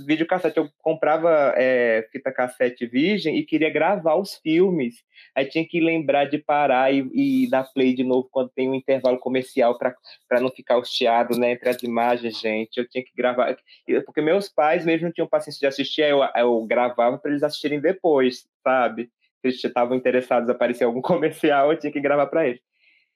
videocassete. 0.06 0.58
Eu 0.58 0.69
comprava 0.80 1.54
é, 1.58 2.08
fita 2.12 2.32
cassete 2.32 2.86
virgem 2.86 3.38
e 3.38 3.43
queria 3.43 3.69
gravar 3.69 4.15
os 4.15 4.36
filmes. 4.36 5.04
Aí 5.34 5.45
tinha 5.45 5.65
que 5.67 5.80
lembrar 5.80 6.25
de 6.25 6.38
parar 6.38 6.93
e, 6.93 7.10
e 7.13 7.49
dar 7.49 7.63
play 7.63 7.95
de 7.95 8.04
novo 8.04 8.28
quando 8.32 8.49
tem 8.49 8.69
um 8.69 8.75
intervalo 8.75 9.17
comercial 9.17 9.78
para 9.78 10.41
não 10.41 10.49
ficar 10.49 10.78
hosteado 10.78 11.38
né, 11.38 11.54
entre 11.54 11.69
as 11.69 11.82
imagens, 11.82 12.39
gente. 12.39 12.78
Eu 12.78 12.88
tinha 12.88 13.04
que 13.04 13.12
gravar. 13.15 13.58
Porque 14.06 14.21
meus 14.21 14.47
pais 14.47 14.86
mesmo 14.86 15.08
não 15.08 15.13
tinham 15.13 15.28
paciência 15.28 15.60
de 15.60 15.67
assistir, 15.67 16.04
aí 16.04 16.12
eu, 16.12 16.19
eu 16.36 16.65
gravava 16.65 17.17
para 17.17 17.32
eles 17.32 17.43
assistirem 17.43 17.80
depois, 17.80 18.47
sabe? 18.63 19.10
Eles 19.45 19.63
estavam 19.63 19.95
interessados 19.95 20.49
aparecer 20.49 20.84
algum 20.84 21.01
comercial, 21.03 21.71
eu 21.71 21.79
tinha 21.79 21.91
que 21.91 22.01
gravar 22.01 22.27
para 22.27 22.47
eles. 22.47 22.62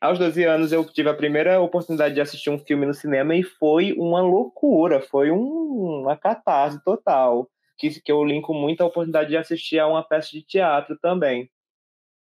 Aos 0.02 0.18
12 0.18 0.44
anos 0.46 0.72
eu 0.72 0.86
tive 0.86 1.10
a 1.10 1.13
primeira 1.13 1.60
oportunidade 1.60 2.15
de 2.15 2.22
assistir 2.22 2.50
um 2.50 2.60
filme 2.60 2.86
no 2.86 2.94
cinema 2.94 3.36
e 3.36 3.44
foi 3.44 3.94
uma 3.94 4.22
loucura, 4.22 5.02
foi 5.02 5.30
um, 5.30 6.04
uma 6.04 6.15
catarse 6.15 6.82
total, 6.86 7.50
que, 7.78 7.89
que 8.02 8.12
eu 8.12 8.24
linko 8.24 8.54
muito 8.54 8.82
a 8.82 8.86
oportunidade 8.86 9.30
de 9.30 9.38
assistir 9.38 9.80
a 9.80 9.88
uma 9.88 10.04
peça 10.04 10.30
de 10.32 10.42
teatro 10.42 10.98
também. 11.02 11.50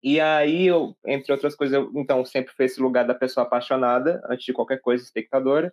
E 0.02 0.20
aí, 0.20 0.66
eu, 0.66 0.94
entre 1.06 1.32
outras 1.32 1.54
coisas, 1.56 1.74
eu, 1.74 1.90
então, 1.96 2.24
sempre 2.24 2.52
fui 2.54 2.66
esse 2.66 2.80
lugar 2.80 3.06
da 3.06 3.14
pessoa 3.14 3.46
apaixonada, 3.46 4.22
antes 4.28 4.44
de 4.44 4.52
qualquer 4.52 4.80
coisa, 4.80 5.02
espectadora. 5.02 5.72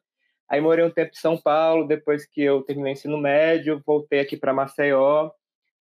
Aí 0.50 0.62
morei 0.62 0.86
um 0.86 0.90
tempo 0.90 1.12
em 1.12 1.20
São 1.20 1.38
Paulo, 1.38 1.88
depois 1.88 2.26
que 2.26 2.42
eu 2.42 2.62
terminei 2.64 2.94
o 2.94 2.96
ensino 2.96 3.18
médio, 3.18 3.82
voltei 3.86 4.22
aqui 4.22 4.38
para 4.38 4.54
Maceió, 4.54 5.32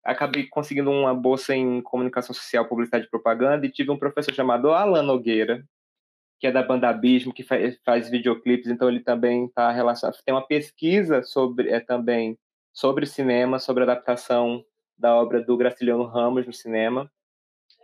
acabei 0.04 0.46
conseguindo 0.46 0.90
uma 0.90 1.14
bolsa 1.14 1.54
em 1.54 1.80
comunicação 1.80 2.34
social, 2.34 2.66
publicidade 2.66 3.06
e 3.06 3.10
propaganda, 3.10 3.66
e 3.66 3.70
tive 3.70 3.90
um 3.90 3.98
professor 3.98 4.34
chamado 4.34 4.72
Alan 4.72 5.02
Nogueira, 5.02 5.64
que 6.40 6.46
é 6.46 6.52
da 6.52 6.62
banda 6.62 6.88
Abismo, 6.88 7.32
que 7.32 7.44
faz, 7.44 7.78
faz 7.84 8.10
videoclipes, 8.10 8.68
então 8.68 8.88
ele 8.88 9.00
também 9.00 9.46
está 9.46 9.70
relacionado. 9.70 10.20
Tem 10.24 10.34
uma 10.34 10.46
pesquisa 10.46 11.22
sobre 11.22 11.70
é, 11.70 11.78
também 11.78 12.36
sobre 12.72 13.06
cinema, 13.06 13.58
sobre 13.58 13.82
adaptação 13.82 14.64
da 14.98 15.14
obra 15.14 15.40
do 15.40 15.56
Graciliano 15.56 16.04
Ramos 16.04 16.46
no 16.46 16.52
cinema, 16.52 17.10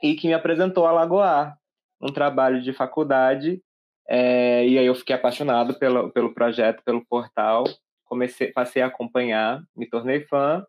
e 0.03 0.15
que 0.15 0.27
me 0.27 0.35
apresentou 0.35 0.87
a 0.87 0.93
Lagoar, 0.93 1.59
um 2.01 2.13
trabalho 2.13 2.63
de 2.63 2.73
faculdade, 2.73 3.63
é, 4.09 4.67
e 4.67 4.79
aí 4.79 4.87
eu 4.87 4.95
fiquei 4.95 5.15
apaixonado 5.15 5.79
pelo, 5.79 6.11
pelo 6.11 6.33
projeto, 6.33 6.83
pelo 6.83 7.05
portal, 7.07 7.65
comecei, 8.05 8.51
passei 8.53 8.81
a 8.81 8.87
acompanhar, 8.87 9.63
me 9.77 9.87
tornei 9.87 10.23
fã, 10.23 10.65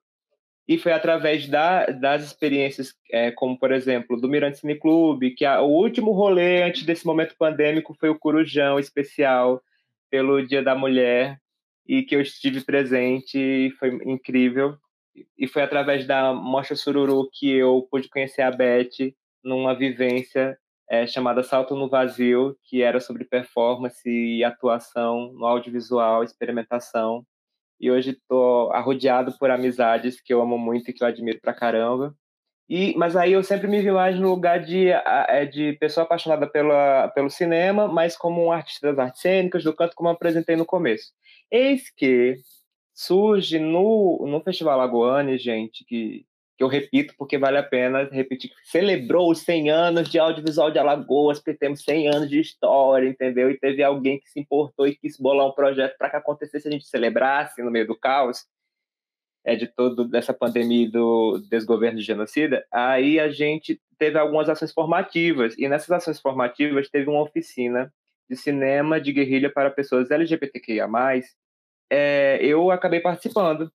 e 0.70 0.78
foi 0.78 0.92
através 0.92 1.48
da, 1.48 1.88
das 1.88 2.24
experiências, 2.24 2.94
é, 3.12 3.32
como 3.32 3.58
por 3.58 3.72
exemplo, 3.72 4.22
do 4.22 4.30
Mirante 4.30 4.60
Cine 4.60 4.76
Clube, 4.76 5.32
que 5.32 5.44
a, 5.44 5.62
o 5.62 5.72
último 5.72 6.12
rolê 6.12 6.62
antes 6.62 6.84
desse 6.84 7.08
momento 7.08 7.36
pandêmico 7.36 7.96
foi 8.00 8.10
o 8.10 8.20
Corujão 8.20 8.78
especial 8.78 9.64
pelo 10.12 10.46
Dia 10.46 10.62
da 10.62 10.76
Mulher, 10.76 11.40
e 11.88 12.04
que 12.04 12.16
eu 12.16 12.22
estive 12.22 12.62
presente 12.62 13.36
e 13.36 13.72
foi 13.80 13.90
incrível. 14.06 14.78
E 15.36 15.48
foi 15.48 15.64
através 15.64 16.06
da 16.06 16.32
Mostra 16.34 16.76
Sururu 16.76 17.28
que 17.34 17.50
eu 17.50 17.88
pude 17.90 18.08
conhecer 18.08 18.44
a 18.44 18.52
Beth 18.52 19.12
numa 19.44 19.74
vivência 19.74 20.56
é, 20.88 21.08
chamada 21.08 21.42
Salto 21.42 21.76
no 21.76 21.90
Vazio, 21.90 22.56
que 22.64 22.84
era 22.84 23.00
sobre 23.00 23.26
performance 23.26 24.08
e 24.08 24.44
atuação 24.44 25.34
no 25.34 25.48
audiovisual, 25.48 26.24
experimentação 26.24 27.26
e 27.80 27.90
hoje 27.90 28.12
estou 28.12 28.72
arrodeado 28.74 29.38
por 29.38 29.50
amizades 29.50 30.20
que 30.22 30.34
eu 30.34 30.42
amo 30.42 30.58
muito 30.58 30.90
e 30.90 30.94
que 30.94 31.04
eu 31.04 31.08
admiro 31.08 31.40
pra 31.42 31.54
caramba. 31.54 32.16
E, 32.70 32.94
mas 32.96 33.16
aí 33.16 33.34
eu 33.34 33.44
sempre 33.44 33.68
me 33.68 33.82
vi 33.82 33.92
mais 33.92 34.20
no 34.20 34.30
lugar 34.30 34.60
de, 34.60 34.90
é, 34.90 35.46
de 35.46 35.74
pessoa 35.74 36.04
apaixonada 36.04 36.48
pela, 36.48 37.08
pelo 37.10 37.30
cinema, 37.30 37.88
mas 37.88 38.16
como 38.16 38.46
um 38.46 38.52
artista 38.52 38.90
das 38.90 39.00
artes 39.00 39.22
cênicas, 39.22 39.64
do 39.64 39.76
canto, 39.76 39.96
como 39.96 40.10
apresentei 40.10 40.56
no 40.56 40.66
começo. 40.66 41.12
Eis 41.50 41.90
que 41.90 42.36
surge 42.94 43.58
no, 43.58 44.24
no 44.28 44.40
Festival 44.42 44.78
Lagoane, 44.78 45.38
gente, 45.40 45.84
que 45.86 46.26
que 46.60 46.64
eu 46.64 46.68
repito 46.68 47.14
porque 47.18 47.38
vale 47.38 47.58
a 47.58 47.64
pena 47.64 48.04
repetir, 48.12 48.52
celebrou 48.66 49.32
os 49.32 49.40
100 49.40 49.70
anos 49.70 50.10
de 50.10 50.20
audiovisual 50.20 50.70
de 50.70 50.78
Alagoas, 50.78 51.40
porque 51.40 51.58
temos 51.58 51.82
100 51.86 52.10
anos 52.10 52.30
de 52.30 52.38
história, 52.38 53.08
entendeu? 53.08 53.50
E 53.50 53.58
teve 53.58 53.82
alguém 53.82 54.20
que 54.20 54.30
se 54.30 54.42
importou 54.42 54.86
e 54.86 54.94
quis 54.94 55.18
bolar 55.18 55.48
um 55.48 55.54
projeto 55.54 55.98
para 55.98 56.10
que 56.10 56.18
acontecesse, 56.18 56.68
a 56.68 56.72
gente 56.72 56.86
celebrasse 56.86 57.64
no 57.64 57.72
meio 57.72 57.88
do 57.88 57.96
caos, 57.96 58.46
é, 59.46 59.56
de 59.56 59.68
todo 59.68 60.06
dessa 60.06 60.34
pandemia 60.34 60.92
do 60.92 61.40
desgoverno 61.50 61.98
de 61.98 62.04
genocida, 62.04 62.66
aí 62.70 63.22
a 63.22 63.30
gente 63.30 63.82
teve 63.98 64.20
algumas 64.20 64.50
ações 64.50 64.74
formativas, 64.74 65.58
e 65.58 65.66
nessas 65.70 65.92
ações 65.92 66.20
formativas 66.20 66.90
teve 66.90 67.10
uma 67.10 67.22
oficina 67.22 67.90
de 68.30 68.36
cinema 68.36 69.00
de 69.00 69.14
guerrilha 69.14 69.50
para 69.50 69.72
pessoas 69.72 70.12
LGBTQIA+, 70.12 70.90
é, 71.90 72.38
eu 72.42 72.70
acabei 72.70 73.00
participando, 73.00 73.72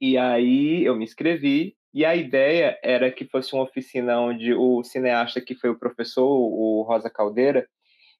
e 0.00 0.18
aí 0.18 0.84
eu 0.84 0.96
me 0.96 1.04
inscrevi, 1.04 1.76
e 1.92 2.04
a 2.04 2.14
ideia 2.14 2.78
era 2.82 3.10
que 3.10 3.24
fosse 3.24 3.54
uma 3.54 3.62
oficina 3.62 4.20
onde 4.20 4.52
o 4.52 4.82
cineasta 4.84 5.40
que 5.40 5.54
foi 5.54 5.70
o 5.70 5.78
professor, 5.78 6.26
o 6.26 6.82
Rosa 6.82 7.08
Caldeira, 7.08 7.66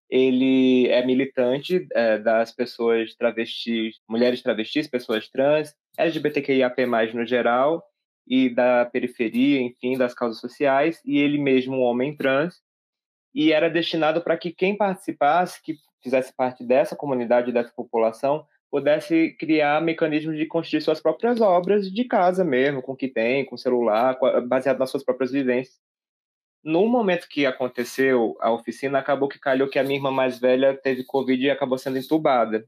ele 0.09 0.89
é 0.89 1.05
militante 1.05 1.87
é, 1.93 2.19
das 2.19 2.53
pessoas 2.53 3.15
travestis, 3.15 3.97
mulheres 4.09 4.43
travestis, 4.43 4.87
pessoas 4.87 5.29
trans, 5.29 5.75
LGBTQIAP+, 5.99 6.87
no 7.13 7.27
geral, 7.27 7.83
e 8.27 8.49
da 8.49 8.87
periferia, 8.87 9.61
enfim, 9.61 9.97
das 9.97 10.15
causas 10.15 10.41
sociais, 10.41 11.01
e 11.05 11.19
ele 11.19 11.39
mesmo 11.39 11.77
um 11.77 11.83
homem 11.83 12.17
trans, 12.17 12.61
e 13.35 13.53
era 13.53 13.69
destinado 13.69 14.23
para 14.23 14.37
que 14.37 14.53
quem 14.53 14.77
participasse, 14.77 15.63
que 15.63 15.75
fizesse 16.03 16.35
parte 16.35 16.65
dessa 16.65 16.97
comunidade, 16.97 17.53
dessa 17.53 17.73
população, 17.75 18.47
pudesse 18.71 19.37
criar 19.39 19.81
mecanismos 19.83 20.37
de 20.37 20.47
construir 20.47 20.81
suas 20.81 21.01
próprias 21.01 21.41
obras 21.41 21.91
de 21.91 22.05
casa 22.05 22.45
mesmo, 22.45 22.83
com 22.83 22.93
o 22.93 22.97
que 22.97 23.09
tem, 23.09 23.45
com 23.45 23.57
celular, 23.57 24.19
baseado 24.47 24.79
nas 24.79 24.91
suas 24.91 25.05
próprias 25.05 25.33
vivências. 25.33 25.79
No 26.63 26.87
momento 26.89 27.29
que 27.29 27.47
aconteceu 27.47 28.37
a 28.41 28.51
oficina, 28.51 28.99
acabou 28.99 29.29
que 29.29 29.39
calhou 29.39 29.69
que 29.69 29.79
a 29.79 29.85
minha 29.85 29.97
irmã 29.97 30.11
mais 30.11 30.39
velha 30.39 30.77
teve 30.77 31.05
Covid 31.05 31.45
e 31.45 31.51
acabou 31.51 31.79
sendo 31.79 31.99
entubada. 31.99 32.67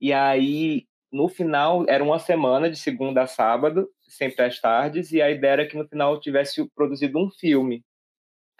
E 0.00 0.12
aí, 0.12 0.86
no 1.12 1.28
final, 1.28 1.84
era 1.88 2.02
uma 2.02 2.18
semana, 2.18 2.68
de 2.68 2.76
segunda 2.76 3.22
a 3.22 3.26
sábado, 3.26 3.88
sempre 4.08 4.44
às 4.44 4.60
tardes, 4.60 5.12
e 5.12 5.22
a 5.22 5.30
ideia 5.30 5.52
era 5.52 5.66
que 5.66 5.76
no 5.76 5.86
final 5.86 6.18
tivesse 6.18 6.68
produzido 6.74 7.18
um 7.18 7.30
filme 7.30 7.84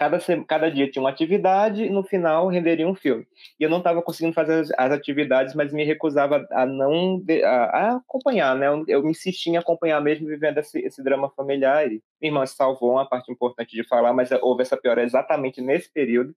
cada, 0.00 0.18
cada 0.48 0.70
dia 0.70 0.90
tinha 0.90 1.02
uma 1.02 1.10
atividade 1.10 1.84
e 1.84 1.90
no 1.90 2.02
final 2.02 2.48
renderia 2.48 2.88
um 2.88 2.94
filme. 2.94 3.26
E 3.58 3.62
eu 3.62 3.68
não 3.68 3.78
estava 3.78 4.00
conseguindo 4.00 4.32
fazer 4.32 4.60
as, 4.60 4.70
as, 4.78 4.92
atividades, 4.92 5.54
mas 5.54 5.74
me 5.74 5.84
recusava 5.84 6.42
a 6.52 6.64
não 6.64 7.22
a, 7.44 7.48
a 7.48 7.96
acompanhar, 7.96 8.56
né? 8.56 8.68
Eu, 8.68 8.82
eu, 8.88 9.02
me 9.02 9.10
insistia 9.10 9.52
em 9.52 9.56
acompanhar 9.58 10.00
mesmo 10.00 10.26
vivendo 10.26 10.56
esse, 10.56 10.78
esse 10.80 11.04
drama 11.04 11.28
familiar. 11.36 11.86
E 11.92 12.02
minha 12.18 12.32
irmã 12.32 12.46
salvou 12.46 12.92
uma 12.92 13.06
parte 13.06 13.30
importante 13.30 13.76
de 13.76 13.86
falar, 13.86 14.14
mas 14.14 14.30
houve 14.40 14.62
essa 14.62 14.74
piora 14.74 15.02
exatamente 15.02 15.60
nesse 15.60 15.92
período. 15.92 16.34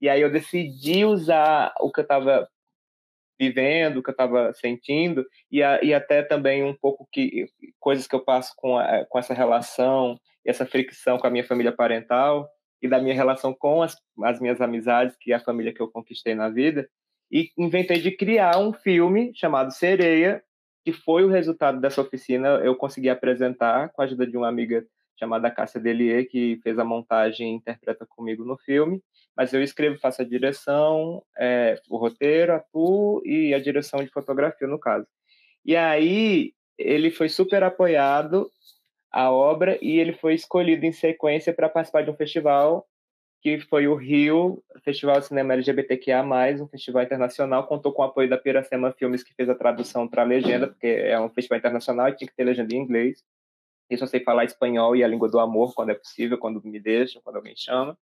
E 0.00 0.08
aí 0.08 0.20
eu 0.20 0.30
decidi 0.30 1.04
usar 1.04 1.74
o 1.80 1.90
que 1.90 1.98
eu 1.98 2.04
estava 2.04 2.48
vivendo, 3.36 3.96
o 3.96 4.02
que 4.04 4.10
eu 4.10 4.12
estava 4.12 4.52
sentindo, 4.54 5.26
e, 5.50 5.64
a, 5.64 5.82
e 5.82 5.92
até 5.92 6.22
também 6.22 6.62
um 6.62 6.74
pouco 6.74 7.08
que 7.10 7.46
coisas 7.80 8.06
que 8.06 8.14
eu 8.14 8.20
passo 8.24 8.52
com, 8.56 8.78
a, 8.78 9.04
com 9.06 9.18
essa 9.18 9.34
relação, 9.34 10.16
essa 10.46 10.64
fricção 10.64 11.18
com 11.18 11.26
a 11.26 11.30
minha 11.30 11.44
família 11.44 11.72
parental, 11.72 12.48
e 12.84 12.88
da 12.88 13.00
minha 13.00 13.14
relação 13.14 13.54
com 13.54 13.82
as, 13.82 13.96
as 14.24 14.38
minhas 14.38 14.60
amizades, 14.60 15.16
que 15.18 15.32
é 15.32 15.36
a 15.36 15.40
família 15.40 15.72
que 15.72 15.80
eu 15.80 15.88
conquistei 15.88 16.34
na 16.34 16.50
vida, 16.50 16.86
e 17.32 17.50
inventei 17.56 17.98
de 17.98 18.10
criar 18.10 18.58
um 18.58 18.74
filme 18.74 19.32
chamado 19.34 19.72
Sereia, 19.72 20.42
que 20.84 20.92
foi 20.92 21.24
o 21.24 21.30
resultado 21.30 21.80
dessa 21.80 22.02
oficina. 22.02 22.48
Eu 22.62 22.76
consegui 22.76 23.08
apresentar 23.08 23.88
com 23.88 24.02
a 24.02 24.04
ajuda 24.04 24.26
de 24.26 24.36
uma 24.36 24.48
amiga 24.48 24.84
chamada 25.18 25.50
Cássia 25.50 25.80
Delier, 25.80 26.28
que 26.28 26.60
fez 26.62 26.78
a 26.78 26.84
montagem 26.84 27.52
e 27.52 27.56
interpreta 27.56 28.04
comigo 28.06 28.44
no 28.44 28.58
filme. 28.58 29.00
Mas 29.34 29.54
eu 29.54 29.62
escrevo, 29.62 29.98
faço 29.98 30.20
a 30.20 30.24
direção, 30.24 31.22
é, 31.38 31.80
o 31.88 31.96
roteiro, 31.96 32.52
atuo 32.52 33.22
e 33.24 33.54
a 33.54 33.58
direção 33.58 34.04
de 34.04 34.10
fotografia, 34.10 34.68
no 34.68 34.78
caso. 34.78 35.06
E 35.64 35.74
aí 35.74 36.52
ele 36.76 37.10
foi 37.10 37.30
super 37.30 37.62
apoiado 37.62 38.50
a 39.14 39.30
obra 39.30 39.78
e 39.80 40.00
ele 40.00 40.12
foi 40.12 40.34
escolhido 40.34 40.84
em 40.84 40.90
sequência 40.90 41.54
para 41.54 41.68
participar 41.68 42.02
de 42.02 42.10
um 42.10 42.16
festival 42.16 42.84
que 43.40 43.60
foi 43.60 43.86
o 43.86 43.94
Rio 43.94 44.60
Festival 44.82 45.20
de 45.20 45.26
Cinema 45.26 45.52
LGBTQIA+, 45.52 46.24
um 46.60 46.66
festival 46.66 47.02
internacional, 47.02 47.66
contou 47.66 47.92
com 47.92 48.00
o 48.00 48.06
apoio 48.06 48.28
da 48.28 48.38
Piracema 48.38 48.90
Filmes, 48.90 49.22
que 49.22 49.34
fez 49.34 49.48
a 49.50 49.54
tradução 49.54 50.08
para 50.08 50.22
a 50.22 50.24
legenda, 50.24 50.66
porque 50.66 50.86
é 50.86 51.20
um 51.20 51.28
festival 51.28 51.58
internacional 51.58 52.08
e 52.08 52.16
tinha 52.16 52.26
que 52.26 52.34
ter 52.34 52.42
legenda 52.42 52.74
em 52.74 52.78
inglês. 52.78 53.22
Eu 53.88 54.06
sei 54.06 54.20
falar 54.20 54.46
espanhol 54.46 54.96
e 54.96 55.04
a 55.04 55.06
língua 55.06 55.28
do 55.28 55.38
amor, 55.38 55.74
quando 55.74 55.90
é 55.90 55.94
possível, 55.94 56.38
quando 56.38 56.60
me 56.64 56.80
deixam, 56.80 57.20
quando 57.22 57.36
alguém 57.36 57.54
chama. 57.54 57.96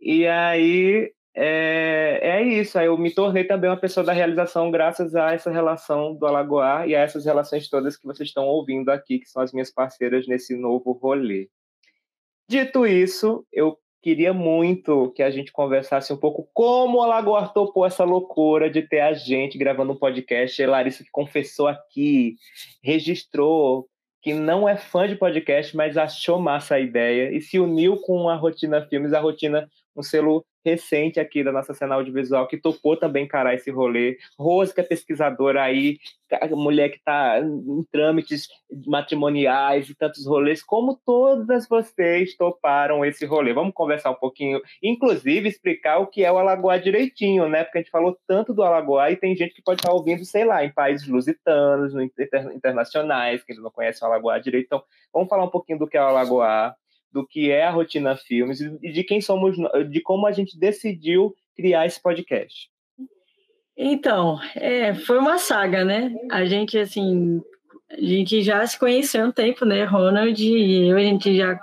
E 0.00 0.26
aí, 0.28 1.12
é, 1.34 2.18
é 2.22 2.42
isso. 2.42 2.78
Eu 2.78 2.96
me 2.98 3.12
tornei 3.12 3.44
também 3.44 3.70
uma 3.70 3.76
pessoa 3.76 4.04
da 4.04 4.12
realização 4.12 4.70
graças 4.70 5.14
a 5.14 5.32
essa 5.32 5.50
relação 5.50 6.14
do 6.14 6.26
Alagoar 6.26 6.88
e 6.88 6.94
a 6.94 7.00
essas 7.00 7.24
relações 7.24 7.68
todas 7.68 7.96
que 7.96 8.06
vocês 8.06 8.28
estão 8.28 8.46
ouvindo 8.46 8.90
aqui, 8.90 9.18
que 9.18 9.28
são 9.28 9.42
as 9.42 9.52
minhas 9.52 9.70
parceiras 9.70 10.26
nesse 10.26 10.56
novo 10.56 10.92
rolê. 10.92 11.48
Dito 12.48 12.86
isso, 12.86 13.46
eu 13.52 13.78
queria 14.02 14.34
muito 14.34 15.10
que 15.12 15.22
a 15.22 15.30
gente 15.30 15.52
conversasse 15.52 16.12
um 16.12 16.16
pouco 16.16 16.50
como 16.52 16.98
o 16.98 17.02
Alagoar 17.02 17.52
topou 17.52 17.86
essa 17.86 18.04
loucura 18.04 18.68
de 18.68 18.82
ter 18.82 19.00
a 19.00 19.14
gente 19.14 19.56
gravando 19.56 19.92
um 19.92 19.98
podcast. 19.98 20.62
A 20.62 20.68
Larissa 20.68 21.04
que 21.04 21.10
confessou 21.10 21.68
aqui, 21.68 22.36
registrou 22.82 23.88
que 24.20 24.34
não 24.34 24.68
é 24.68 24.76
fã 24.76 25.08
de 25.08 25.16
podcast, 25.16 25.76
mas 25.76 25.96
achou 25.96 26.38
massa 26.38 26.76
a 26.76 26.80
ideia 26.80 27.34
e 27.36 27.40
se 27.40 27.58
uniu 27.58 27.96
com 27.96 28.28
a 28.28 28.36
Rotina 28.36 28.86
Filmes, 28.86 29.12
a 29.12 29.18
Rotina, 29.18 29.68
um 29.96 30.02
selo 30.02 30.44
recente 30.64 31.20
aqui 31.20 31.42
da 31.42 31.52
nossa 31.52 31.74
cena 31.74 31.94
audiovisual 31.96 32.46
que 32.46 32.56
topou 32.56 32.96
também 32.96 33.24
encarar 33.24 33.54
esse 33.54 33.70
rolê. 33.70 34.18
Rose, 34.38 34.74
que 34.74 34.80
é 34.80 34.84
pesquisadora 34.84 35.62
aí, 35.62 35.98
mulher 36.50 36.88
que 36.88 36.96
está 36.96 37.38
em 37.40 37.82
trâmites 37.90 38.48
matrimoniais 38.86 39.88
e 39.88 39.94
tantos 39.94 40.26
rolês, 40.26 40.62
como 40.62 40.98
todas 41.04 41.68
vocês 41.68 42.36
toparam 42.36 43.04
esse 43.04 43.26
rolê. 43.26 43.52
Vamos 43.52 43.74
conversar 43.74 44.10
um 44.10 44.16
pouquinho, 44.16 44.60
inclusive 44.82 45.48
explicar 45.48 45.98
o 45.98 46.06
que 46.06 46.24
é 46.24 46.32
o 46.32 46.38
Alagoa 46.38 46.78
direitinho, 46.78 47.48
né? 47.48 47.64
Porque 47.64 47.78
a 47.78 47.80
gente 47.82 47.90
falou 47.90 48.16
tanto 48.26 48.54
do 48.54 48.62
Alagoa 48.62 49.10
e 49.10 49.16
tem 49.16 49.36
gente 49.36 49.54
que 49.54 49.62
pode 49.62 49.80
estar 49.80 49.92
ouvindo, 49.92 50.24
sei 50.24 50.44
lá, 50.44 50.64
em 50.64 50.72
países 50.72 51.06
lusitanos, 51.06 51.94
internacionais, 52.54 53.42
que 53.42 53.54
não 53.54 53.70
conhecem 53.70 54.06
o 54.06 54.10
Alagoa 54.10 54.40
direito. 54.40 54.66
Então, 54.66 54.82
vamos 55.12 55.28
falar 55.28 55.44
um 55.44 55.50
pouquinho 55.50 55.78
do 55.78 55.86
que 55.86 55.96
é 55.96 56.02
o 56.02 56.06
Alagoa, 56.06 56.74
do 57.12 57.26
que 57.26 57.50
é 57.50 57.64
a 57.64 57.70
Rotina 57.70 58.16
Filmes 58.16 58.60
e 58.60 58.90
de 58.90 59.04
quem 59.04 59.20
somos, 59.20 59.56
de 59.90 60.00
como 60.00 60.26
a 60.26 60.32
gente 60.32 60.58
decidiu 60.58 61.34
criar 61.54 61.86
esse 61.86 62.00
podcast. 62.00 62.70
Então, 63.76 64.38
é, 64.54 64.94
foi 64.94 65.18
uma 65.18 65.38
saga, 65.38 65.84
né? 65.84 66.14
A 66.30 66.44
gente, 66.44 66.78
assim, 66.78 67.42
a 67.90 68.00
gente 68.00 68.42
já 68.42 68.66
se 68.66 68.78
conheceu 68.78 69.26
um 69.26 69.32
tempo, 69.32 69.64
né? 69.64 69.84
Ronald 69.84 70.42
e 70.42 70.88
eu, 70.88 70.96
a 70.96 71.00
gente 71.00 71.36
já 71.36 71.58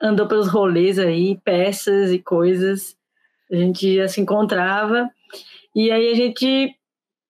andou 0.00 0.26
pelos 0.26 0.48
rolês 0.48 0.98
aí, 0.98 1.38
peças 1.44 2.12
e 2.12 2.18
coisas. 2.18 2.96
A 3.50 3.56
gente 3.56 3.96
já 3.96 4.08
se 4.08 4.20
encontrava. 4.20 5.08
E 5.74 5.90
aí 5.90 6.10
a 6.10 6.14
gente, 6.14 6.76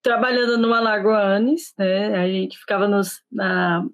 trabalhando 0.02 0.58
no 0.58 0.72
Alagoanes, 0.72 1.74
né? 1.78 2.14
A 2.16 2.28
gente 2.28 2.58
ficava 2.58 2.88
nos, 2.88 3.22
na, 3.30 3.86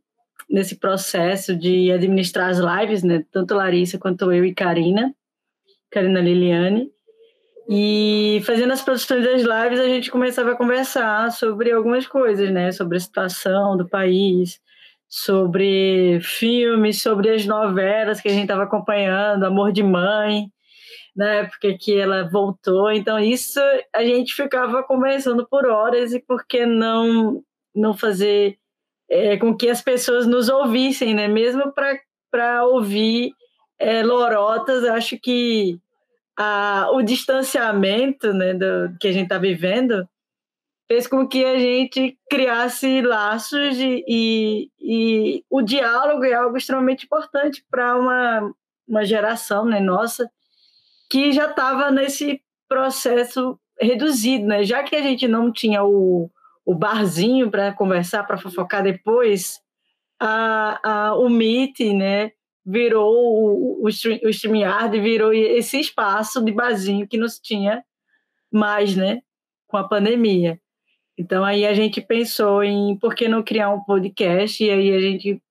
nesse 0.49 0.77
processo 0.77 1.55
de 1.57 1.91
administrar 1.91 2.51
as 2.51 2.59
lives, 2.59 3.03
né? 3.03 3.25
Tanto 3.31 3.55
Larissa 3.55 3.99
quanto 3.99 4.33
eu 4.33 4.45
e 4.45 4.55
Karina, 4.55 5.15
Karina 5.91 6.21
Liliane. 6.21 6.91
E 7.69 8.43
fazendo 8.45 8.73
as 8.73 8.83
produções 8.83 9.25
das 9.25 9.43
lives, 9.43 9.79
a 9.79 9.87
gente 9.87 10.11
começava 10.11 10.53
a 10.53 10.57
conversar 10.57 11.31
sobre 11.31 11.71
algumas 11.71 12.07
coisas, 12.07 12.51
né? 12.51 12.73
Sobre 12.73 12.97
a 12.97 13.01
situação 13.01 13.77
do 13.77 13.89
país, 13.89 14.61
sobre 15.09 16.21
filmes, 16.21 17.03
sobre 17.03 17.31
as 17.31 17.45
novelas 17.45 18.21
que 18.21 18.29
a 18.29 18.33
gente 18.33 18.43
estava 18.43 18.63
acompanhando, 18.63 19.45
Amor 19.45 19.73
de 19.73 19.83
Mãe, 19.83 20.47
na 21.15 21.27
época 21.35 21.77
que 21.79 21.99
ela 21.99 22.29
voltou. 22.29 22.91
Então, 22.93 23.19
isso 23.19 23.61
a 23.95 24.05
gente 24.05 24.35
ficava 24.35 24.83
conversando 24.85 25.47
por 25.49 25.67
horas 25.67 26.13
e 26.13 26.21
por 26.21 26.47
que 26.47 26.65
não, 26.65 27.43
não 27.75 27.93
fazer 27.93 28.60
é, 29.11 29.37
com 29.37 29.55
que 29.57 29.69
as 29.69 29.83
pessoas 29.83 30.27
nos 30.27 30.49
ouvissem, 30.49 31.13
né? 31.15 31.27
Mesmo 31.27 31.73
para 32.31 32.65
ouvir 32.65 33.33
é, 33.79 34.03
lorotas, 34.05 34.85
acho 34.85 35.19
que 35.19 35.79
a, 36.39 36.89
o 36.93 37.03
distanciamento 37.03 38.33
né, 38.33 38.55
do, 38.55 38.97
que 39.01 39.09
a 39.09 39.13
gente 39.13 39.25
está 39.25 39.37
vivendo 39.37 40.09
fez 40.89 41.07
com 41.07 41.27
que 41.27 41.45
a 41.45 41.59
gente 41.59 42.19
criasse 42.29 43.01
laços 43.01 43.79
e, 43.79 44.05
e, 44.09 44.71
e 44.81 45.45
o 45.51 45.63
diálogo 45.63 46.25
é 46.25 46.35
algo 46.35 46.57
extremamente 46.57 47.05
importante 47.05 47.65
para 47.71 47.97
uma, 47.97 48.53
uma 48.89 49.05
geração 49.05 49.65
né, 49.65 49.81
nossa 49.81 50.31
que 51.11 51.33
já 51.33 51.47
estava 51.51 51.91
nesse 51.91 52.41
processo 52.69 53.59
reduzido, 53.81 54.47
né? 54.47 54.63
Já 54.63 54.83
que 54.83 54.95
a 54.95 55.03
gente 55.03 55.27
não 55.27 55.51
tinha 55.51 55.83
o, 55.83 56.31
o 56.71 56.75
barzinho 56.75 57.51
para 57.51 57.73
conversar, 57.73 58.23
para 58.23 58.39
fofocar 58.39 58.81
depois, 58.81 59.61
a, 60.21 60.79
a, 60.89 61.17
o 61.17 61.29
Meet, 61.29 61.81
né, 61.81 62.31
virou 62.65 63.13
o, 63.13 63.83
o, 63.83 63.87
o 63.87 63.89
StreamYard, 64.31 65.01
virou 65.01 65.33
esse 65.33 65.81
espaço 65.81 66.41
de 66.45 66.53
barzinho 66.53 67.09
que 67.09 67.19
nos 67.19 67.41
tinha 67.41 67.83
mais, 68.53 68.95
né, 68.95 69.21
com 69.67 69.79
a 69.79 69.89
pandemia. 69.89 70.61
Então 71.19 71.45
aí 71.45 71.67
a 71.67 71.75
gente 71.75 72.01
pensou 72.01 72.63
em 72.63 72.97
por 72.97 73.17
que 73.17 73.27
não 73.27 73.43
criar 73.43 73.71
um 73.71 73.83
podcast 73.83 74.63
e 74.63 74.71
aí 74.71 74.95
a 74.95 75.01
gente 75.01 75.43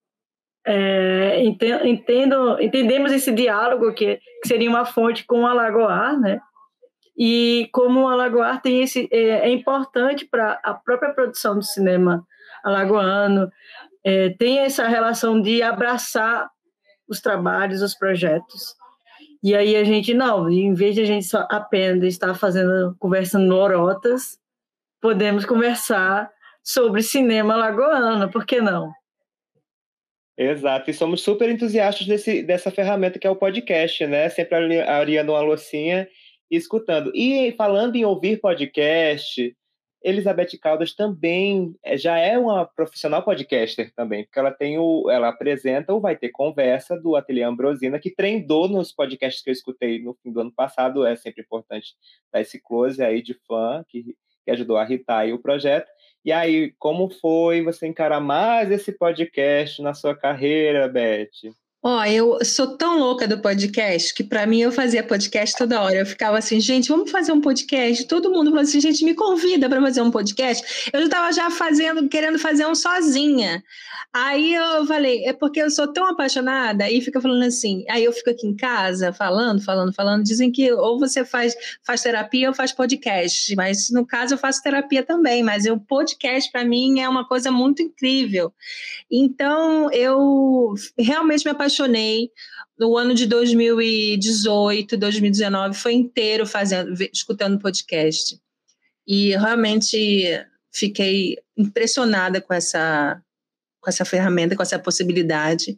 é, 0.66 1.44
entendo, 1.44 2.62
entendemos 2.62 3.12
esse 3.12 3.34
diálogo 3.34 3.92
que, 3.92 4.22
que 4.42 4.48
seria 4.48 4.70
uma 4.70 4.86
fonte 4.86 5.26
com 5.26 5.42
o 5.42 5.48
Alagoar, 5.48 6.18
né? 6.18 6.40
E 7.20 7.68
como 7.74 8.04
o 8.04 8.08
Alagoar 8.08 8.62
tem 8.62 8.82
esse 8.82 9.10
é, 9.12 9.50
é 9.50 9.50
importante 9.50 10.26
para 10.26 10.58
a 10.64 10.74
própria 10.74 11.14
produção 11.14 11.56
do 11.56 11.62
cinema 11.62 12.26
alagoano, 12.64 13.52
é, 14.06 14.30
tem 14.30 14.60
essa 14.60 14.88
relação 14.88 15.42
de 15.42 15.62
abraçar 15.62 16.50
os 17.10 17.20
trabalhos, 17.20 17.82
os 17.82 17.94
projetos. 17.94 18.74
E 19.44 19.54
aí 19.54 19.76
a 19.76 19.84
gente 19.84 20.14
não, 20.14 20.50
em 20.50 20.74
vez 20.74 20.96
de 20.96 21.02
a 21.02 21.06
gente 21.06 21.26
só 21.26 21.46
apenas 21.52 22.06
estar 22.06 22.34
fazendo 22.36 22.96
conversando 22.98 23.50
lorotas, 23.50 24.40
podemos 25.02 25.46
conversar 25.46 26.32
sobre 26.64 27.02
cinema 27.02 27.54
alagoano, 27.54 28.30
por 28.32 28.46
que 28.46 28.62
não? 28.62 28.94
Exato, 30.38 30.90
e 30.90 30.94
somos 30.94 31.22
super 31.22 31.50
entusiastas 31.50 32.08
desse, 32.08 32.44
dessa 32.44 32.72
ferramenta 32.72 33.20
que 33.20 33.28
é 33.28 33.30
o 33.30 33.36
podcast, 33.36 34.08
né? 34.08 34.30
Sempre 34.30 34.80
ariando 34.82 35.34
uma 35.34 35.42
loucinha 35.42 36.08
escutando. 36.50 37.12
E 37.14 37.52
falando 37.54 37.96
em 37.96 38.06
ouvir 38.06 38.40
podcast, 38.40 39.56
Elizabeth 40.02 40.58
Caldas 40.62 40.94
também 40.94 41.76
eh, 41.84 41.98
já 41.98 42.18
é 42.18 42.38
uma 42.38 42.66
profissional 42.66 43.22
podcaster 43.24 43.94
também, 43.94 44.24
porque 44.24 44.40
ela 44.40 44.52
tem 44.52 44.78
o, 44.78 45.10
ela 45.10 45.28
apresenta 45.28 45.94
o 45.94 46.00
Vai 46.00 46.16
Ter 46.16 46.30
Conversa 46.30 47.00
do 47.00 47.16
Ateliê 47.16 47.44
Ambrosina, 47.44 48.00
que 48.00 48.10
treinou 48.10 48.68
nos 48.70 48.94
podcasts 48.94 49.44
que 49.44 49.50
eu 49.50 49.54
escutei 49.54 50.02
no 50.02 50.16
fim 50.24 50.32
do 50.32 50.40
ano 50.40 50.54
passado. 50.54 51.06
É 51.06 51.16
sempre 51.16 51.42
importante 51.42 51.96
dar 52.32 52.42
esse 52.42 52.62
close 52.62 53.04
aí 53.04 53.22
de 53.22 53.34
fã 53.46 53.84
que, 53.90 54.16
que 54.46 54.52
ajudou 54.52 54.78
a 54.78 54.86
irritar 54.86 55.28
o 55.34 55.40
projeto. 55.40 55.90
E 56.24 56.32
aí, 56.32 56.74
como 56.80 57.10
foi 57.10 57.62
você 57.62 57.88
encarar 57.88 58.20
mais 58.20 58.72
esse 58.72 58.92
podcast 58.94 59.82
na 59.82 59.94
sua 59.94 60.16
carreira, 60.16 60.88
Beth? 60.88 61.30
Ó, 61.82 62.04
eu 62.04 62.44
sou 62.44 62.76
tão 62.76 63.00
louca 63.00 63.26
do 63.26 63.40
podcast 63.40 64.14
que 64.14 64.22
para 64.22 64.46
mim 64.46 64.60
eu 64.60 64.70
fazia 64.70 65.02
podcast 65.02 65.56
toda 65.58 65.82
hora. 65.82 65.96
Eu 65.96 66.06
ficava 66.06 66.38
assim, 66.38 66.60
gente, 66.60 66.90
vamos 66.90 67.10
fazer 67.10 67.32
um 67.32 67.40
podcast. 67.40 68.06
Todo 68.06 68.30
mundo 68.30 68.50
falou 68.50 68.64
assim, 68.64 68.82
gente, 68.82 69.06
me 69.06 69.14
convida 69.14 69.70
para 69.70 69.80
fazer 69.80 70.02
um 70.02 70.12
podcast. 70.12 70.90
Eu 70.92 71.04
estava 71.04 71.32
já 71.32 71.50
fazendo, 71.50 72.10
querendo 72.10 72.38
fazer 72.38 72.66
um 72.66 72.76
sozinha. 72.76 73.64
Aí 74.12 74.56
eu 74.56 74.86
falei, 74.88 75.24
é 75.24 75.32
porque 75.32 75.62
eu 75.62 75.70
sou 75.72 75.88
tão 75.88 76.06
apaixonada 76.06 76.90
e 76.92 77.00
fica 77.00 77.22
falando 77.22 77.44
assim. 77.44 77.86
Aí 77.90 78.04
eu 78.04 78.12
fico 78.12 78.30
aqui 78.30 78.46
em 78.46 78.58
casa 78.58 79.14
falando, 79.14 79.64
falando, 79.64 79.94
falando. 79.94 80.24
Dizem 80.24 80.52
que 80.52 80.70
ou 80.74 81.00
você 81.00 81.24
faz, 81.24 81.56
faz 81.86 82.02
terapia 82.02 82.50
ou 82.50 82.54
faz 82.54 82.74
podcast. 82.74 83.56
Mas 83.56 83.90
no 83.90 84.06
caso 84.06 84.34
eu 84.34 84.38
faço 84.38 84.62
terapia 84.62 85.02
também. 85.02 85.44
Mas 85.44 85.66
o 85.66 85.80
podcast 85.80 86.52
para 86.52 86.66
mim 86.66 87.00
é 87.00 87.08
uma 87.08 87.26
coisa 87.26 87.50
muito 87.50 87.82
incrível. 87.82 88.52
Então 89.10 89.90
eu 89.94 90.74
realmente 90.98 91.46
me 91.46 91.52
apaixonei 91.52 91.69
apaixonei. 91.70 92.32
No 92.78 92.98
ano 92.98 93.14
de 93.14 93.26
2018, 93.28 94.98
2019, 94.98 95.78
foi 95.78 95.94
inteiro 95.94 96.46
fazendo, 96.46 96.94
escutando 97.14 97.60
podcast. 97.60 98.40
E 99.08 99.32
realmente 99.32 100.46
fiquei 100.74 101.38
impressionada 101.58 102.42
com 102.42 102.54
essa, 102.54 103.22
com 103.82 103.90
essa 103.90 104.06
ferramenta, 104.06 104.56
com 104.56 104.64
essa 104.64 104.80
possibilidade. 104.80 105.78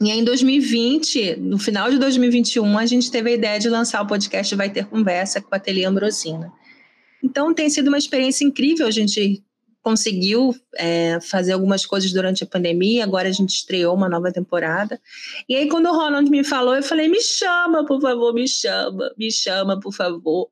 E 0.00 0.10
em 0.10 0.24
2020, 0.24 1.36
no 1.36 1.58
final 1.58 1.90
de 1.90 1.98
2021, 1.98 2.78
a 2.78 2.86
gente 2.86 3.10
teve 3.10 3.30
a 3.30 3.34
ideia 3.34 3.58
de 3.58 3.68
lançar 3.68 4.02
o 4.02 4.06
podcast 4.06 4.54
Vai 4.54 4.70
Ter 4.70 4.86
Conversa 4.86 5.40
com 5.40 5.48
a 5.52 5.56
Ateliê 5.56 5.84
Ambrosina. 5.84 6.52
Então, 7.22 7.52
tem 7.52 7.68
sido 7.68 7.88
uma 7.88 7.98
experiência 7.98 8.44
incrível 8.44 8.86
a 8.86 8.92
gente 8.92 9.42
conseguiu 9.82 10.54
é, 10.76 11.20
fazer 11.20 11.52
algumas 11.52 11.86
coisas 11.86 12.12
durante 12.12 12.44
a 12.44 12.46
pandemia, 12.46 13.04
agora 13.04 13.28
a 13.28 13.32
gente 13.32 13.50
estreou 13.50 13.94
uma 13.94 14.08
nova 14.08 14.32
temporada. 14.32 15.00
E 15.48 15.56
aí, 15.56 15.68
quando 15.68 15.86
o 15.86 15.96
Ronald 15.96 16.30
me 16.30 16.44
falou, 16.44 16.74
eu 16.74 16.82
falei: 16.82 17.08
me 17.08 17.20
chama, 17.20 17.84
por 17.86 18.00
favor, 18.00 18.34
me 18.34 18.46
chama, 18.46 19.12
me 19.16 19.30
chama, 19.30 19.80
por 19.80 19.92
favor. 19.92 20.48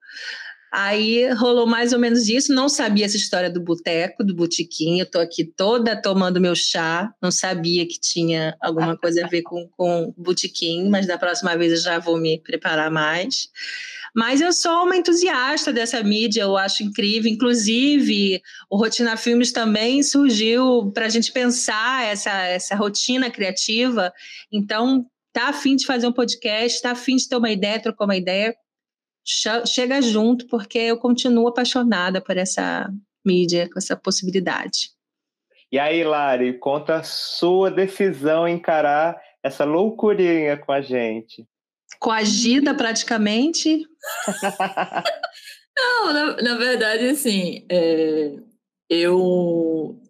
Aí 0.78 1.26
rolou 1.32 1.66
mais 1.66 1.94
ou 1.94 1.98
menos 1.98 2.28
isso. 2.28 2.52
Não 2.52 2.68
sabia 2.68 3.06
essa 3.06 3.16
história 3.16 3.48
do 3.48 3.62
boteco, 3.62 4.22
do 4.22 4.34
botiquinho. 4.34 5.00
Eu 5.00 5.10
tô 5.10 5.18
aqui 5.18 5.42
toda 5.42 5.96
tomando 5.96 6.38
meu 6.38 6.54
chá. 6.54 7.10
Não 7.22 7.30
sabia 7.30 7.88
que 7.88 7.98
tinha 7.98 8.54
alguma 8.60 8.94
coisa 8.94 9.24
a 9.24 9.26
ver 9.26 9.40
com, 9.40 9.66
com 9.70 10.12
botiquinho, 10.18 10.90
mas 10.90 11.06
da 11.06 11.16
próxima 11.16 11.56
vez 11.56 11.72
eu 11.72 11.78
já 11.78 11.98
vou 11.98 12.18
me 12.18 12.42
preparar 12.42 12.90
mais. 12.90 13.48
Mas 14.14 14.42
eu 14.42 14.52
sou 14.52 14.84
uma 14.84 14.94
entusiasta 14.94 15.72
dessa 15.72 16.02
mídia, 16.02 16.42
eu 16.42 16.58
acho 16.58 16.82
incrível. 16.82 17.32
Inclusive, 17.32 18.42
o 18.68 18.76
Rotina 18.76 19.16
Filmes 19.16 19.52
também 19.52 20.02
surgiu 20.02 20.92
para 20.92 21.06
a 21.06 21.08
gente 21.08 21.32
pensar 21.32 22.04
essa, 22.04 22.30
essa 22.48 22.76
rotina 22.76 23.30
criativa. 23.30 24.12
Então, 24.52 25.06
tá 25.32 25.48
afim 25.48 25.74
de 25.74 25.86
fazer 25.86 26.06
um 26.06 26.12
podcast, 26.12 26.82
tá 26.82 26.90
afim 26.90 27.16
de 27.16 27.26
ter 27.26 27.36
uma 27.36 27.50
ideia, 27.50 27.80
trocar 27.80 28.04
uma 28.04 28.16
ideia, 28.16 28.54
chega 29.66 30.00
junto, 30.00 30.46
porque 30.46 30.78
eu 30.78 30.98
continuo 30.98 31.48
apaixonada 31.48 32.20
por 32.20 32.36
essa 32.36 32.88
mídia, 33.24 33.68
com 33.70 33.78
essa 33.78 33.96
possibilidade. 33.96 34.90
E 35.70 35.78
aí, 35.78 36.04
Lari, 36.04 36.58
conta 36.58 36.96
a 36.96 37.02
sua 37.02 37.70
decisão 37.70 38.46
em 38.46 38.54
encarar 38.54 39.20
essa 39.42 39.64
loucurinha 39.64 40.56
com 40.56 40.70
a 40.70 40.80
gente 40.80 41.44
coagida 41.98 42.74
praticamente? 42.74 43.86
não, 45.76 46.12
na, 46.12 46.36
na, 46.42 46.54
verdade, 46.56 47.08
assim, 47.08 47.64
é, 47.68 48.36
eu 48.88 50.00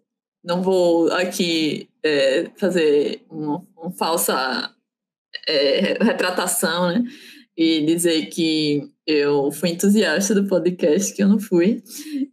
não 0.43 0.61
vou 0.61 1.11
aqui 1.13 1.89
é, 2.03 2.49
fazer 2.57 3.25
uma, 3.29 3.65
uma 3.75 3.91
falsa 3.91 4.73
é, 5.47 6.03
retratação, 6.03 6.89
né? 6.89 7.03
E 7.55 7.81
dizer 7.85 8.27
que 8.27 8.91
eu 9.07 9.49
fui 9.53 9.69
entusiasta 9.69 10.35
do 10.35 10.45
podcast, 10.49 11.13
que 11.13 11.23
eu 11.23 11.29
não 11.29 11.39
fui. 11.39 11.81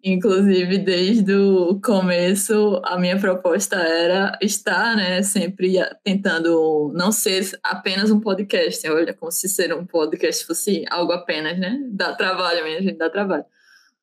Inclusive, 0.03 0.79
desde 0.79 1.33
o 1.33 1.81
começo, 1.81 2.83
a 2.85 2.99
minha 2.99 3.17
proposta 3.17 3.77
era 3.77 4.37
estar, 4.43 4.97
né, 4.97 5.23
sempre 5.23 5.77
tentando 6.03 6.93
não 6.93 7.13
ser 7.13 7.49
apenas 7.63 8.11
um 8.11 8.19
podcast. 8.19 8.89
Olha, 8.89 9.15
como 9.15 9.31
se 9.31 9.49
ser 9.49 9.73
um 9.73 9.87
podcast 9.87 10.45
fosse 10.45 10.85
algo 10.91 11.13
apenas, 11.13 11.57
né? 11.61 11.79
Dá 11.93 12.13
trabalho, 12.13 12.65
minha 12.65 12.83
gente, 12.83 12.99
dá 12.99 13.09
trabalho. 13.09 13.45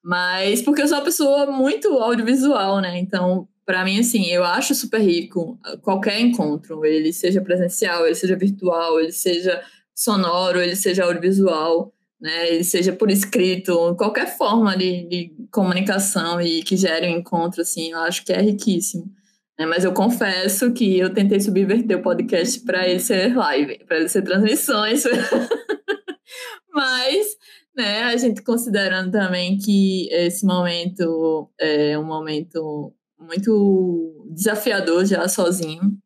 Mas 0.01 0.61
porque 0.61 0.81
eu 0.81 0.87
sou 0.87 0.97
uma 0.97 1.03
pessoa 1.03 1.51
muito 1.51 1.89
audiovisual, 1.99 2.79
né? 2.79 2.97
Então, 2.97 3.49
para 3.65 3.83
mim, 3.83 3.99
assim, 3.99 4.27
eu 4.27 4.45
acho 4.45 4.73
super 4.73 5.01
rico 5.01 5.59
qualquer 5.81 6.21
encontro, 6.21 6.85
ele 6.85 7.11
seja 7.11 7.41
presencial, 7.41 8.05
ele 8.05 8.15
seja 8.15 8.37
virtual, 8.37 8.97
ele 8.97 9.11
seja 9.11 9.61
sonoro, 9.93 10.61
ele 10.61 10.75
seja 10.75 11.03
audiovisual 11.03 11.93
né, 12.21 12.61
seja 12.61 12.93
por 12.93 13.09
escrito, 13.09 13.95
qualquer 13.95 14.37
forma 14.37 14.77
de, 14.77 15.07
de 15.07 15.33
comunicação 15.51 16.39
e 16.39 16.61
que 16.61 16.77
gere 16.77 17.07
um 17.07 17.17
encontro, 17.17 17.61
assim, 17.61 17.91
eu 17.91 17.99
acho 17.99 18.23
que 18.23 18.31
é 18.31 18.39
riquíssimo. 18.39 19.11
Né? 19.57 19.65
Mas 19.65 19.83
eu 19.83 19.91
confesso 19.91 20.71
que 20.71 20.99
eu 20.99 21.11
tentei 21.11 21.39
subverter 21.39 21.97
o 21.97 22.03
podcast 22.03 22.59
para 22.61 22.87
ele 22.87 22.99
ser 22.99 23.35
live, 23.35 23.83
para 23.85 23.97
ele 23.97 24.09
ser 24.09 24.21
transmissões. 24.21 25.03
Mas, 26.71 27.35
né, 27.75 28.03
a 28.03 28.15
gente 28.15 28.43
considerando 28.43 29.11
também 29.11 29.57
que 29.57 30.07
esse 30.11 30.45
momento 30.45 31.49
é 31.59 31.97
um 31.97 32.05
momento 32.05 32.93
muito 33.19 34.27
desafiador 34.31 35.05
já 35.05 35.27
sozinho, 35.27 35.97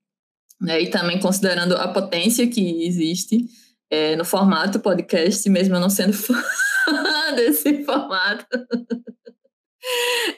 né, 0.62 0.82
e 0.82 0.90
também 0.90 1.20
considerando 1.20 1.76
a 1.76 1.90
potência 1.90 2.48
que 2.48 2.86
existe, 2.86 3.46
é, 3.90 4.16
no 4.16 4.26
formato 4.26 4.80
podcast, 4.80 5.50
mesmo 5.50 5.76
eu 5.76 5.80
não 5.80 5.90
sendo 5.90 6.14
fã 6.14 6.42
desse 7.36 7.84
formato. 7.84 8.46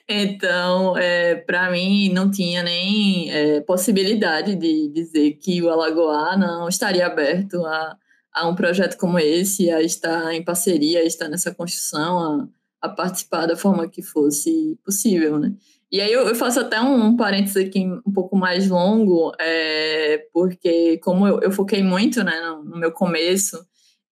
Então, 0.08 0.98
é, 0.98 1.36
para 1.36 1.72
mim, 1.72 2.10
não 2.10 2.30
tinha 2.30 2.64
nem 2.64 3.32
é, 3.32 3.62
possibilidade 3.62 4.56
de 4.56 4.90
dizer 4.90 5.34
que 5.34 5.62
o 5.62 5.70
Alagoa 5.70 6.36
não 6.36 6.68
estaria 6.68 7.06
aberto 7.06 7.66
a, 7.66 7.98
a 8.34 8.48
um 8.48 8.56
projeto 8.56 8.98
como 8.98 9.18
esse, 9.20 9.70
a 9.72 9.82
estar 9.82 10.34
em 10.34 10.44
parceria, 10.44 11.00
a 11.00 11.04
estar 11.04 11.30
nessa 11.30 11.54
construção, 11.54 12.20
a, 12.20 12.88
a 12.88 12.90
participar 12.90 13.46
da 13.46 13.56
forma 13.56 13.90
que 13.90 14.02
fosse 14.02 14.78
possível, 14.84 15.40
né? 15.40 15.54
E 15.92 16.02
aí 16.02 16.12
eu, 16.12 16.28
eu 16.28 16.36
faço 16.36 16.60
até 16.60 16.82
um, 16.82 17.08
um 17.08 17.16
parênteses 17.16 17.56
aqui 17.58 17.86
um 18.06 18.12
pouco 18.12 18.36
mais 18.36 18.68
longo, 18.68 19.32
é, 19.40 20.26
porque 20.34 20.98
como 21.00 21.26
eu, 21.26 21.40
eu, 21.42 21.52
foquei 21.52 21.82
muito 21.82 22.24
né, 22.24 22.40
no, 22.42 22.64
no, 22.64 22.78
meu 22.78 22.92
começo, 22.92 23.66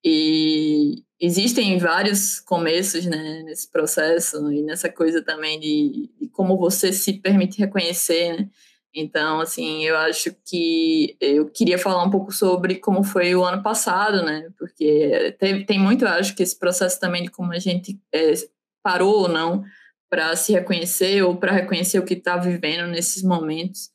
e 0.03 1.03
existem 1.19 1.77
vários 1.77 2.39
começos 2.39 3.05
né, 3.05 3.43
nesse 3.43 3.69
processo, 3.69 4.51
e 4.53 4.61
nessa 4.61 4.89
coisa 4.89 5.21
também 5.21 5.59
de, 5.59 6.09
de 6.19 6.29
como 6.29 6.57
você 6.57 6.93
se 6.93 7.13
permite 7.13 7.59
reconhecer, 7.59 8.37
né? 8.37 8.49
Então, 8.97 9.41
assim, 9.41 9.83
eu 9.83 9.97
acho 9.97 10.33
que 10.45 11.17
eu 11.19 11.49
queria 11.49 11.77
falar 11.77 12.01
um 12.05 12.09
pouco 12.09 12.31
sobre 12.31 12.75
como 12.75 13.03
foi 13.03 13.35
o 13.35 13.43
ano 13.43 13.61
passado, 13.61 14.23
né? 14.23 14.47
Porque 14.57 15.35
tem 15.67 15.77
muito, 15.77 16.05
eu 16.05 16.09
acho, 16.09 16.33
que 16.33 16.41
esse 16.41 16.57
processo 16.57 16.97
também 16.97 17.23
de 17.23 17.29
como 17.29 17.51
a 17.51 17.59
gente 17.59 17.99
é, 18.13 18.33
parou 18.81 19.23
ou 19.23 19.27
não 19.27 19.65
para 20.09 20.35
se 20.35 20.53
reconhecer 20.53 21.21
ou 21.23 21.35
para 21.35 21.51
reconhecer 21.51 21.99
o 21.99 22.05
que 22.05 22.13
está 22.13 22.37
vivendo 22.37 22.87
nesses 22.87 23.23
momentos, 23.23 23.89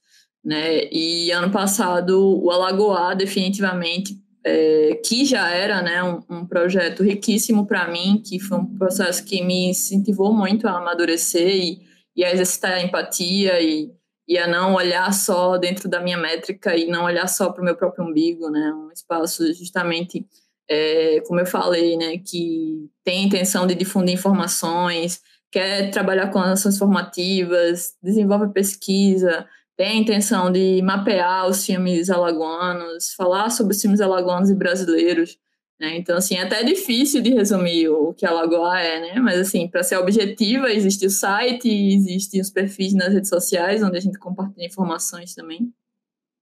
né? 0.45 0.85
E 0.91 1.31
ano 1.31 1.51
passado 1.51 2.43
o 2.43 2.51
Alagoar 2.51 3.17
definitivamente 3.17 4.15
é, 4.45 5.01
que 5.05 5.25
já 5.25 5.51
era 5.51 5.83
né, 5.83 6.03
um, 6.03 6.23
um 6.29 6.47
projeto 6.47 7.03
riquíssimo 7.03 7.67
para 7.67 7.89
mim, 7.89 8.23
que 8.25 8.41
foi 8.41 8.59
um 8.59 8.79
processo 8.79 9.25
que 9.25 9.43
me 9.43 9.71
incentivou 9.71 10.33
muito 10.33 10.67
a 10.67 10.79
amadurecer 10.79 11.49
e, 11.49 11.81
e 12.17 12.25
a 12.25 12.33
exercitar 12.33 12.73
a 12.73 12.83
empatia 12.83 13.61
e, 13.61 13.91
e 14.27 14.39
a 14.39 14.47
não 14.47 14.75
olhar 14.75 15.13
só 15.13 15.59
dentro 15.59 15.89
da 15.89 16.01
minha 16.01 16.17
métrica 16.17 16.75
e 16.77 16.87
não 16.87 17.05
olhar 17.05 17.29
só 17.29 17.51
para 17.51 17.61
o 17.61 17.65
meu 17.65 17.77
próprio 17.77 18.05
umbigo, 18.05 18.49
né? 18.49 18.73
Um 18.75 18.91
espaço 18.93 19.53
justamente, 19.53 20.27
é, 20.69 21.21
como 21.27 21.41
eu 21.41 21.47
falei, 21.47 21.97
né, 21.97 22.19
que 22.19 22.89
tem 23.05 23.25
intenção 23.25 23.67
de 23.67 23.75
difundir 23.75 24.15
informações, 24.15 25.21
quer 25.51 25.91
trabalhar 25.91 26.29
com 26.31 26.39
ações 26.39 26.79
formativas, 26.79 27.97
desenvolve 28.03 28.53
pesquisa, 28.53 29.47
tem 29.77 29.89
a 29.89 29.95
intenção 29.95 30.53
de 30.53 30.81
mapear 30.83 31.49
os 31.49 31.65
filmes 31.65 32.11
alagoanos, 32.11 33.15
falar 33.15 33.51
sobre 33.51 33.75
os 33.75 33.81
filmes 33.81 34.01
alagoanos 34.01 34.51
e 34.51 34.55
brasileiros. 34.55 35.39
Né? 35.81 35.97
Então, 35.97 36.19
assim, 36.19 36.35
é 36.37 36.43
até 36.43 36.63
difícil 36.63 37.23
de 37.23 37.31
resumir 37.31 37.89
o 37.89 38.13
que 38.13 38.27
a 38.27 38.31
Lagoa 38.31 38.79
é, 38.79 39.01
né? 39.01 39.21
Mas, 39.21 39.39
assim, 39.39 39.67
para 39.67 39.83
ser 39.83 39.97
objetiva, 39.97 40.71
existe 40.71 41.07
o 41.07 41.11
site, 41.11 41.67
existem 41.67 42.39
os 42.39 42.51
perfis 42.51 42.93
nas 42.93 43.15
redes 43.15 43.31
sociais, 43.31 43.83
onde 43.83 43.97
a 43.97 44.01
gente 44.01 44.19
compartilha 44.19 44.67
informações 44.67 45.35
também. 45.35 45.73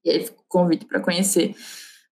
E 0.04 0.10
aí 0.10 0.28
convite 0.48 0.86
para 0.86 0.98
conhecer. 0.98 1.54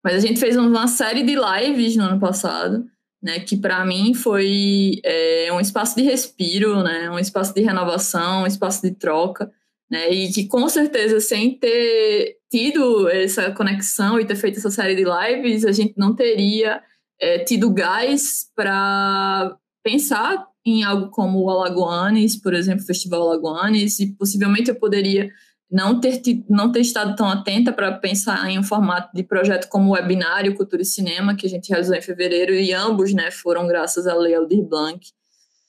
Mas 0.05 0.15
a 0.15 0.21
gente 0.21 0.39
fez 0.39 0.57
uma 0.57 0.87
série 0.87 1.25
de 1.25 1.35
lives 1.35 1.97
no 1.97 2.05
ano 2.05 2.21
passado, 2.21 2.89
né, 3.23 3.41
que 3.41 3.57
para 3.57 3.85
mim 3.85 4.15
foi 4.15 5.01
é, 5.05 5.53
um 5.53 5.61
espaço 5.61 5.97
de 5.97 6.03
respiro, 6.03 6.83
né, 6.83 7.11
um 7.11 7.19
espaço 7.19 7.55
de 7.55 7.61
renovação, 7.61 8.43
um 8.43 8.47
espaço 8.47 8.83
de 8.83 8.93
troca, 8.93 9.51
né? 9.91 10.11
E 10.11 10.33
que 10.33 10.47
com 10.47 10.69
certeza, 10.69 11.21
sem 11.21 11.59
ter 11.59 12.37
tido 12.51 13.09
essa 13.09 13.53
conexão 13.53 14.19
e 14.19 14.27
ter 14.27 14.37
feito 14.37 14.59
essa 14.59 14.71
série 14.71 14.97
de 14.97 15.05
lives, 15.05 15.65
a 15.65 15.73
gente 15.73 15.95
não 15.97 16.15
teria 16.15 16.83
é, 17.21 17.39
tido 17.41 17.73
gás 17.73 18.47
para 18.55 19.57
pensar 19.83 20.47
em 20.65 20.83
algo 20.83 21.11
como 21.11 21.41
o 21.41 21.51
Alagoanes, 21.51 22.37
por 22.37 22.53
exemplo, 22.53 22.83
o 22.83 22.87
Festival 22.87 23.23
Alagoanes, 23.23 24.01
e 24.01 24.13
possivelmente 24.15 24.69
eu 24.69 24.75
poderia 24.75 25.31
não 25.71 26.01
ter, 26.01 26.21
não 26.49 26.71
ter 26.71 26.81
estado 26.81 27.17
tão 27.17 27.29
atenta 27.29 27.73
para 27.73 27.93
pensar 27.93 28.49
em 28.49 28.59
um 28.59 28.63
formato 28.63 29.11
de 29.15 29.23
projeto 29.23 29.69
como 29.69 29.91
o 29.91 29.93
webinário 29.93 30.55
Cultura 30.55 30.83
e 30.83 30.87
Cinema, 30.87 31.35
que 31.35 31.47
a 31.47 31.51
gente 31.51 31.69
realizou 31.69 31.97
em 31.97 32.03
fevereiro, 32.03 32.55
e 32.55 32.73
ambos 32.73 33.13
né, 33.13 33.31
foram 33.31 33.67
graças 33.67 34.07
à 34.07 34.15
Lei 34.15 34.35
Aldir 34.35 34.63
Blanc. 34.63 35.01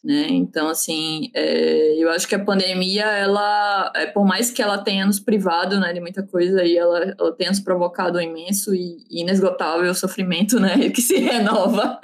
Né? 0.04 0.28
Então, 0.30 0.70
assim, 0.70 1.32
é, 1.34 2.02
eu 2.02 2.10
acho 2.12 2.28
que 2.28 2.36
a 2.36 2.44
pandemia, 2.44 3.04
ela, 3.04 3.92
é, 3.96 4.06
por 4.06 4.24
mais 4.24 4.52
que 4.52 4.62
ela 4.62 4.78
tenha 4.78 5.06
nos 5.06 5.20
privado 5.20 5.80
né, 5.80 5.92
de 5.92 6.00
muita 6.00 6.24
coisa, 6.24 6.64
e 6.64 6.78
ela, 6.78 7.16
ela 7.20 7.36
tenha 7.36 7.50
nos 7.50 7.60
provocado 7.60 8.18
um 8.18 8.22
imenso 8.22 8.74
e 8.74 9.04
inesgotável 9.10 9.94
sofrimento 9.94 10.60
né, 10.60 10.90
que 10.92 11.02
se 11.02 11.18
renova. 11.18 12.00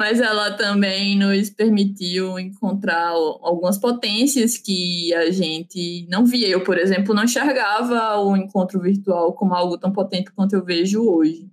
Mas 0.00 0.18
ela 0.18 0.50
também 0.52 1.14
nos 1.14 1.50
permitiu 1.50 2.38
encontrar 2.38 3.10
algumas 3.10 3.76
potências 3.76 4.56
que 4.56 5.12
a 5.12 5.30
gente 5.30 6.06
não 6.08 6.24
via. 6.24 6.48
Eu, 6.48 6.64
por 6.64 6.78
exemplo, 6.78 7.14
não 7.14 7.24
enxergava 7.24 8.18
o 8.18 8.34
encontro 8.34 8.80
virtual 8.80 9.34
como 9.34 9.52
algo 9.52 9.76
tão 9.76 9.92
potente 9.92 10.32
quanto 10.32 10.54
eu 10.54 10.64
vejo 10.64 11.06
hoje. 11.06 11.46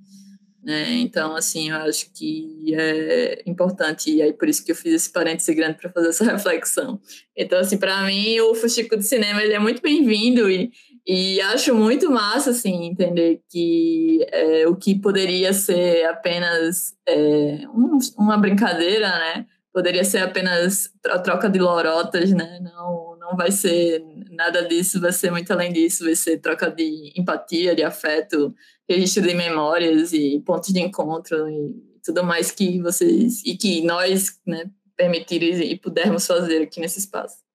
Né? 0.63 0.93
Então, 0.93 1.35
assim, 1.35 1.71
eu 1.71 1.75
acho 1.75 2.09
que 2.13 2.73
é 2.73 3.43
importante, 3.45 4.15
e 4.15 4.21
aí 4.21 4.31
por 4.31 4.47
isso 4.47 4.63
que 4.63 4.71
eu 4.71 4.75
fiz 4.77 4.93
esse 4.93 5.11
parêntese 5.11 5.53
grande 5.53 5.77
para 5.77 5.89
fazer 5.89 6.07
essa 6.07 6.23
reflexão. 6.31 7.01
Então, 7.35 7.59
assim, 7.59 7.77
para 7.77 8.01
mim, 8.05 8.39
o 8.39 8.55
Fuxico 8.55 8.95
de 8.95 9.03
Cinema 9.03 9.43
ele 9.43 9.55
é 9.55 9.59
muito 9.59 9.81
bem-vindo 9.81 10.49
e, 10.49 10.71
e 11.07 11.39
acho 11.39 11.73
muito 11.73 12.11
massa, 12.11 12.49
assim, 12.49 12.85
entender 12.85 13.41
que 13.49 14.27
é, 14.29 14.67
o 14.67 14.75
que 14.75 14.93
poderia 14.99 15.53
ser 15.53 16.05
apenas 16.05 16.93
é, 17.07 17.65
um, 17.73 17.97
uma 18.17 18.37
brincadeira, 18.37 19.07
né? 19.07 19.45
Poderia 19.73 20.03
ser 20.03 20.17
apenas 20.17 20.91
a 21.05 21.17
troca 21.17 21.49
de 21.49 21.59
lorotas, 21.59 22.31
né? 22.31 22.59
Não, 22.61 23.15
não 23.17 23.37
vai 23.37 23.51
ser 23.51 24.03
nada 24.31 24.67
disso, 24.67 24.99
vai 24.99 25.13
ser 25.13 25.31
muito 25.31 25.51
além 25.53 25.71
disso, 25.71 26.03
vai 26.03 26.15
ser 26.15 26.39
troca 26.39 26.69
de 26.69 27.13
empatia, 27.15 27.73
de 27.73 27.83
afeto, 27.83 28.53
registro 28.89 29.23
de 29.23 29.33
memórias 29.33 30.11
e 30.11 30.41
pontos 30.45 30.73
de 30.73 30.81
encontro 30.81 31.49
e 31.49 31.73
tudo 32.03 32.21
mais 32.21 32.51
que 32.51 32.81
vocês 32.81 33.41
e 33.45 33.55
que 33.55 33.81
nós, 33.81 34.37
né, 34.45 34.69
permitirem 34.97 35.71
e 35.71 35.79
pudermos 35.79 36.27
fazer 36.27 36.63
aqui 36.63 36.81
nesse 36.81 36.99
espaço. 36.99 37.46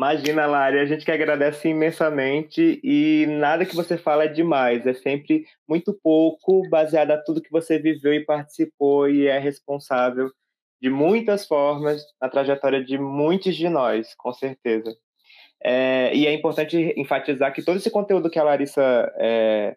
Imagina, 0.00 0.46
Lari, 0.46 0.78
a 0.78 0.86
gente 0.86 1.04
que 1.04 1.12
agradece 1.12 1.68
imensamente 1.68 2.80
e 2.82 3.26
nada 3.26 3.66
que 3.66 3.76
você 3.76 3.98
fala 3.98 4.24
é 4.24 4.28
demais, 4.28 4.86
é 4.86 4.94
sempre 4.94 5.44
muito 5.68 5.92
pouco, 5.92 6.66
baseado 6.70 7.10
a 7.10 7.18
tudo 7.22 7.42
que 7.42 7.50
você 7.50 7.78
viveu 7.78 8.14
e 8.14 8.24
participou 8.24 9.10
e 9.10 9.26
é 9.26 9.38
responsável 9.38 10.30
de 10.80 10.88
muitas 10.88 11.46
formas 11.46 12.02
na 12.18 12.30
trajetória 12.30 12.82
de 12.82 12.96
muitos 12.96 13.54
de 13.54 13.68
nós, 13.68 14.14
com 14.14 14.32
certeza. 14.32 14.96
É, 15.62 16.16
e 16.16 16.26
é 16.26 16.32
importante 16.32 16.94
enfatizar 16.96 17.52
que 17.52 17.62
todo 17.62 17.76
esse 17.76 17.90
conteúdo 17.90 18.30
que 18.30 18.38
a 18.38 18.42
Larissa 18.42 19.12
é, 19.18 19.76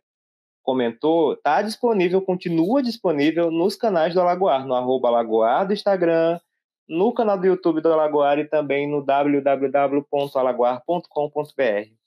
comentou 0.62 1.34
está 1.34 1.62
disponível, 1.62 2.22
continua 2.22 2.82
disponível 2.82 3.52
nos 3.52 3.76
canais 3.76 4.14
do 4.14 4.22
Alagoar, 4.22 4.66
no 4.66 4.74
arroba 4.74 5.10
Alagoar 5.10 5.68
do 5.68 5.74
Instagram, 5.74 6.40
no 6.88 7.14
canal 7.14 7.38
do 7.38 7.48
YouTube 7.48 7.82
do 7.82 7.92
Alagoar 7.92 8.40
e 8.40 8.46
também 8.46 8.90
no 8.90 9.04
www.alagoar.com.br. 9.04 12.04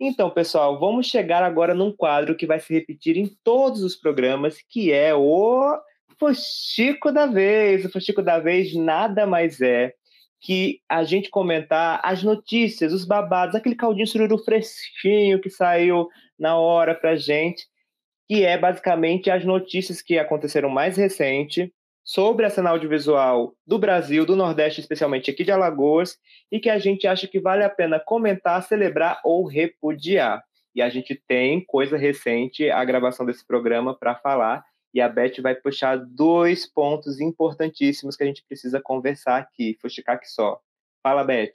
Então, 0.00 0.30
pessoal, 0.30 0.78
vamos 0.78 1.06
chegar 1.06 1.42
agora 1.42 1.74
num 1.74 1.92
quadro 1.92 2.36
que 2.36 2.46
vai 2.46 2.58
se 2.58 2.74
repetir 2.74 3.16
em 3.16 3.28
todos 3.44 3.82
os 3.82 3.96
programas, 3.96 4.58
que 4.68 4.92
é 4.92 5.14
o 5.14 5.78
Fuxico 6.18 7.12
da 7.12 7.26
Vez. 7.26 7.84
O 7.84 7.90
Fuxico 7.90 8.22
da 8.22 8.38
Vez 8.38 8.74
nada 8.74 9.26
mais 9.26 9.60
é 9.60 9.92
que 10.40 10.80
a 10.88 11.04
gente 11.04 11.30
comentar 11.30 12.00
as 12.04 12.22
notícias, 12.22 12.92
os 12.92 13.06
babados, 13.06 13.54
aquele 13.54 13.74
caldinho 13.74 14.06
sururu 14.06 14.36
fresquinho 14.38 15.40
que 15.40 15.48
saiu 15.48 16.08
na 16.38 16.58
hora 16.58 16.94
pra 16.94 17.16
gente, 17.16 17.64
que 18.28 18.44
é 18.44 18.58
basicamente 18.58 19.30
as 19.30 19.44
notícias 19.44 20.02
que 20.02 20.18
aconteceram 20.18 20.68
mais 20.68 20.96
recente 20.96 21.72
sobre 22.04 22.44
a 22.44 22.50
cena 22.50 22.70
audiovisual 22.70 23.56
do 23.66 23.78
Brasil, 23.78 24.26
do 24.26 24.36
Nordeste, 24.36 24.80
especialmente 24.80 25.30
aqui 25.30 25.42
de 25.42 25.50
Alagoas, 25.50 26.18
e 26.52 26.60
que 26.60 26.68
a 26.68 26.78
gente 26.78 27.06
acha 27.06 27.26
que 27.26 27.40
vale 27.40 27.64
a 27.64 27.70
pena 27.70 27.98
comentar, 27.98 28.62
celebrar 28.62 29.20
ou 29.24 29.46
repudiar. 29.46 30.44
E 30.74 30.82
a 30.82 30.90
gente 30.90 31.14
tem 31.26 31.64
coisa 31.64 31.96
recente, 31.96 32.68
a 32.70 32.84
gravação 32.84 33.24
desse 33.24 33.46
programa 33.46 33.96
para 33.98 34.14
falar, 34.16 34.62
e 34.92 35.00
a 35.00 35.08
Beth 35.08 35.40
vai 35.40 35.54
puxar 35.54 35.96
dois 35.96 36.70
pontos 36.70 37.20
importantíssimos 37.20 38.16
que 38.16 38.22
a 38.22 38.26
gente 38.26 38.44
precisa 38.46 38.80
conversar 38.80 39.38
aqui, 39.38 39.76
fuxicar 39.80 40.16
aqui 40.16 40.28
só. 40.28 40.60
Fala, 41.02 41.24
Beth. 41.24 41.52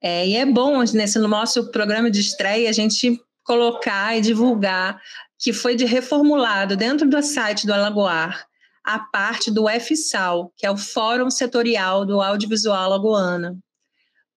É, 0.00 0.26
e 0.26 0.36
é 0.36 0.46
bom, 0.46 0.78
nesse 0.80 1.18
nosso 1.18 1.70
programa 1.72 2.10
de 2.10 2.20
estreia, 2.20 2.70
a 2.70 2.72
gente 2.72 3.20
colocar 3.42 4.16
e 4.16 4.20
divulgar 4.20 5.00
que 5.38 5.52
foi 5.52 5.74
de 5.74 5.84
reformulado 5.84 6.76
dentro 6.76 7.08
do 7.08 7.22
site 7.22 7.66
do 7.66 7.74
Alagoar 7.74 8.46
a 8.84 8.98
parte 8.98 9.50
do 9.50 9.66
FSAL, 9.68 10.52
que 10.56 10.66
é 10.66 10.70
o 10.70 10.76
Fórum 10.76 11.30
Setorial 11.30 12.04
do 12.04 12.20
Audiovisual 12.20 12.76
Alagoano. 12.76 13.58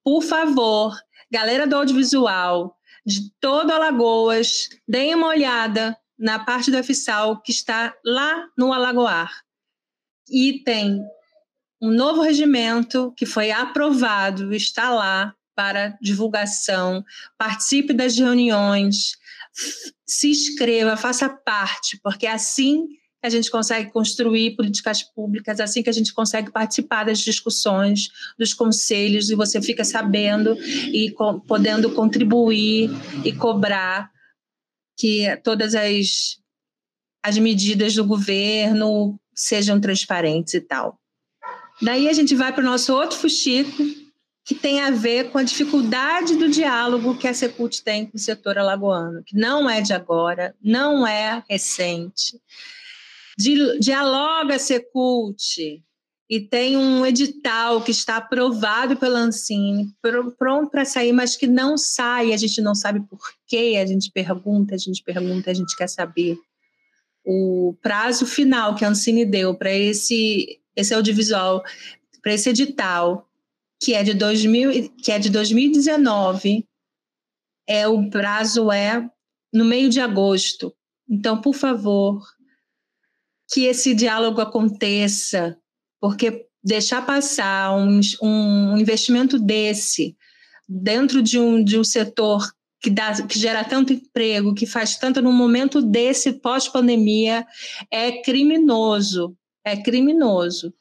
Por 0.03 0.23
favor, 0.23 0.97
galera 1.29 1.67
do 1.67 1.75
audiovisual, 1.75 2.77
de 3.05 3.29
todo 3.41 3.71
Alagoas, 3.71 4.69
deem 4.87 5.15
uma 5.15 5.27
olhada 5.27 5.97
na 6.17 6.39
parte 6.39 6.71
do 6.71 6.81
FSAL 6.81 7.41
que 7.41 7.51
está 7.51 7.93
lá 8.05 8.47
no 8.57 8.71
Alagoar. 8.71 9.31
E 10.29 10.63
tem 10.63 11.01
um 11.81 11.91
novo 11.91 12.21
regimento 12.21 13.13
que 13.15 13.25
foi 13.25 13.51
aprovado, 13.51 14.53
está 14.53 14.89
lá 14.89 15.35
para 15.55 15.97
divulgação. 16.01 17.03
Participe 17.37 17.93
das 17.93 18.17
reuniões, 18.17 19.17
se 20.05 20.29
inscreva, 20.31 20.95
faça 20.95 21.27
parte, 21.29 21.99
porque 22.01 22.25
é 22.25 22.31
assim 23.23 23.27
a 23.27 23.29
gente 23.29 23.51
consegue 23.51 23.91
construir 23.91 24.55
políticas 24.55 25.03
públicas, 25.03 25.59
assim 25.59 25.81
que 25.81 25.89
a 25.89 25.93
gente 25.93 26.13
consegue 26.13 26.51
participar 26.51 27.05
das 27.05 27.19
discussões, 27.19 28.09
dos 28.37 28.53
conselhos, 28.53 29.29
e 29.29 29.35
você 29.35 29.61
fica 29.61 29.83
sabendo 29.83 30.57
e 30.91 31.11
co 31.11 31.39
podendo 31.41 31.91
contribuir 31.91 32.89
e 33.25 33.31
cobrar 33.33 34.09
que 34.97 35.35
todas 35.43 35.75
as, 35.75 36.37
as 37.23 37.37
medidas 37.37 37.95
do 37.95 38.05
governo 38.05 39.19
sejam 39.33 39.79
transparentes 39.79 40.53
e 40.53 40.61
tal. 40.61 40.99
Daí 41.81 42.09
a 42.09 42.13
gente 42.13 42.35
vai 42.35 42.51
para 42.51 42.63
o 42.63 42.65
nosso 42.65 42.93
outro 42.93 43.17
fuxico, 43.17 43.83
que 44.43 44.55
tem 44.55 44.79
a 44.79 44.89
ver 44.89 45.29
com 45.29 45.37
a 45.37 45.43
dificuldade 45.43 46.37
do 46.37 46.49
diálogo 46.49 47.17
que 47.17 47.27
a 47.27 47.33
Secult 47.33 47.83
tem 47.83 48.05
com 48.05 48.15
o 48.15 48.19
setor 48.19 48.57
alagoano, 48.57 49.21
que 49.23 49.35
não 49.35 49.69
é 49.69 49.81
de 49.81 49.91
agora, 49.93 50.55
não 50.63 51.05
é 51.05 51.43
recente 51.49 52.39
dialoga 53.37 54.57
Secult 54.57 55.83
e 56.29 56.41
tem 56.41 56.75
um 56.75 57.05
edital 57.05 57.81
que 57.81 57.91
está 57.91 58.17
aprovado 58.17 58.97
pela 58.97 59.19
Ancine, 59.19 59.93
pronto 60.37 60.69
para 60.69 60.83
sair, 60.83 61.13
mas 61.13 61.37
que 61.37 61.47
não 61.47 61.77
sai, 61.77 62.33
a 62.33 62.37
gente 62.37 62.61
não 62.61 62.75
sabe 62.75 62.99
por 63.07 63.19
quê, 63.45 63.79
a 63.81 63.85
gente 63.85 64.11
pergunta, 64.11 64.75
a 64.75 64.77
gente 64.77 65.01
pergunta, 65.03 65.49
a 65.49 65.53
gente 65.53 65.75
quer 65.75 65.87
saber. 65.87 66.37
O 67.23 67.75
prazo 67.81 68.25
final 68.25 68.75
que 68.75 68.83
a 68.83 68.89
Ancine 68.89 69.25
deu 69.25 69.55
para 69.55 69.71
esse, 69.71 70.59
esse 70.75 70.93
audiovisual, 70.93 71.63
para 72.21 72.33
esse 72.33 72.49
edital, 72.49 73.29
que 73.81 73.93
é 73.93 74.03
de 74.03 74.13
2000, 74.13 74.89
que 75.01 75.11
é 75.11 75.19
de 75.19 75.29
2019, 75.29 76.67
é 77.67 77.87
o 77.87 78.09
prazo 78.09 78.71
é 78.71 79.09
no 79.53 79.63
meio 79.63 79.89
de 79.89 79.99
agosto. 79.99 80.73
Então, 81.09 81.39
por 81.39 81.53
favor, 81.53 82.21
que 83.49 83.65
esse 83.65 83.93
diálogo 83.93 84.41
aconteça, 84.41 85.57
porque 85.99 86.45
deixar 86.63 87.05
passar 87.05 87.73
um, 87.75 87.99
um 88.21 88.77
investimento 88.77 89.39
desse 89.39 90.15
dentro 90.67 91.21
de 91.21 91.39
um, 91.39 91.63
de 91.63 91.79
um 91.79 91.83
setor 91.83 92.45
que, 92.81 92.89
dá, 92.89 93.25
que 93.25 93.39
gera 93.39 93.63
tanto 93.63 93.93
emprego, 93.93 94.53
que 94.53 94.65
faz 94.65 94.97
tanto 94.97 95.21
no 95.21 95.31
momento 95.31 95.81
desse 95.81 96.33
pós-pandemia, 96.33 97.45
é 97.89 98.21
criminoso. 98.21 99.35
É 99.63 99.75
criminoso. 99.77 100.73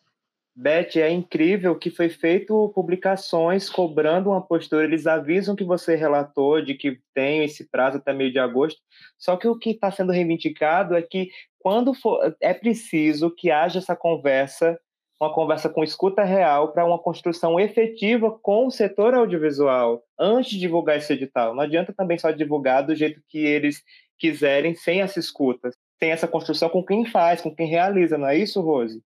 Beth, 0.59 0.96
é 0.96 1.11
incrível 1.11 1.78
que 1.78 1.90
foi 1.90 2.09
feito 2.09 2.72
publicações 2.74 3.68
cobrando 3.68 4.30
uma 4.30 4.40
postura. 4.40 4.84
Eles 4.84 5.07
avisam 5.07 5.54
que 5.54 5.64
você 5.64 5.94
relatou 5.94 6.62
de 6.62 6.72
que 6.74 6.98
tem 7.12 7.44
esse 7.44 7.68
prazo 7.68 7.98
até 7.98 8.11
meio 8.14 8.32
de 8.32 8.38
agosto. 8.38 8.80
Só 9.18 9.36
que 9.36 9.46
o 9.46 9.59
que 9.59 9.70
está 9.70 9.90
sendo 9.90 10.12
reivindicado 10.12 10.96
é 10.96 11.02
que 11.02 11.28
quando 11.59 11.92
for, 11.92 12.34
é 12.40 12.54
preciso 12.54 13.30
que 13.30 13.50
haja 13.50 13.80
essa 13.80 13.94
conversa 13.94 14.78
uma 15.20 15.32
conversa 15.32 15.68
com 15.68 15.82
escuta 15.82 16.24
real 16.24 16.72
para 16.72 16.84
uma 16.84 16.98
construção 16.98 17.59
efetiva 17.59 18.30
com 18.30 18.66
o 18.66 18.70
setor 18.70 19.14
audiovisual 19.14 20.02
antes 20.18 20.50
de 20.50 20.59
divulgar 20.59 20.98
esse 20.98 21.12
edital. 21.12 21.54
Não 21.54 21.62
adianta 21.62 21.92
também 21.92 22.18
só 22.18 22.30
divulgar 22.30 22.84
do 22.84 22.94
jeito 22.94 23.22
que 23.28 23.38
eles 23.38 23.82
quiserem, 24.18 24.74
sem 24.74 25.00
essa 25.00 25.18
escuta, 25.18 25.70
sem 25.98 26.11
essa 26.11 26.28
construção 26.28 26.68
com 26.68 26.84
quem 26.84 27.07
faz, 27.07 27.40
com 27.40 27.54
quem 27.54 27.66
realiza, 27.66 28.18
não 28.18 28.28
é 28.28 28.36
isso, 28.36 28.61
Rose? 28.61 29.02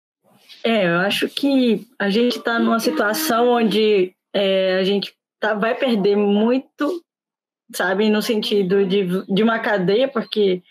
É, 0.63 0.87
eu 0.87 0.97
acho 0.99 1.27
que 1.29 1.87
a 1.99 2.09
gente 2.09 2.37
está 2.37 2.59
numa 2.59 2.79
situação 2.79 3.49
onde 3.49 4.13
é, 4.33 4.77
a 4.79 4.83
gente 4.83 5.13
tá, 5.39 5.53
vai 5.53 5.75
perder 5.75 6.15
muito, 6.15 7.03
sabe, 7.73 8.09
no 8.09 8.21
sentido 8.21 8.85
de, 8.85 9.05
de 9.33 9.43
uma 9.43 9.59
cadeia, 9.59 10.07
porque 10.07 10.61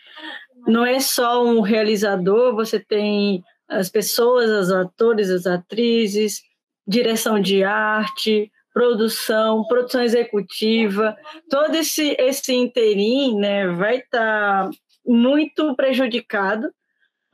não 0.66 0.84
é 0.84 1.01
só 1.01 1.45
um 1.45 1.61
realizador, 1.61 2.55
você 2.55 2.80
tem 2.80 3.43
as 3.68 3.89
pessoas, 3.89 4.51
os 4.51 4.70
atores, 4.70 5.30
as 5.30 5.47
atrizes, 5.47 6.43
direção 6.87 7.41
de 7.41 7.64
arte, 7.64 8.51
produção, 8.72 9.64
produção 9.66 10.03
executiva, 10.03 11.16
todo 11.49 11.74
esse, 11.74 12.14
esse 12.18 12.53
interim 12.53 13.39
né, 13.39 13.66
vai 13.68 13.99
estar 13.99 14.68
tá 14.68 14.70
muito 15.05 15.74
prejudicado 15.74 16.70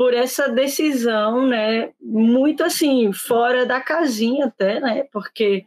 por 0.02 0.14
essa 0.14 0.48
decisão, 0.48 1.46
né, 1.46 1.92
muito 2.00 2.64
assim, 2.64 3.12
fora 3.12 3.64
da 3.64 3.80
casinha 3.80 4.46
até, 4.46 4.80
né, 4.80 5.04
porque 5.12 5.64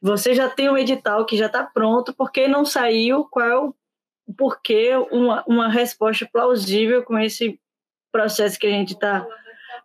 você 0.00 0.32
já 0.32 0.48
tem 0.48 0.70
um 0.70 0.78
edital 0.78 1.26
que 1.26 1.36
já 1.36 1.46
está 1.46 1.64
pronto, 1.64 2.14
porque 2.14 2.46
não 2.46 2.64
saiu 2.64 3.24
qual 3.24 3.74
o 4.28 4.32
porquê 4.32 4.92
uma, 5.10 5.42
uma 5.44 5.68
resposta 5.68 6.24
plausível 6.32 7.02
com 7.02 7.18
esse 7.18 7.58
processo 8.12 8.60
que 8.60 8.68
a 8.68 8.70
gente 8.70 8.92
está 8.92 9.26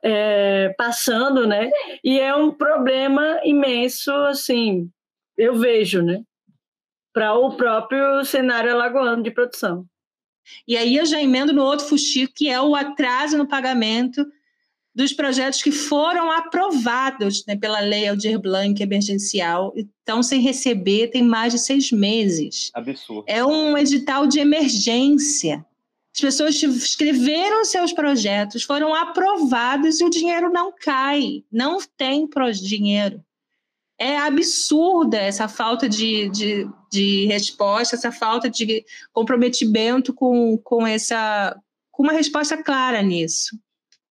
é, 0.03 0.69
passando, 0.77 1.47
né? 1.47 1.71
E 2.03 2.19
é 2.19 2.35
um 2.35 2.51
problema 2.51 3.41
imenso, 3.43 4.11
assim, 4.25 4.87
eu 5.35 5.55
vejo, 5.55 6.03
né? 6.03 6.21
Para 7.11 7.33
o 7.33 7.57
próprio 7.57 8.23
cenário 8.23 8.71
alagoano 8.71 9.23
de 9.23 9.31
produção. 9.31 9.83
E 10.68 10.78
aí 10.78 10.95
eu 10.95 11.06
já 11.06 11.22
emendo 11.22 11.54
no 11.54 11.64
outro 11.64 11.86
fuxico, 11.86 12.34
que 12.36 12.50
é 12.50 12.62
o 12.62 12.76
atraso 12.76 13.38
no 13.38 13.47
pagamento 13.47 14.26
dos 14.93 15.14
projetos 15.14 15.62
que 15.62 15.72
foram 15.72 16.30
aprovados 16.32 17.45
né, 17.47 17.56
pela 17.56 17.80
Lei 17.80 18.08
Aldir 18.08 18.39
Blanc 18.39 18.82
emergencial 18.82 19.72
e 19.76 19.82
estão 19.82 20.22
sem 20.22 20.41
receber 20.41 21.08
tem 21.08 21.24
mais 21.24 21.54
de 21.54 21.60
seis 21.60 21.91
meses. 21.91 22.70
Absurdo. 22.74 23.24
É 23.28 23.45
um 23.45 23.78
edital 23.78 24.28
de 24.28 24.39
emergência. 24.39 25.66
As 26.14 26.20
pessoas 26.20 26.62
escreveram 26.62 27.64
seus 27.64 27.93
projetos, 27.93 28.64
foram 28.64 28.93
aprovados 28.93 30.02
e 30.02 30.04
o 30.04 30.10
dinheiro 30.10 30.52
não 30.52 30.74
cai, 30.76 31.43
não 31.52 31.80
tem 31.95 32.28
dinheiro. 32.62 33.24
É 34.00 34.18
absurda 34.18 35.18
essa 35.18 35.47
falta 35.47 35.89
de, 35.89 36.30
de, 36.30 36.68
de 36.91 37.26
resposta, 37.26 37.95
essa 37.95 38.12
falta 38.12 38.50
de 38.50 38.86
comprometimento 39.12 40.14
com, 40.14 40.58
com, 40.58 40.88
essa, 40.88 41.56
com 41.91 42.04
uma 42.04 42.14
resposta 42.14 42.62
clara 42.64 43.02
nisso. 43.02 43.58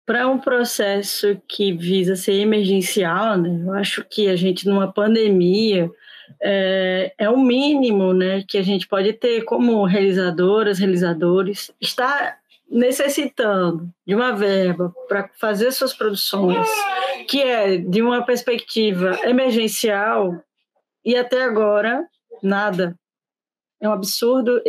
Para 0.07 0.29
um 0.29 0.39
processo 0.39 1.41
que 1.49 1.73
visa 1.73 2.17
ser 2.17 2.35
emergencial, 2.35 3.39
né, 3.39 3.63
eu 3.67 3.75
acho 3.75 4.05
que 4.05 4.29
a 4.29 4.37
gente, 4.37 4.67
numa 4.67 4.93
pandemia, 4.93 5.91
é, 6.43 7.15
é 7.19 7.31
o 7.31 7.39
mínimo 7.39 8.13
né, 8.13 8.43
que 8.47 8.59
a 8.59 8.63
gente 8.63 8.87
pode 8.87 9.13
ter 9.15 9.45
como 9.45 9.85
realizadoras, 9.85 10.79
realizadores, 10.79 11.71
está 11.81 12.39
necessitando 12.75 13.89
de 14.05 14.17
uma 14.17 14.33
verba 14.33 14.93
para 15.09 15.31
fazer 15.39 15.71
suas 15.71 15.95
produções, 15.95 16.69
que 17.29 17.41
é 17.41 17.79
de 17.79 18.03
uma 18.03 18.27
perspectiva 18.27 19.17
emergencial, 19.23 20.43
e 21.05 21.15
até 21.17 21.45
agora, 21.45 22.05
nada. 22.43 22.99
É 23.81 23.89
um 23.89 23.93
absurdo 23.93 24.61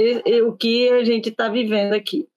o 0.45 0.53
que 0.53 0.89
a 0.89 1.03
gente 1.03 1.29
está 1.29 1.49
vivendo 1.49 1.93
aqui. 1.93 2.27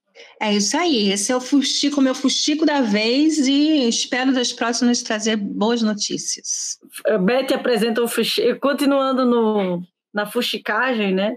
É 0.40 0.52
isso 0.52 0.76
aí. 0.76 1.12
Esse 1.12 1.32
é 1.32 1.36
o 1.36 1.40
Fuxico, 1.40 2.00
meu 2.00 2.14
Fuxico 2.14 2.64
da 2.64 2.80
vez 2.80 3.38
e 3.46 3.88
espero 3.88 4.32
das 4.32 4.52
próximas 4.52 5.02
trazer 5.02 5.36
boas 5.36 5.82
notícias. 5.82 6.78
Beth 7.24 7.54
apresenta 7.54 8.02
o 8.02 8.08
Fuxico, 8.08 8.58
continuando 8.58 9.24
no, 9.24 9.82
na 10.14 10.24
fuxicagem, 10.24 11.12
né? 11.14 11.36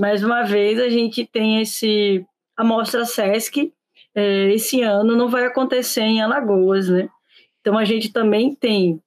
Mais 0.00 0.22
uma 0.24 0.42
vez 0.42 0.78
a 0.78 0.88
gente 0.88 1.26
tem 1.26 1.60
esse 1.60 2.24
a 2.58 2.64
mostra 2.64 3.04
Sesc 3.04 3.72
é, 4.14 4.52
esse 4.52 4.82
ano 4.82 5.16
não 5.16 5.28
vai 5.28 5.44
acontecer 5.44 6.00
em 6.00 6.20
Alagoas, 6.20 6.88
né? 6.88 7.08
Então 7.60 7.78
a 7.78 7.84
gente 7.84 8.12
também 8.12 8.52
tem 8.52 9.00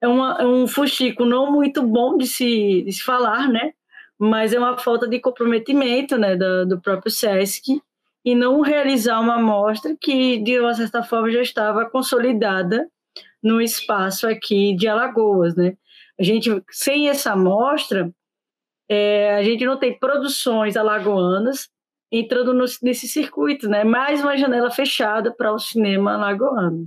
é, 0.00 0.06
uma, 0.06 0.36
é 0.40 0.46
um 0.46 0.68
fuxico 0.68 1.24
não 1.24 1.50
muito 1.50 1.82
bom 1.82 2.16
de 2.16 2.28
se, 2.28 2.82
de 2.82 2.92
se 2.92 3.02
falar, 3.02 3.48
né? 3.48 3.72
Mas 4.16 4.52
é 4.52 4.58
uma 4.58 4.78
falta 4.78 5.08
de 5.08 5.18
comprometimento, 5.18 6.16
né, 6.16 6.36
do, 6.36 6.64
do 6.64 6.80
próprio 6.80 7.10
Sesc 7.10 7.82
e 8.24 8.34
não 8.36 8.60
realizar 8.60 9.18
uma 9.18 9.34
amostra 9.34 9.96
que, 10.00 10.38
de 10.38 10.60
uma 10.60 10.74
certa 10.74 11.02
forma, 11.02 11.28
já 11.32 11.42
estava 11.42 11.90
consolidada 11.90 12.88
no 13.42 13.60
espaço 13.60 14.28
aqui 14.28 14.76
de 14.76 14.86
Alagoas, 14.86 15.56
né? 15.56 15.76
A 16.20 16.22
gente, 16.22 16.50
sem 16.70 17.08
essa 17.08 17.32
amostra, 17.32 18.12
é, 18.88 19.34
a 19.34 19.42
gente 19.42 19.64
não 19.66 19.76
tem 19.76 19.98
produções 19.98 20.76
alagoanas 20.76 21.71
entrando 22.12 22.52
no, 22.52 22.66
nesse 22.82 23.08
circuito, 23.08 23.68
né? 23.68 23.82
Mais 23.82 24.22
uma 24.22 24.36
janela 24.36 24.70
fechada 24.70 25.34
para 25.34 25.52
o 25.52 25.58
cinema 25.58 26.12
alagoano. 26.14 26.86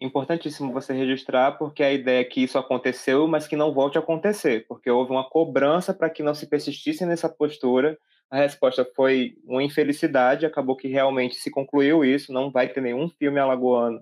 Importantíssimo 0.00 0.72
você 0.72 0.92
registrar, 0.92 1.52
porque 1.52 1.82
a 1.82 1.92
ideia 1.92 2.20
é 2.20 2.24
que 2.24 2.42
isso 2.42 2.58
aconteceu, 2.58 3.26
mas 3.26 3.46
que 3.46 3.56
não 3.56 3.72
volte 3.72 3.96
a 3.96 4.00
acontecer, 4.00 4.66
porque 4.68 4.90
houve 4.90 5.12
uma 5.12 5.26
cobrança 5.28 5.94
para 5.94 6.10
que 6.10 6.22
não 6.22 6.34
se 6.34 6.46
persistisse 6.46 7.06
nessa 7.06 7.28
postura 7.28 7.96
a 8.30 8.38
resposta 8.38 8.84
foi 8.96 9.36
uma 9.44 9.62
infelicidade, 9.62 10.46
acabou 10.46 10.76
que 10.76 10.88
realmente 10.88 11.36
se 11.36 11.50
concluiu 11.50 12.04
isso, 12.04 12.32
não 12.32 12.50
vai 12.50 12.68
ter 12.68 12.80
nenhum 12.80 13.08
filme 13.08 13.38
alagoano 13.38 14.00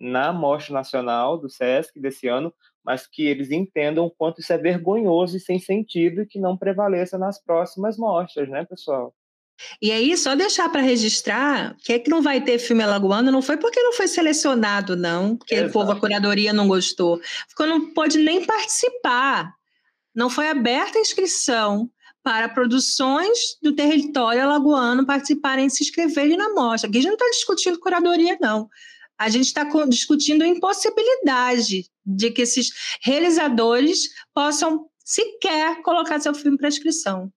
na 0.00 0.32
Mostra 0.32 0.74
Nacional 0.74 1.36
do 1.36 1.50
SESC 1.50 2.00
desse 2.00 2.28
ano, 2.28 2.54
mas 2.84 3.06
que 3.06 3.26
eles 3.26 3.50
entendam 3.50 4.06
o 4.06 4.10
quanto 4.10 4.40
isso 4.40 4.52
é 4.52 4.58
vergonhoso 4.58 5.36
e 5.36 5.40
sem 5.40 5.58
sentido 5.58 6.22
e 6.22 6.26
que 6.26 6.38
não 6.38 6.56
prevaleça 6.56 7.18
nas 7.18 7.42
próximas 7.42 7.98
mostras, 7.98 8.48
né, 8.48 8.64
pessoal? 8.64 9.12
E 9.80 9.90
aí, 9.90 10.16
só 10.16 10.34
deixar 10.34 10.68
para 10.68 10.80
registrar 10.80 11.76
que 11.82 11.92
é 11.92 11.98
que 11.98 12.10
não 12.10 12.22
vai 12.22 12.40
ter 12.40 12.58
filme 12.58 12.82
alagoano, 12.82 13.32
não 13.32 13.42
foi 13.42 13.56
porque 13.56 13.82
não 13.82 13.92
foi 13.92 14.08
selecionado, 14.08 14.96
não, 14.96 15.36
porque 15.36 15.54
Exato. 15.54 15.70
o 15.70 15.72
povo, 15.72 15.92
a 15.92 16.00
curadoria 16.00 16.52
não 16.52 16.68
gostou, 16.68 17.20
porque 17.48 17.66
não 17.66 17.92
pode 17.92 18.18
nem 18.18 18.44
participar. 18.44 19.52
Não 20.14 20.28
foi 20.28 20.48
aberta 20.48 20.98
a 20.98 21.00
inscrição 21.00 21.90
para 22.22 22.48
produções 22.48 23.56
do 23.62 23.74
território 23.74 24.42
alagoano 24.42 25.06
participarem 25.06 25.66
e 25.66 25.70
se 25.70 25.82
inscreverem 25.82 26.36
na 26.36 26.52
mostra. 26.52 26.88
Aqui 26.88 26.98
a 26.98 27.00
gente 27.00 27.10
não 27.10 27.16
está 27.16 27.30
discutindo 27.30 27.78
curadoria, 27.78 28.36
não. 28.40 28.68
A 29.16 29.28
gente 29.28 29.46
está 29.46 29.64
discutindo 29.88 30.42
a 30.42 30.46
impossibilidade 30.46 31.86
de 32.04 32.30
que 32.30 32.42
esses 32.42 32.70
realizadores 33.02 34.10
possam 34.34 34.86
sequer 35.04 35.80
colocar 35.82 36.20
seu 36.20 36.34
filme 36.34 36.58
para 36.58 36.68
inscrição. 36.68 37.32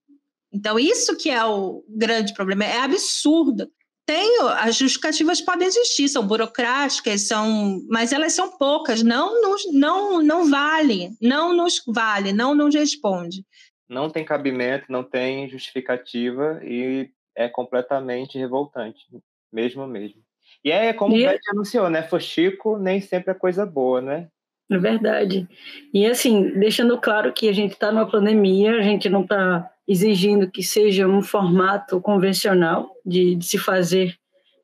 Então, 0.53 0.77
isso 0.77 1.15
que 1.17 1.29
é 1.29 1.43
o 1.45 1.83
grande 1.87 2.33
problema, 2.33 2.65
é 2.65 2.79
absurdo. 2.79 3.69
Tem, 4.05 4.41
as 4.59 4.75
justificativas 4.75 5.39
podem 5.39 5.67
existir, 5.67 6.09
são 6.09 6.25
burocráticas, 6.25 7.27
são, 7.27 7.81
mas 7.89 8.11
elas 8.11 8.33
são 8.33 8.57
poucas, 8.57 9.03
não 9.03 9.41
nos, 9.41 9.61
não, 9.71 10.21
não 10.21 10.49
vale, 10.49 11.11
não 11.21 11.55
nos 11.55 11.81
vale, 11.87 12.33
não 12.33 12.53
nos 12.53 12.75
responde 12.75 13.45
não 13.91 14.09
tem 14.09 14.23
cabimento, 14.23 14.85
não 14.89 15.03
tem 15.03 15.49
justificativa 15.49 16.61
e 16.63 17.09
é 17.35 17.49
completamente 17.49 18.37
revoltante, 18.37 19.05
mesmo 19.51 19.85
mesmo. 19.85 20.21
E 20.63 20.71
é 20.71 20.93
como 20.93 21.15
e... 21.15 21.25
o 21.25 21.29
Beth 21.29 21.39
anunciou, 21.51 21.89
né? 21.89 22.07
Chico 22.19 22.77
nem 22.77 23.01
sempre 23.01 23.31
é 23.31 23.35
coisa 23.35 23.65
boa, 23.65 24.01
né? 24.01 24.27
É 24.69 24.77
verdade. 24.77 25.47
E 25.93 26.05
assim, 26.05 26.57
deixando 26.57 26.97
claro 26.97 27.33
que 27.33 27.49
a 27.49 27.53
gente 27.53 27.73
está 27.73 27.91
numa 27.91 28.09
pandemia, 28.09 28.77
a 28.77 28.81
gente 28.81 29.09
não 29.09 29.23
está 29.23 29.69
exigindo 29.91 30.49
que 30.49 30.63
seja 30.63 31.05
um 31.05 31.21
formato 31.21 31.99
convencional 31.99 32.89
de, 33.05 33.35
de 33.35 33.45
se 33.45 33.57
fazer 33.57 34.15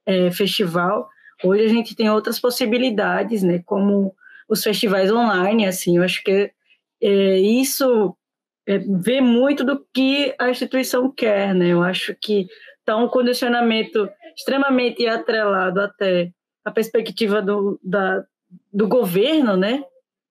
é, 0.05 0.32
festival. 0.32 1.09
Hoje 1.43 1.65
a 1.65 1.67
gente 1.67 1.95
tem 1.95 2.09
outras 2.09 2.39
possibilidades, 2.39 3.43
né? 3.43 3.61
Como 3.65 4.15
os 4.47 4.63
festivais 4.63 5.11
online, 5.11 5.65
assim, 5.65 5.97
eu 5.97 6.03
acho 6.03 6.23
que 6.23 6.49
é, 7.01 7.39
isso 7.39 8.15
é, 8.65 8.78
vê 8.78 9.19
muito 9.19 9.65
do 9.65 9.86
que 9.93 10.34
a 10.39 10.49
instituição 10.49 11.11
quer, 11.11 11.53
né? 11.53 11.67
Eu 11.67 11.84
acho 11.84 12.15
que 12.15 12.47
está 12.80 12.95
um 12.95 13.09
condicionamento 13.09 14.09
extremamente 14.34 15.05
atrelado 15.05 15.82
até 15.82 16.32
a 16.63 16.71
perspectiva 16.71 17.41
do, 17.41 17.78
da, 17.84 18.23
do 18.71 18.88
governo, 18.88 19.57
né? 19.57 19.84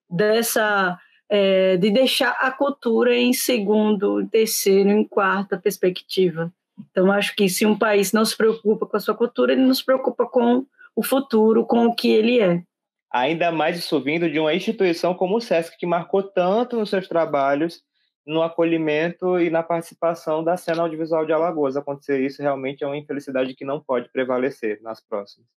Dessa 0.08 0.98
é, 1.28 1.76
de 1.76 1.90
deixar 1.90 2.30
a 2.40 2.50
cultura 2.50 3.14
em 3.14 3.32
segundo, 3.32 4.20
em 4.20 4.26
terceiro, 4.26 4.90
em 4.90 5.04
quarta 5.04 5.58
perspectiva. 5.58 6.52
Então, 6.90 7.10
acho 7.10 7.34
que 7.34 7.48
se 7.48 7.64
um 7.64 7.76
país 7.76 8.12
não 8.12 8.24
se 8.24 8.36
preocupa 8.36 8.86
com 8.86 8.96
a 8.96 9.00
sua 9.00 9.14
cultura, 9.14 9.52
ele 9.52 9.62
não 9.62 9.74
se 9.74 9.84
preocupa 9.84 10.26
com 10.26 10.66
o 10.94 11.02
futuro, 11.02 11.64
com 11.64 11.86
o 11.86 11.94
que 11.94 12.08
ele 12.08 12.40
é. 12.40 12.62
Ainda 13.10 13.50
mais 13.50 13.78
isso 13.78 14.00
vindo 14.00 14.30
de 14.30 14.38
uma 14.38 14.54
instituição 14.54 15.14
como 15.14 15.36
o 15.36 15.40
SESC, 15.40 15.76
que 15.78 15.86
marcou 15.86 16.22
tanto 16.22 16.76
nos 16.76 16.90
seus 16.90 17.08
trabalhos 17.08 17.82
no 18.26 18.42
acolhimento 18.42 19.38
e 19.38 19.48
na 19.48 19.62
participação 19.62 20.42
da 20.42 20.56
cena 20.56 20.82
audiovisual 20.82 21.24
de 21.24 21.32
Alagoas. 21.32 21.76
Acontecer 21.76 22.20
isso 22.20 22.42
realmente 22.42 22.82
é 22.82 22.86
uma 22.86 22.96
infelicidade 22.96 23.54
que 23.54 23.64
não 23.64 23.80
pode 23.80 24.10
prevalecer 24.10 24.82
nas 24.82 25.00
próximas. 25.00 25.48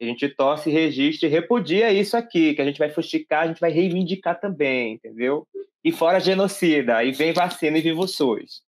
A 0.00 0.04
gente 0.04 0.28
torce, 0.28 0.70
registra 0.70 1.26
e 1.26 1.30
repudia 1.30 1.92
isso 1.92 2.16
aqui, 2.16 2.54
que 2.54 2.60
a 2.60 2.64
gente 2.64 2.78
vai 2.78 2.90
fustigar, 2.90 3.44
a 3.44 3.46
gente 3.46 3.60
vai 3.60 3.70
reivindicar 3.70 4.38
também, 4.38 4.94
entendeu? 4.94 5.46
E 5.82 5.90
fora 5.90 6.20
genocida, 6.20 6.96
aí 6.96 7.12
vem 7.12 7.32
vacina 7.32 7.78
e 7.78 7.80
viva 7.80 8.00
o 8.00 8.08
SUS. 8.08 8.62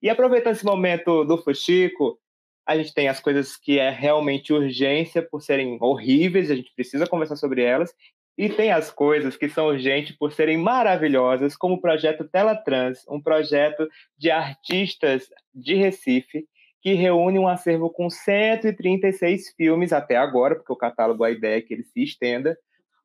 E 0.00 0.08
aproveitando 0.08 0.54
esse 0.54 0.64
momento 0.64 1.24
do 1.24 1.38
fuxico, 1.38 2.18
a 2.66 2.76
gente 2.76 2.94
tem 2.94 3.08
as 3.08 3.20
coisas 3.20 3.56
que 3.56 3.78
é 3.78 3.90
realmente 3.90 4.52
urgência 4.52 5.22
por 5.22 5.42
serem 5.42 5.78
horríveis, 5.80 6.50
a 6.50 6.54
gente 6.54 6.72
precisa 6.74 7.06
conversar 7.06 7.36
sobre 7.36 7.62
elas, 7.62 7.92
e 8.36 8.48
tem 8.48 8.72
as 8.72 8.90
coisas 8.90 9.36
que 9.36 9.48
são 9.48 9.66
urgentes 9.66 10.16
por 10.16 10.32
serem 10.32 10.56
maravilhosas, 10.56 11.56
como 11.56 11.74
o 11.74 11.80
projeto 11.80 12.28
Trans, 12.64 13.04
um 13.08 13.20
projeto 13.20 13.88
de 14.16 14.30
artistas 14.30 15.28
de 15.54 15.74
Recife 15.74 16.46
que 16.82 16.92
reúne 16.94 17.38
um 17.38 17.46
acervo 17.46 17.88
com 17.88 18.10
136 18.10 19.50
filmes 19.56 19.92
até 19.92 20.16
agora, 20.16 20.56
porque 20.56 20.72
o 20.72 20.76
catálogo, 20.76 21.22
a 21.22 21.30
ideia 21.30 21.58
é 21.58 21.60
que 21.60 21.72
ele 21.72 21.84
se 21.84 22.02
estenda, 22.02 22.58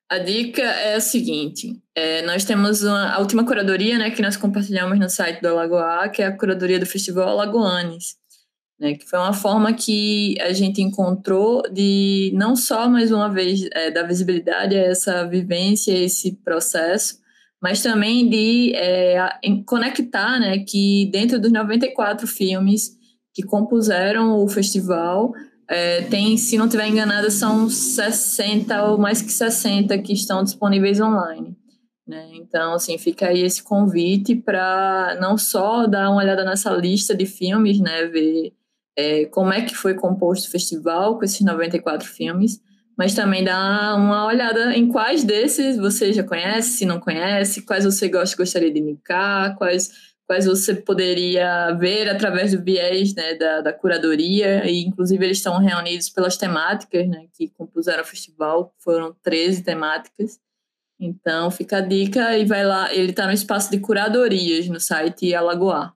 A 0.09 0.17
dica 0.17 0.63
é 0.63 0.95
a 0.95 1.01
seguinte: 1.01 1.79
é, 1.95 2.23
nós 2.23 2.47
temos 2.47 2.83
uma, 2.83 3.13
a 3.13 3.19
última 3.19 3.45
curadoria 3.45 3.99
né, 3.99 4.11
que 4.11 4.23
nós 4.23 4.35
compartilhamos 4.35 4.99
no 4.99 5.11
site 5.11 5.43
do 5.43 5.49
Alagoá, 5.49 6.09
que 6.09 6.23
é 6.23 6.27
a 6.27 6.37
curadoria 6.37 6.79
do 6.79 6.87
Festival 6.87 7.29
Alagoanes, 7.29 8.19
né, 8.81 8.95
que 8.95 9.07
foi 9.07 9.19
uma 9.19 9.35
forma 9.35 9.75
que 9.75 10.35
a 10.41 10.55
gente 10.55 10.81
encontrou 10.81 11.63
de 11.71 12.33
não 12.35 12.57
só, 12.57 12.89
mais 12.89 13.13
uma 13.13 13.29
vez, 13.29 13.69
é, 13.73 13.91
dar 13.91 14.05
visibilidade 14.05 14.75
a 14.75 14.81
essa 14.81 15.27
vivência, 15.27 15.93
esse 15.93 16.33
processo, 16.43 17.21
mas 17.63 17.83
também 17.83 18.27
de 18.27 18.73
é, 18.75 19.29
conectar 19.67 20.41
né, 20.41 20.61
que 20.61 21.11
dentro 21.13 21.39
dos 21.39 21.53
94 21.53 22.27
filmes 22.27 22.99
que 23.35 23.43
compuseram 23.43 24.43
o 24.43 24.49
festival, 24.49 25.33
é, 25.69 26.01
tem, 26.03 26.39
se 26.39 26.57
não 26.57 26.65
estiver 26.65 26.89
enganada, 26.89 27.31
são 27.31 27.69
60 27.69 28.83
ou 28.85 28.99
mais 28.99 29.21
que 29.21 29.31
60 29.31 29.97
que 29.99 30.15
estão 30.15 30.43
disponíveis 30.43 30.99
online. 31.01 31.55
Né? 32.09 32.31
Então, 32.35 32.73
assim, 32.73 32.97
fica 32.99 33.29
aí 33.29 33.43
esse 33.43 33.63
convite 33.63 34.35
para 34.35 35.19
não 35.21 35.37
só 35.37 35.87
dar 35.87 36.11
uma 36.11 36.23
olhada 36.23 36.45
nessa 36.45 36.73
lista 36.73 37.15
de 37.15 37.27
filmes, 37.27 37.79
né, 37.79 38.07
ver 38.07 38.53
é, 38.97 39.25
como 39.27 39.53
é 39.53 39.63
que 39.63 39.75
foi 39.75 39.95
composto 39.95 40.49
o 40.49 40.51
festival 40.51 41.19
com 41.19 41.25
esses 41.25 41.41
94 41.41 42.07
filmes, 42.07 42.61
mas 42.97 43.15
também 43.15 43.45
dar 43.45 43.97
uma 43.97 44.27
olhada 44.27 44.77
em 44.77 44.89
quais 44.89 45.25
desses 45.25 45.79
você 45.79 46.13
já 46.13 46.23
conhece, 46.23 46.71
se 46.71 46.85
não 46.85 47.01
conhece, 47.01 47.63
quais 47.63 47.85
você 47.85 48.09
gosta, 48.09 48.37
gostaria 48.37 48.71
de 48.71 48.79
indicar, 48.79 49.57
quais 49.57 50.11
quais 50.31 50.47
você 50.47 50.77
poderia 50.77 51.73
ver 51.73 52.09
através 52.09 52.53
do 52.53 52.63
viés 52.63 53.13
né, 53.17 53.35
da, 53.35 53.63
da 53.63 53.73
curadoria, 53.73 54.65
e 54.65 54.85
inclusive 54.85 55.25
eles 55.25 55.39
estão 55.39 55.59
reunidos 55.59 56.09
pelas 56.09 56.37
temáticas 56.37 57.09
né, 57.09 57.27
que 57.35 57.49
compuseram 57.49 58.03
o 58.05 58.07
festival, 58.07 58.73
foram 58.79 59.13
13 59.25 59.65
temáticas. 59.65 60.39
Então 61.01 61.51
fica 61.51 61.79
a 61.79 61.81
dica 61.81 62.39
e 62.39 62.45
vai 62.45 62.65
lá, 62.65 62.95
ele 62.95 63.11
está 63.11 63.27
no 63.27 63.33
espaço 63.33 63.73
de 63.73 63.81
curadorias 63.81 64.69
no 64.69 64.79
site 64.79 65.35
Alagoar, 65.35 65.93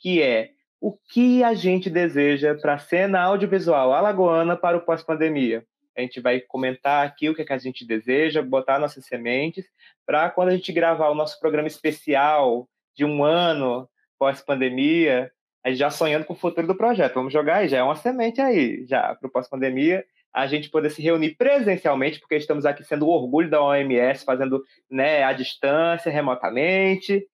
que 0.00 0.22
é 0.22 0.50
o 0.80 0.96
que 1.12 1.44
a 1.44 1.52
gente 1.52 1.90
deseja 1.90 2.54
para 2.54 2.74
a 2.74 2.78
cena 2.78 3.20
audiovisual 3.20 3.92
alagoana 3.92 4.56
para 4.56 4.76
o 4.76 4.80
pós-pandemia. 4.80 5.64
A 5.96 6.00
gente 6.00 6.20
vai 6.20 6.40
comentar 6.40 7.06
aqui 7.06 7.28
o 7.28 7.34
que, 7.34 7.42
é 7.42 7.44
que 7.44 7.52
a 7.52 7.58
gente 7.58 7.86
deseja, 7.86 8.40
botar 8.40 8.78
nossas 8.78 9.04
sementes, 9.04 9.66
para 10.06 10.30
quando 10.30 10.48
a 10.48 10.52
gente 10.52 10.72
gravar 10.72 11.10
o 11.10 11.14
nosso 11.14 11.38
programa 11.38 11.68
especial 11.68 12.66
de 12.96 13.04
um 13.04 13.22
ano 13.22 13.88
pós-pandemia, 14.18 15.30
a 15.62 15.68
gente 15.68 15.78
já 15.78 15.90
sonhando 15.90 16.24
com 16.24 16.32
o 16.32 16.36
futuro 16.36 16.66
do 16.66 16.74
projeto. 16.74 17.14
Vamos 17.14 17.32
jogar 17.32 17.56
aí, 17.56 17.68
já 17.68 17.78
é 17.78 17.82
uma 17.82 17.96
semente 17.96 18.40
aí, 18.40 18.86
já 18.86 19.14
para 19.14 19.28
o 19.28 19.30
pós-pandemia, 19.30 20.04
a 20.32 20.46
gente 20.46 20.70
poder 20.70 20.90
se 20.90 21.02
reunir 21.02 21.34
presencialmente, 21.34 22.20
porque 22.20 22.36
estamos 22.36 22.64
aqui 22.64 22.82
sendo 22.84 23.06
o 23.06 23.10
orgulho 23.10 23.50
da 23.50 23.62
OMS, 23.62 24.24
fazendo 24.24 24.62
né, 24.90 25.24
à 25.24 25.32
distância, 25.32 26.10
remotamente, 26.10 27.26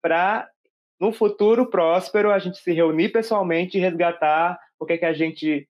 para 0.00 0.48
no 1.00 1.12
futuro 1.12 1.68
próspero 1.68 2.30
a 2.30 2.38
gente 2.38 2.58
se 2.58 2.72
reunir 2.72 3.10
pessoalmente 3.10 3.76
e 3.76 3.80
resgatar 3.80 4.58
o 4.78 4.86
que, 4.86 4.94
é 4.94 4.98
que 4.98 5.04
a 5.04 5.12
gente 5.12 5.68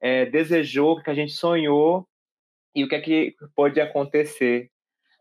é, 0.00 0.26
desejou, 0.26 0.92
o 0.92 1.02
que 1.02 1.10
a 1.10 1.14
gente 1.14 1.32
sonhou 1.32 2.06
e 2.74 2.84
o 2.84 2.88
que 2.88 2.94
é 2.94 3.00
que 3.00 3.34
pode 3.54 3.80
acontecer 3.80 4.70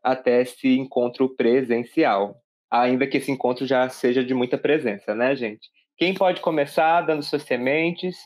até 0.03 0.41
esse 0.41 0.78
encontro 0.78 1.36
presencial. 1.36 2.41
Ainda 2.70 3.08
que 3.08 3.18
esse 3.18 3.32
encontro 3.32 3.66
já 3.66 3.88
seja 3.89 4.24
de 4.24 4.34
muita 4.34 4.58
presença, 4.58 5.16
né, 5.16 5.36
gente? 5.36 5.70
Quem 5.97 6.14
pode 6.14 6.41
começar 6.41 7.01
dando 7.01 7.24
suas 7.24 7.43
sementes? 7.43 8.18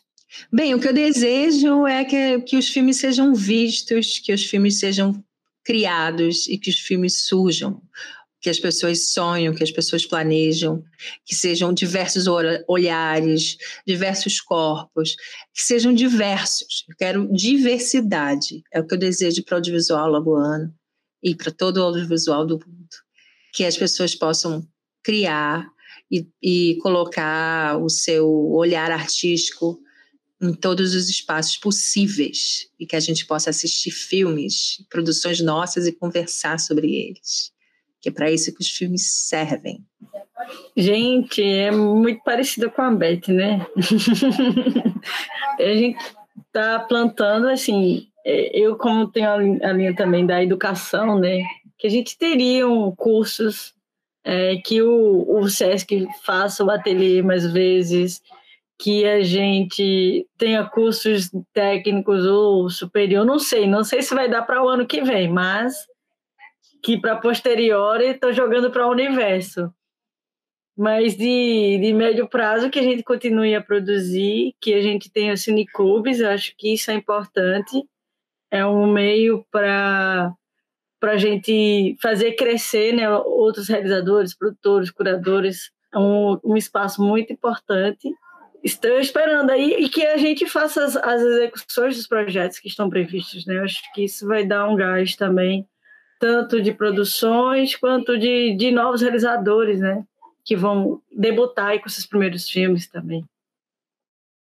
Bem, 0.51 0.73
o 0.73 0.79
que 0.79 0.87
eu 0.87 0.93
desejo 0.93 1.85
é 1.85 2.03
que, 2.03 2.41
que 2.41 2.57
os 2.57 2.67
filmes 2.69 2.97
sejam 2.97 3.33
vistos, 3.33 4.19
que 4.19 4.33
os 4.33 4.45
filmes 4.45 4.79
sejam 4.79 5.23
criados 5.63 6.47
e 6.47 6.57
que 6.57 6.69
os 6.69 6.79
filmes 6.79 7.25
surjam 7.25 7.81
que 8.41 8.49
as 8.49 8.59
pessoas 8.59 9.11
sonham, 9.11 9.53
que 9.53 9.63
as 9.63 9.71
pessoas 9.71 10.03
planejam, 10.03 10.83
que 11.23 11.35
sejam 11.35 11.71
diversos 11.71 12.25
olhares, 12.67 13.55
diversos 13.85 14.41
corpos, 14.41 15.15
que 15.53 15.61
sejam 15.61 15.93
diversos. 15.93 16.83
Eu 16.89 16.95
quero 16.97 17.31
diversidade, 17.31 18.63
é 18.73 18.79
o 18.79 18.87
que 18.87 18.95
eu 18.95 18.97
desejo 18.97 19.43
para 19.43 19.53
o 19.53 19.57
audiovisual 19.57 20.09
lagoano 20.09 20.73
e 21.23 21.35
para 21.35 21.51
todo 21.51 21.77
o 21.77 21.83
audiovisual 21.83 22.45
do 22.45 22.55
mundo. 22.55 22.89
Que 23.53 23.63
as 23.63 23.77
pessoas 23.77 24.15
possam 24.15 24.67
criar 25.03 25.69
e, 26.11 26.27
e 26.41 26.77
colocar 26.81 27.77
o 27.77 27.89
seu 27.89 28.27
olhar 28.27 28.89
artístico 28.91 29.79
em 30.41 30.51
todos 30.51 30.95
os 30.95 31.09
espaços 31.09 31.57
possíveis 31.57 32.67
e 32.79 32.87
que 32.87 32.95
a 32.95 32.99
gente 32.99 33.27
possa 33.27 33.51
assistir 33.51 33.91
filmes, 33.91 34.83
produções 34.89 35.39
nossas 35.39 35.85
e 35.85 35.91
conversar 35.91 36.59
sobre 36.59 36.91
eles 36.95 37.51
que 38.01 38.09
é 38.09 38.11
para 38.11 38.31
isso 38.31 38.53
que 38.53 38.61
os 38.61 38.69
filmes 38.69 39.11
servem. 39.11 39.83
Gente, 40.75 41.43
é 41.43 41.71
muito 41.71 42.23
parecido 42.23 42.69
com 42.71 42.81
a 42.81 42.91
Beth, 42.91 43.27
né? 43.27 43.65
a 45.59 45.73
gente 45.75 46.03
tá 46.51 46.79
plantando, 46.79 47.47
assim, 47.47 48.07
é, 48.25 48.57
eu 48.59 48.75
como 48.75 49.07
tenho 49.07 49.29
a 49.29 49.71
linha 49.71 49.95
também 49.95 50.25
da 50.25 50.41
educação, 50.41 51.19
né? 51.19 51.43
Que 51.77 51.87
a 51.87 51.89
gente 51.89 52.17
teriam 52.17 52.93
cursos 52.95 53.73
é, 54.23 54.57
que 54.57 54.81
o, 54.81 55.39
o 55.39 55.47
SESC 55.47 56.07
faça 56.23 56.63
o 56.63 56.69
ateliê 56.69 57.21
mais 57.21 57.51
vezes, 57.51 58.21
que 58.79 59.05
a 59.05 59.21
gente 59.21 60.27
tenha 60.37 60.63
cursos 60.63 61.29
técnicos 61.53 62.25
ou 62.25 62.69
superior, 62.69 63.25
não 63.25 63.37
sei, 63.37 63.67
não 63.67 63.83
sei 63.83 64.01
se 64.01 64.13
vai 64.13 64.29
dar 64.29 64.41
para 64.41 64.63
o 64.63 64.67
ano 64.67 64.87
que 64.87 65.01
vem, 65.01 65.29
mas 65.29 65.75
que 66.81 66.99
para 66.99 67.17
posterior 67.17 68.01
estou 68.01 68.33
jogando 68.33 68.71
para 68.71 68.87
o 68.87 68.91
universo. 68.91 69.73
Mas 70.77 71.15
de, 71.15 71.77
de 71.79 71.93
médio 71.93 72.27
prazo 72.27 72.69
que 72.69 72.79
a 72.79 72.83
gente 72.83 73.03
continue 73.03 73.53
a 73.53 73.61
produzir, 73.61 74.55
que 74.59 74.73
a 74.73 74.81
gente 74.81 75.11
tenha 75.11 75.37
cineclubes, 75.37 76.21
acho 76.21 76.55
que 76.57 76.73
isso 76.73 76.89
é 76.89 76.93
importante. 76.93 77.83
É 78.49 78.65
um 78.65 78.91
meio 78.91 79.45
para 79.51 80.33
para 80.99 81.13
a 81.13 81.17
gente 81.17 81.97
fazer 81.99 82.33
crescer 82.33 82.93
né, 82.93 83.09
outros 83.09 83.67
realizadores, 83.67 84.37
produtores, 84.37 84.91
curadores. 84.91 85.71
É 85.91 85.97
um, 85.97 86.39
um 86.43 86.55
espaço 86.55 87.01
muito 87.01 87.33
importante 87.33 88.07
Estou 88.63 88.99
esperando 88.99 89.49
aí 89.49 89.73
e 89.79 89.89
que 89.89 90.05
a 90.05 90.17
gente 90.17 90.45
faça 90.45 90.85
as, 90.85 90.95
as, 90.95 91.21
execuções 91.21 91.97
dos 91.97 92.05
projetos 92.05 92.59
que 92.59 92.67
estão 92.67 92.89
previstos, 92.89 93.45
né? 93.45 93.59
Acho 93.59 93.81
que 93.93 94.03
isso 94.05 94.27
vai 94.27 94.45
dar 94.45 94.67
um 94.69 94.75
gás 94.75 95.15
também, 95.15 95.67
tanto 96.21 96.61
de 96.61 96.71
produções 96.71 97.75
quanto 97.75 98.17
de, 98.17 98.55
de 98.55 98.71
novos 98.71 99.01
realizadores, 99.01 99.79
né? 99.79 100.05
Que 100.45 100.55
vão 100.55 101.01
debutar 101.11 101.81
com 101.81 101.89
seus 101.89 102.05
primeiros 102.05 102.49
filmes 102.49 102.87
também. 102.87 103.25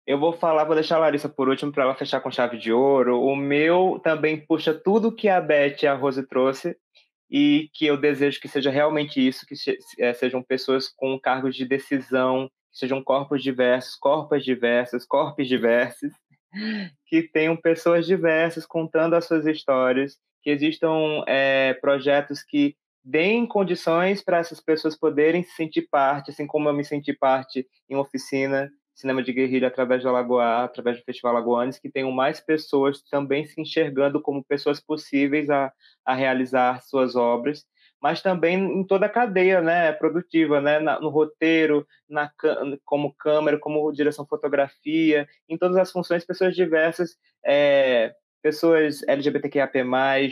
Eu 0.06 0.18
vou 0.18 0.34
falar, 0.34 0.64
vou 0.64 0.74
deixar 0.74 0.96
a 0.96 1.00
Larissa 1.00 1.28
por 1.28 1.48
último 1.48 1.72
para 1.72 1.84
ela 1.84 1.94
fechar 1.94 2.20
com 2.20 2.30
chave 2.30 2.58
de 2.58 2.70
ouro. 2.70 3.22
O 3.22 3.34
meu 3.34 3.98
também 4.04 4.38
puxa 4.38 4.74
tudo 4.74 5.10
que 5.10 5.28
a 5.28 5.40
Beth 5.40 5.82
e 5.82 5.86
a 5.86 5.94
Rose 5.94 6.22
trouxe 6.26 6.76
e 7.30 7.70
que 7.72 7.86
eu 7.86 7.96
desejo 7.96 8.38
que 8.38 8.46
seja 8.46 8.70
realmente 8.70 9.26
isso, 9.26 9.46
que 9.46 9.54
eh, 9.98 10.12
sejam 10.12 10.42
pessoas 10.42 10.88
com 10.88 11.18
cargos 11.18 11.56
de 11.56 11.64
decisão 11.64 12.50
sejam 12.74 13.02
corpos 13.02 13.42
diversos, 13.42 13.94
corpos 13.94 14.44
diversas, 14.44 15.06
corpos 15.06 15.46
diversos, 15.46 16.12
que 17.06 17.22
tenham 17.22 17.56
pessoas 17.56 18.04
diversas 18.04 18.66
contando 18.66 19.14
as 19.14 19.24
suas 19.26 19.46
histórias, 19.46 20.18
que 20.44 20.50
existam 20.50 21.24
é, 21.26 21.72
projetos 21.80 22.42
que 22.42 22.76
deem 23.02 23.46
condições 23.46 24.22
para 24.22 24.38
essas 24.38 24.60
pessoas 24.60 24.96
poderem 24.96 25.42
se 25.42 25.56
sentir 25.56 25.88
parte, 25.90 26.30
assim 26.30 26.46
como 26.46 26.68
eu 26.68 26.74
me 26.74 26.84
senti 26.84 27.14
parte 27.14 27.66
em 27.88 27.96
oficina, 27.96 28.70
cinema 28.94 29.22
de 29.22 29.32
guerrilha 29.32 29.68
através 29.68 30.02
do 30.02 30.08
Alagoa, 30.08 30.64
através 30.64 30.98
do 30.98 31.04
Festival 31.04 31.36
Alagoanes, 31.36 31.78
que 31.78 31.90
tenham 31.90 32.12
mais 32.12 32.40
pessoas 32.40 33.02
também 33.10 33.46
se 33.46 33.60
enxergando 33.60 34.20
como 34.20 34.44
pessoas 34.44 34.80
possíveis 34.80 35.48
a, 35.48 35.72
a 36.04 36.14
realizar 36.14 36.82
suas 36.82 37.16
obras 37.16 37.64
mas 38.04 38.20
também 38.20 38.56
em 38.56 38.84
toda 38.84 39.06
a 39.06 39.08
cadeia 39.08 39.62
né, 39.62 39.90
produtiva, 39.90 40.60
né, 40.60 40.78
no 40.78 41.08
roteiro, 41.08 41.86
na, 42.06 42.30
como 42.84 43.14
câmera, 43.14 43.58
como 43.58 43.90
direção 43.92 44.26
fotografia, 44.26 45.26
em 45.48 45.56
todas 45.56 45.74
as 45.78 45.90
funções, 45.90 46.22
pessoas 46.22 46.54
diversas, 46.54 47.16
é, 47.42 48.14
pessoas 48.44 49.02
LGBTQIAP+, 49.08 49.74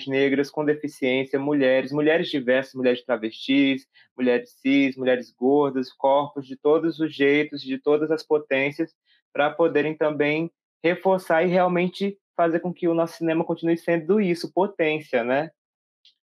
negras, 0.06 0.50
com 0.50 0.66
deficiência, 0.66 1.38
mulheres, 1.38 1.90
mulheres 1.90 2.28
diversas, 2.28 2.74
mulheres 2.74 3.02
travestis, 3.02 3.88
mulheres 4.14 4.50
cis, 4.60 4.98
mulheres 4.98 5.32
gordas, 5.32 5.90
corpos 5.90 6.46
de 6.46 6.54
todos 6.54 7.00
os 7.00 7.14
jeitos, 7.14 7.62
de 7.62 7.78
todas 7.78 8.10
as 8.10 8.22
potências, 8.22 8.94
para 9.32 9.50
poderem 9.50 9.96
também 9.96 10.52
reforçar 10.84 11.42
e 11.42 11.46
realmente 11.46 12.18
fazer 12.36 12.60
com 12.60 12.70
que 12.70 12.86
o 12.86 12.92
nosso 12.92 13.16
cinema 13.16 13.46
continue 13.46 13.78
sendo 13.78 14.20
isso, 14.20 14.52
potência, 14.52 15.24
né? 15.24 15.50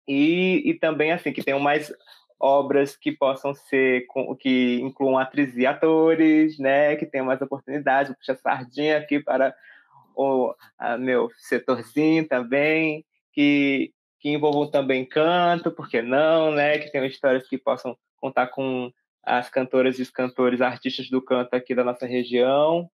E, 0.07 0.63
e 0.67 0.75
também, 0.75 1.13
assim, 1.13 1.33
que 1.33 1.43
tenham 1.43 1.59
mais 1.59 1.91
obras 2.39 2.99
que 2.99 3.13
possam 3.13 3.55
ser, 3.55 4.07
que 4.39 4.79
incluam 4.83 5.17
atrizes 5.17 5.57
e 5.57 5.65
atores, 5.65 6.59
né? 6.59 6.97
Que 6.97 7.07
tenham 7.07 7.25
mais 7.25 7.41
oportunidades. 7.41 8.11
Vou 8.11 8.19
puxar 8.19 8.37
sardinha 8.37 8.99
aqui 8.99 9.21
para 9.21 9.55
o 10.19 10.55
meu 10.99 11.31
setorzinho 11.37 12.27
também, 12.27 13.05
que, 13.33 13.93
que 14.19 14.31
envolvam 14.31 14.69
também 14.69 15.07
canto, 15.07 15.71
por 15.71 15.89
que 15.89 16.03
não, 16.03 16.51
né? 16.51 16.79
Que 16.79 16.91
tenham 16.91 17.07
histórias 17.07 17.49
que 17.49 17.57
possam 17.57 17.97
contar 18.17 18.49
com 18.49 18.93
as 19.23 19.49
cantoras 19.49 19.99
e 19.99 20.03
os 20.03 20.11
cantores, 20.11 20.61
artistas 20.61 21.09
do 21.09 21.23
canto 21.23 21.55
aqui 21.55 21.75
da 21.75 21.85
nossa 21.85 22.07
região, 22.07 22.91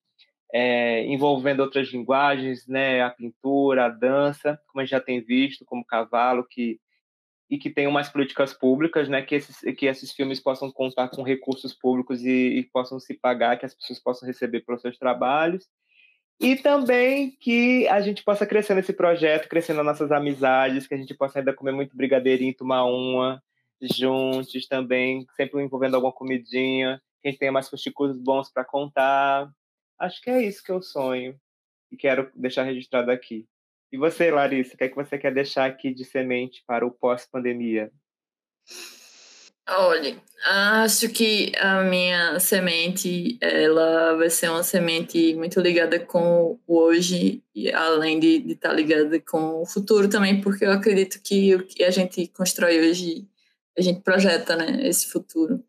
é, 0.51 1.05
envolvendo 1.05 1.61
outras 1.61 1.87
linguagens, 1.89 2.67
né? 2.67 3.01
A 3.01 3.09
pintura, 3.09 3.85
a 3.85 3.89
dança, 3.89 4.59
como 4.67 4.81
a 4.81 4.83
gente 4.83 4.91
já 4.91 4.99
tem 4.99 5.21
visto, 5.21 5.65
como 5.65 5.85
Cavalo, 5.85 6.45
que 6.45 6.79
e 7.49 7.57
que 7.57 7.69
tenham 7.69 7.91
mais 7.91 8.09
políticas 8.09 8.51
públicas, 8.51 9.07
né, 9.07 9.21
que 9.21 9.35
esses, 9.35 9.59
que 9.77 9.85
esses 9.85 10.11
filmes 10.11 10.39
possam 10.39 10.71
contar 10.71 11.09
com 11.09 11.21
recursos 11.21 11.71
públicos 11.71 12.23
e, 12.23 12.57
e 12.57 12.63
possam 12.63 12.99
se 12.99 13.13
pagar, 13.13 13.59
que 13.59 13.65
as 13.65 13.75
pessoas 13.75 13.99
possam 13.99 14.25
receber 14.25 14.61
pelos 14.61 14.81
seus 14.81 14.97
trabalhos, 14.97 15.69
e 16.39 16.55
também 16.55 17.31
que 17.39 17.87
a 17.87 18.01
gente 18.01 18.23
possa 18.23 18.45
crescer 18.45 18.73
nesse 18.73 18.93
projeto, 18.93 19.47
crescendo 19.47 19.77
nas 19.77 19.85
nossas 19.85 20.11
amizades, 20.11 20.87
que 20.87 20.93
a 20.93 20.97
gente 20.97 21.13
possa 21.13 21.39
ainda 21.39 21.53
comer 21.53 21.71
muito 21.71 21.95
brigadeirinho, 21.95 22.53
tomar 22.53 22.85
uma 22.85 23.41
juntos 23.81 24.67
também, 24.67 25.25
sempre 25.35 25.61
envolvendo 25.61 25.95
alguma 25.95 26.13
comidinha, 26.13 27.01
que 27.21 27.27
a 27.27 27.31
gente 27.31 27.39
tenha 27.39 27.51
mais 27.51 27.69
fuxicos 27.69 28.17
bons 28.17 28.51
para 28.51 28.63
contar. 28.63 29.49
Acho 29.99 30.21
que 30.21 30.29
é 30.29 30.41
isso 30.41 30.63
que 30.63 30.71
eu 30.71 30.81
sonho 30.81 31.39
e 31.91 31.97
quero 31.97 32.31
deixar 32.35 32.63
registrado 32.63 33.11
aqui. 33.11 33.47
E 33.91 33.97
você, 33.97 34.31
Larissa, 34.31 34.73
o 34.73 34.77
que 34.77 34.85
é 34.85 34.89
que 34.89 34.95
você 34.95 35.17
quer 35.17 35.33
deixar 35.33 35.65
aqui 35.65 35.93
de 35.93 36.03
semente 36.03 36.63
para 36.65 36.85
o 36.85 36.91
pós-pandemia? 36.91 37.91
Olha, 39.67 40.21
acho 40.45 41.07
que 41.09 41.53
a 41.57 41.83
minha 41.83 42.37
semente, 42.39 43.37
ela 43.41 44.15
vai 44.15 44.29
ser 44.29 44.49
uma 44.49 44.61
semente 44.63 45.33
muito 45.35 45.59
ligada 45.61 45.99
com 45.99 46.59
o 46.67 46.77
hoje, 46.85 47.41
e 47.55 47.71
além 47.71 48.19
de, 48.19 48.51
estar 48.51 48.69
tá 48.69 48.75
ligada 48.75 49.19
com 49.21 49.61
o 49.61 49.65
futuro 49.65 50.09
também, 50.09 50.41
porque 50.41 50.65
eu 50.65 50.71
acredito 50.71 51.21
que 51.23 51.55
o 51.55 51.65
que 51.65 51.83
a 51.83 51.91
gente 51.91 52.27
constrói 52.27 52.89
hoje, 52.89 53.25
a 53.77 53.81
gente 53.81 54.01
projeta, 54.01 54.55
né, 54.57 54.85
esse 54.87 55.07
futuro. 55.07 55.63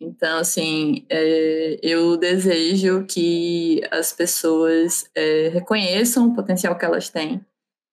Então, 0.00 0.38
assim, 0.38 1.06
é, 1.08 1.78
eu 1.82 2.16
desejo 2.18 3.06
que 3.06 3.80
as 3.90 4.12
pessoas 4.12 5.08
é, 5.14 5.48
reconheçam 5.48 6.28
o 6.28 6.34
potencial 6.34 6.76
que 6.76 6.84
elas 6.84 7.08
têm, 7.08 7.40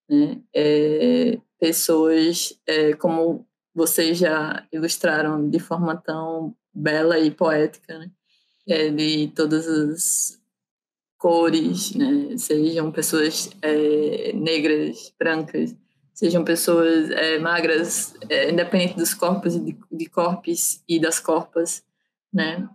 né? 0.09 0.41
É, 0.53 1.39
pessoas 1.59 2.59
é, 2.67 2.93
como 2.93 3.47
vocês 3.73 4.17
já 4.17 4.65
ilustraram 4.71 5.49
de 5.49 5.59
forma 5.59 5.95
tão 5.95 6.55
bela 6.73 7.19
e 7.19 7.31
poética, 7.31 7.97
né? 7.97 8.11
É, 8.67 8.89
de 8.89 9.31
todas 9.35 9.67
as 9.67 10.39
cores, 11.17 11.93
né? 11.95 12.37
Sejam 12.37 12.91
pessoas 12.91 13.49
é, 13.61 14.33
negras, 14.33 15.13
brancas, 15.17 15.75
sejam 16.13 16.43
pessoas 16.43 17.09
é, 17.11 17.39
magras, 17.39 18.13
é, 18.29 18.51
independente 18.51 18.95
dos 18.95 19.13
corpos 19.13 19.53
de, 19.53 19.77
de 19.91 20.05
corpos 20.07 20.81
e 20.87 20.99
das 20.99 21.19
corpas, 21.19 21.83
né? 22.33 22.67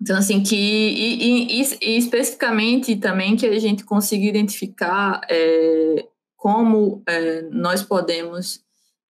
Então, 0.00 0.16
assim, 0.16 0.42
que, 0.42 0.54
e, 0.56 1.60
e, 1.60 1.62
e, 1.62 1.98
especificamente 1.98 2.94
também 2.96 3.36
que 3.36 3.46
a 3.46 3.58
gente 3.58 3.84
consiga 3.84 4.24
identificar 4.24 5.20
é, 5.28 6.06
como 6.36 7.02
é, 7.06 7.42
nós 7.50 7.82
podemos 7.82 8.64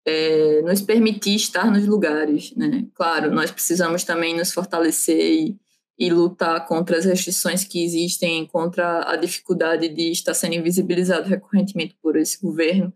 é, 0.09 0.63
nos 0.63 0.81
permitir 0.81 1.35
estar 1.35 1.71
nos 1.71 1.87
lugares, 1.87 2.55
né? 2.57 2.87
Claro, 2.95 3.31
nós 3.31 3.51
precisamos 3.51 4.05
também 4.05 4.35
nos 4.35 4.53
fortalecer 4.53 5.21
e, 5.21 5.57
e 5.99 6.11
lutar 6.11 6.67
contra 6.67 6.97
as 6.97 7.05
restrições 7.05 7.63
que 7.63 7.85
existem, 7.85 8.47
contra 8.47 9.11
a 9.11 9.17
dificuldade 9.17 9.89
de 9.89 10.11
estar 10.11 10.33
sendo 10.33 10.55
invisibilizado 10.55 11.29
recorrentemente 11.29 11.95
por 12.03 12.17
esse 12.17 12.41
governo, 12.41 12.91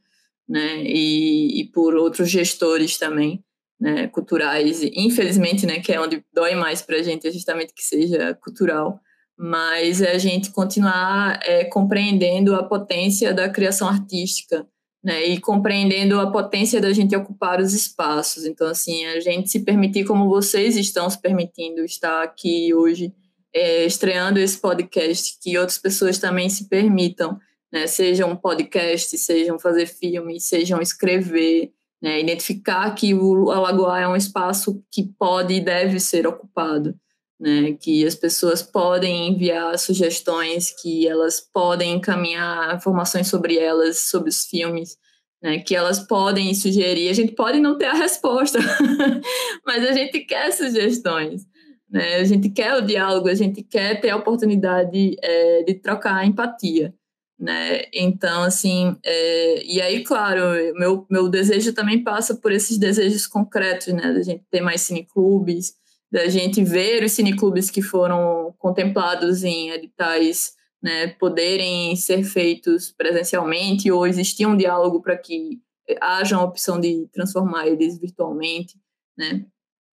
né? 0.48 0.82
E, 0.84 1.60
e 1.60 1.64
por 1.66 1.94
outros 1.94 2.30
gestores 2.30 2.96
também 2.96 3.44
né, 3.78 4.06
culturais, 4.08 4.82
infelizmente, 4.82 5.66
né, 5.66 5.80
que 5.80 5.92
é 5.92 6.00
onde 6.00 6.24
dói 6.32 6.54
mais 6.54 6.80
para 6.80 6.96
a 6.96 7.02
gente, 7.02 7.26
é 7.26 7.32
justamente 7.32 7.74
que 7.74 7.82
seja 7.82 8.32
cultural, 8.34 9.00
mas 9.36 10.00
é 10.00 10.12
a 10.12 10.18
gente 10.18 10.52
continuar 10.52 11.40
é, 11.42 11.64
compreendendo 11.64 12.54
a 12.54 12.62
potência 12.62 13.34
da 13.34 13.48
criação 13.48 13.88
artística, 13.88 14.66
né, 15.02 15.24
e 15.24 15.40
compreendendo 15.40 16.20
a 16.20 16.30
potência 16.30 16.80
da 16.80 16.92
gente 16.92 17.16
ocupar 17.16 17.60
os 17.60 17.72
espaços. 17.72 18.44
Então, 18.44 18.68
assim, 18.68 19.04
a 19.06 19.20
gente 19.20 19.50
se 19.50 19.60
permitir, 19.60 20.04
como 20.04 20.28
vocês 20.28 20.76
estão 20.76 21.10
se 21.10 21.20
permitindo 21.20 21.84
estar 21.84 22.22
aqui 22.22 22.72
hoje, 22.72 23.12
é, 23.54 23.84
estreando 23.84 24.38
esse 24.38 24.58
podcast, 24.58 25.38
que 25.42 25.58
outras 25.58 25.78
pessoas 25.78 26.18
também 26.18 26.48
se 26.48 26.68
permitam, 26.68 27.38
né, 27.72 27.86
sejam 27.86 28.30
um 28.30 28.36
podcast, 28.36 29.16
sejam 29.18 29.58
fazer 29.58 29.86
filme, 29.86 30.40
sejam 30.40 30.80
escrever, 30.80 31.72
né? 32.02 32.20
identificar 32.20 32.90
que 32.94 33.14
o 33.14 33.50
Alagoar 33.50 34.02
é 34.02 34.08
um 34.08 34.16
espaço 34.16 34.82
que 34.90 35.04
pode 35.16 35.54
e 35.54 35.60
deve 35.60 36.00
ser 36.00 36.26
ocupado, 36.26 36.94
né? 37.42 37.72
que 37.72 38.06
as 38.06 38.14
pessoas 38.14 38.62
podem 38.62 39.30
enviar 39.30 39.76
sugestões, 39.76 40.70
que 40.80 41.08
elas 41.08 41.40
podem 41.40 41.96
encaminhar 41.96 42.76
informações 42.76 43.26
sobre 43.26 43.58
elas, 43.58 43.98
sobre 43.98 44.30
os 44.30 44.44
filmes, 44.44 44.96
né, 45.42 45.58
que 45.58 45.74
elas 45.74 45.98
podem 45.98 46.54
sugerir. 46.54 47.08
A 47.08 47.12
gente 47.12 47.32
pode 47.32 47.58
não 47.58 47.76
ter 47.76 47.86
a 47.86 47.94
resposta, 47.94 48.60
mas 49.66 49.84
a 49.84 49.90
gente 49.90 50.20
quer 50.20 50.52
sugestões. 50.52 51.42
Né? 51.90 52.14
A 52.14 52.24
gente 52.24 52.48
quer 52.48 52.76
o 52.76 52.80
diálogo, 52.80 53.28
a 53.28 53.34
gente 53.34 53.60
quer 53.60 54.00
ter 54.00 54.10
a 54.10 54.16
oportunidade 54.16 55.16
é, 55.20 55.64
de 55.64 55.74
trocar 55.74 56.24
empatia. 56.24 56.94
Né? 57.36 57.82
Então, 57.92 58.44
assim, 58.44 58.96
é, 59.04 59.64
e 59.66 59.82
aí, 59.82 60.04
claro, 60.04 60.40
meu, 60.78 61.04
meu 61.10 61.28
desejo 61.28 61.72
também 61.72 62.04
passa 62.04 62.36
por 62.36 62.52
esses 62.52 62.78
desejos 62.78 63.26
concretos, 63.26 63.92
né? 63.92 64.12
Da 64.12 64.22
gente 64.22 64.44
ter 64.48 64.60
mais 64.60 64.82
cineclubes, 64.82 65.74
da 66.12 66.28
gente 66.28 66.62
ver 66.62 67.02
os 67.02 67.12
cineclubes 67.12 67.70
que 67.70 67.80
foram 67.80 68.54
contemplados 68.58 69.42
em 69.42 69.70
editais 69.70 70.52
né, 70.82 71.08
poderem 71.08 71.96
ser 71.96 72.22
feitos 72.22 72.92
presencialmente 72.92 73.90
ou 73.90 74.06
existir 74.06 74.44
um 74.44 74.56
diálogo 74.56 75.00
para 75.00 75.16
que 75.16 75.58
haja 76.00 76.36
uma 76.36 76.44
opção 76.44 76.78
de 76.78 77.08
transformar 77.12 77.66
eles 77.66 77.98
virtualmente, 77.98 78.78
né? 79.16 79.46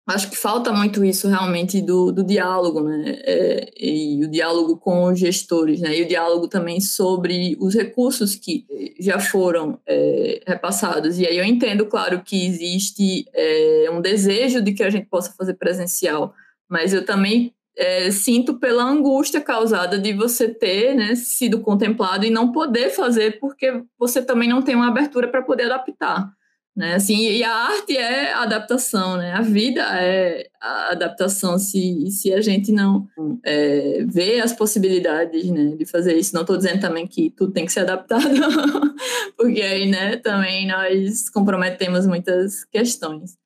Acho 0.06 0.30
que 0.30 0.36
falta 0.36 0.72
muito 0.72 1.04
isso 1.04 1.26
realmente 1.26 1.82
do, 1.82 2.12
do 2.12 2.22
diálogo, 2.22 2.80
né? 2.80 3.18
É, 3.24 3.72
e 3.76 4.24
o 4.24 4.30
diálogo 4.30 4.76
com 4.76 5.06
os 5.06 5.18
gestores, 5.18 5.80
né? 5.80 5.98
E 5.98 6.02
o 6.02 6.08
diálogo 6.08 6.46
também 6.46 6.80
sobre 6.80 7.56
os 7.58 7.74
recursos 7.74 8.36
que 8.36 8.64
já 9.00 9.18
foram 9.18 9.80
é, 9.84 10.42
repassados. 10.46 11.18
E 11.18 11.26
aí 11.26 11.36
eu 11.36 11.44
entendo, 11.44 11.86
claro, 11.86 12.22
que 12.22 12.46
existe 12.46 13.26
é, 13.34 13.88
um 13.90 14.00
desejo 14.00 14.62
de 14.62 14.72
que 14.72 14.84
a 14.84 14.90
gente 14.90 15.06
possa 15.06 15.32
fazer 15.36 15.54
presencial, 15.54 16.32
mas 16.68 16.94
eu 16.94 17.04
também 17.04 17.52
é, 17.76 18.08
sinto 18.12 18.60
pela 18.60 18.84
angústia 18.84 19.40
causada 19.40 19.98
de 19.98 20.12
você 20.12 20.48
ter 20.48 20.94
né, 20.94 21.16
sido 21.16 21.60
contemplado 21.60 22.24
e 22.24 22.30
não 22.30 22.52
poder 22.52 22.90
fazer 22.90 23.40
porque 23.40 23.82
você 23.98 24.22
também 24.22 24.48
não 24.48 24.62
tem 24.62 24.76
uma 24.76 24.88
abertura 24.88 25.26
para 25.26 25.42
poder 25.42 25.64
adaptar. 25.64 26.30
Né? 26.76 26.94
Assim, 26.94 27.30
e 27.30 27.42
a 27.42 27.50
arte 27.50 27.96
é 27.96 28.32
a 28.32 28.42
adaptação, 28.42 29.16
né? 29.16 29.32
a 29.32 29.40
vida 29.40 29.80
é 29.98 30.46
a 30.60 30.92
adaptação. 30.92 31.58
Se, 31.58 32.10
se 32.10 32.34
a 32.34 32.40
gente 32.40 32.70
não 32.70 33.08
é, 33.44 34.04
vê 34.06 34.40
as 34.40 34.52
possibilidades 34.52 35.50
né, 35.50 35.74
de 35.76 35.86
fazer 35.86 36.14
isso, 36.16 36.34
não 36.34 36.42
estou 36.42 36.56
dizendo 36.56 36.80
também 36.80 37.06
que 37.06 37.30
tudo 37.30 37.52
tem 37.52 37.64
que 37.64 37.72
ser 37.72 37.80
adaptado, 37.80 38.22
porque 39.38 39.62
aí 39.62 39.90
né, 39.90 40.16
também 40.18 40.66
nós 40.66 41.30
comprometemos 41.30 42.06
muitas 42.06 42.64
questões 42.64 43.36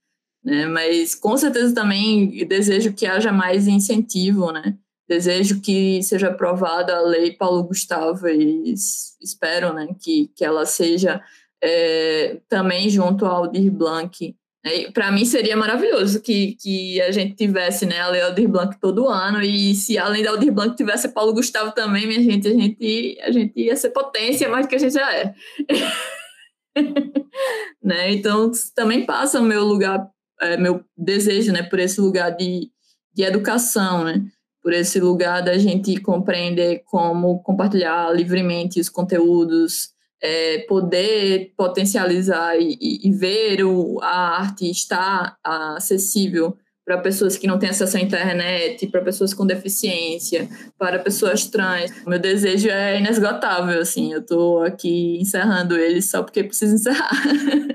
né? 0.45 0.67
Mas 0.67 1.15
com 1.15 1.37
certeza 1.37 1.75
também 1.75 2.47
desejo 2.47 2.93
que 2.93 3.07
haja 3.07 3.33
mais 3.33 3.67
incentivo, 3.67 4.51
né? 4.51 4.77
Desejo 5.09 5.61
que 5.61 6.03
seja 6.03 6.29
aprovada 6.29 6.97
a 6.97 7.01
lei 7.01 7.33
Paulo 7.33 7.65
Gustavo 7.65 8.29
e 8.29 8.73
espero, 9.21 9.73
né, 9.73 9.89
que, 10.01 10.31
que 10.37 10.45
ela 10.45 10.65
seja 10.65 11.21
é, 11.63 12.39
também 12.49 12.89
junto 12.89 13.25
ao 13.25 13.45
Aldir 13.45 13.71
Blanc. 13.71 14.35
Né? 14.65 14.91
Para 14.93 15.11
mim 15.11 15.25
seria 15.25 15.57
maravilhoso 15.57 16.21
que, 16.21 16.57
que 16.61 17.01
a 17.01 17.11
gente 17.11 17.35
tivesse 17.35 17.87
né, 17.87 18.01
a 18.01 18.09
lei 18.09 18.23
Aldir 18.23 18.49
Blanc 18.49 18.79
todo 18.81 19.09
ano 19.09 19.43
e 19.43 19.75
se 19.75 19.99
além 19.99 20.23
da 20.23 20.31
Aldir 20.31 20.53
Blanc 20.53 20.77
tivesse 20.77 21.09
Paulo 21.09 21.33
Gustavo 21.33 21.73
também, 21.73 22.07
minha 22.07 22.23
gente, 22.23 22.49
a 22.49 22.53
gente, 22.53 23.19
a 23.23 23.31
gente 23.31 23.53
ia 23.61 23.77
ser 23.77 23.91
potência 23.91 24.49
mais 24.49 24.67
do 24.67 24.69
que 24.69 24.77
a 24.77 24.79
gente 24.79 24.95
já 24.95 25.15
é. 25.15 25.35
né? 27.83 28.13
Então 28.13 28.51
também 28.75 29.05
passa 29.05 29.41
o 29.41 29.45
meu 29.45 29.65
lugar 29.65 30.09
é, 30.41 30.57
meu 30.57 30.83
desejo, 30.97 31.53
né, 31.53 31.63
por 31.63 31.79
esse 31.79 32.01
lugar 32.01 32.31
de, 32.31 32.71
de 33.13 33.23
educação, 33.23 34.05
né, 34.05 34.25
por 34.63 34.73
esse 34.73 34.99
lugar 34.99 35.43
da 35.43 35.57
gente 35.59 36.01
compreender 36.01 36.83
como 36.87 37.43
compartilhar 37.43 38.11
livremente 38.15 38.81
os 38.81 38.89
conteúdos, 38.89 39.91
é, 40.23 40.59
poder 40.69 41.53
potencializar 41.57 42.57
e, 42.59 42.77
e, 42.81 43.11
ver 43.13 43.65
o, 43.65 43.99
a 44.03 44.41
arte 44.41 44.71
estar 44.71 45.37
acessível 45.43 46.57
para 46.85 46.99
pessoas 46.99 47.37
que 47.37 47.47
não 47.47 47.59
têm 47.59 47.71
acesso 47.71 47.97
à 47.97 48.01
internet, 48.01 48.87
para 48.89 49.01
pessoas 49.01 49.33
com 49.33 49.47
deficiência, 49.47 50.49
para 50.79 50.99
pessoas 50.99 51.47
trans. 51.47 52.05
Meu 52.05 52.19
desejo 52.19 52.69
é 52.69 52.99
inesgotável, 52.99 53.81
assim, 53.81 54.13
eu 54.13 54.21
estou 54.21 54.63
aqui 54.63 55.19
encerrando 55.21 55.77
ele 55.77 56.03
só 56.03 56.23
porque 56.23 56.43
preciso 56.43 56.75
encerrar. 56.75 57.11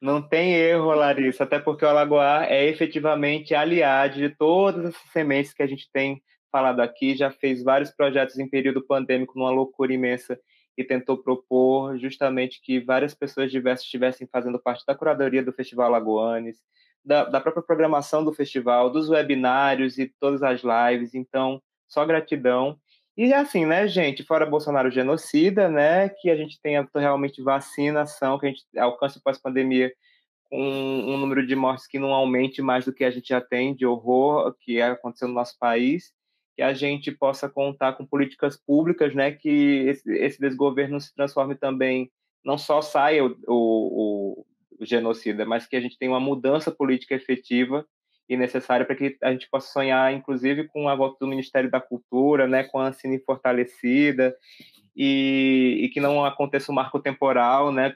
Não 0.00 0.22
tem 0.22 0.54
erro, 0.54 0.94
Larissa, 0.94 1.42
até 1.42 1.58
porque 1.58 1.84
o 1.84 1.88
Alagoar 1.88 2.44
é 2.44 2.64
efetivamente 2.68 3.54
aliado 3.54 4.14
de 4.14 4.28
todas 4.28 4.94
essas 4.94 5.10
sementes 5.12 5.52
que 5.52 5.64
a 5.64 5.66
gente 5.66 5.90
tem 5.92 6.22
falado 6.52 6.80
aqui, 6.80 7.16
já 7.16 7.30
fez 7.30 7.64
vários 7.64 7.90
projetos 7.90 8.38
em 8.38 8.48
período 8.48 8.86
pandêmico, 8.86 9.36
numa 9.36 9.50
loucura 9.50 9.92
imensa, 9.92 10.38
e 10.76 10.84
tentou 10.84 11.16
propor 11.16 11.98
justamente 11.98 12.60
que 12.60 12.78
várias 12.80 13.14
pessoas 13.14 13.50
diversas 13.50 13.84
estivessem 13.84 14.26
fazendo 14.26 14.58
parte 14.58 14.84
da 14.86 14.94
curadoria 14.94 15.42
do 15.42 15.52
Festival 15.52 15.86
Alagoanes, 15.86 16.58
da, 17.04 17.24
da 17.24 17.40
própria 17.40 17.62
programação 17.62 18.24
do 18.24 18.32
festival, 18.32 18.90
dos 18.90 19.08
webinários 19.08 19.96
e 19.96 20.12
todas 20.20 20.42
as 20.42 20.62
lives. 20.62 21.14
Então, 21.14 21.62
só 21.88 22.04
gratidão. 22.04 22.78
E 23.16 23.32
assim, 23.32 23.64
né, 23.64 23.88
gente, 23.88 24.22
fora 24.24 24.44
Bolsonaro 24.44 24.90
genocida, 24.90 25.68
né, 25.68 26.08
que 26.08 26.28
a 26.28 26.36
gente 26.36 26.60
tenha 26.60 26.86
realmente 26.94 27.42
vacinação, 27.42 28.38
que 28.38 28.46
a 28.46 28.48
gente 28.50 28.64
alcance 28.76 29.22
pós-pandemia 29.22 29.90
com 30.50 30.60
um 30.60 31.16
número 31.16 31.46
de 31.46 31.56
mortes 31.56 31.86
que 31.86 31.98
não 31.98 32.12
aumente 32.12 32.60
mais 32.60 32.84
do 32.84 32.92
que 32.92 33.04
a 33.04 33.10
gente 33.10 33.28
já 33.28 33.40
tem 33.40 33.74
de 33.74 33.86
horror 33.86 34.54
que 34.60 34.80
aconteceu 34.82 35.28
no 35.28 35.34
nosso 35.34 35.58
país, 35.58 36.12
que 36.56 36.62
a 36.62 36.72
gente 36.72 37.12
possa 37.12 37.50
contar 37.50 37.92
com 37.92 38.06
políticas 38.06 38.56
públicas, 38.56 39.14
né, 39.14 39.30
que 39.30 39.84
esse, 39.88 40.10
esse 40.10 40.40
desgoverno 40.40 40.98
se 40.98 41.14
transforme 41.14 41.54
também, 41.54 42.10
não 42.42 42.56
só 42.56 42.80
saia 42.80 43.22
o, 43.22 43.36
o, 43.46 44.46
o 44.80 44.86
genocida, 44.86 45.44
mas 45.44 45.66
que 45.66 45.76
a 45.76 45.80
gente 45.80 45.98
tenha 45.98 46.10
uma 46.10 46.20
mudança 46.20 46.70
política 46.70 47.14
efetiva 47.14 47.86
e 48.26 48.36
necessária 48.36 48.86
para 48.86 48.96
que 48.96 49.18
a 49.22 49.32
gente 49.32 49.48
possa 49.50 49.70
sonhar, 49.70 50.12
inclusive, 50.14 50.66
com 50.68 50.88
a 50.88 50.94
volta 50.94 51.18
do 51.20 51.28
Ministério 51.28 51.70
da 51.70 51.80
Cultura, 51.80 52.48
né, 52.48 52.64
com 52.64 52.78
a 52.80 52.90
Cine 52.90 53.18
fortalecida 53.18 54.34
e, 54.96 55.80
e, 55.82 55.88
que 55.90 56.00
não 56.00 56.24
aconteça 56.24 56.72
um 56.72 56.74
marco 56.74 56.98
temporal, 56.98 57.70
né, 57.70 57.94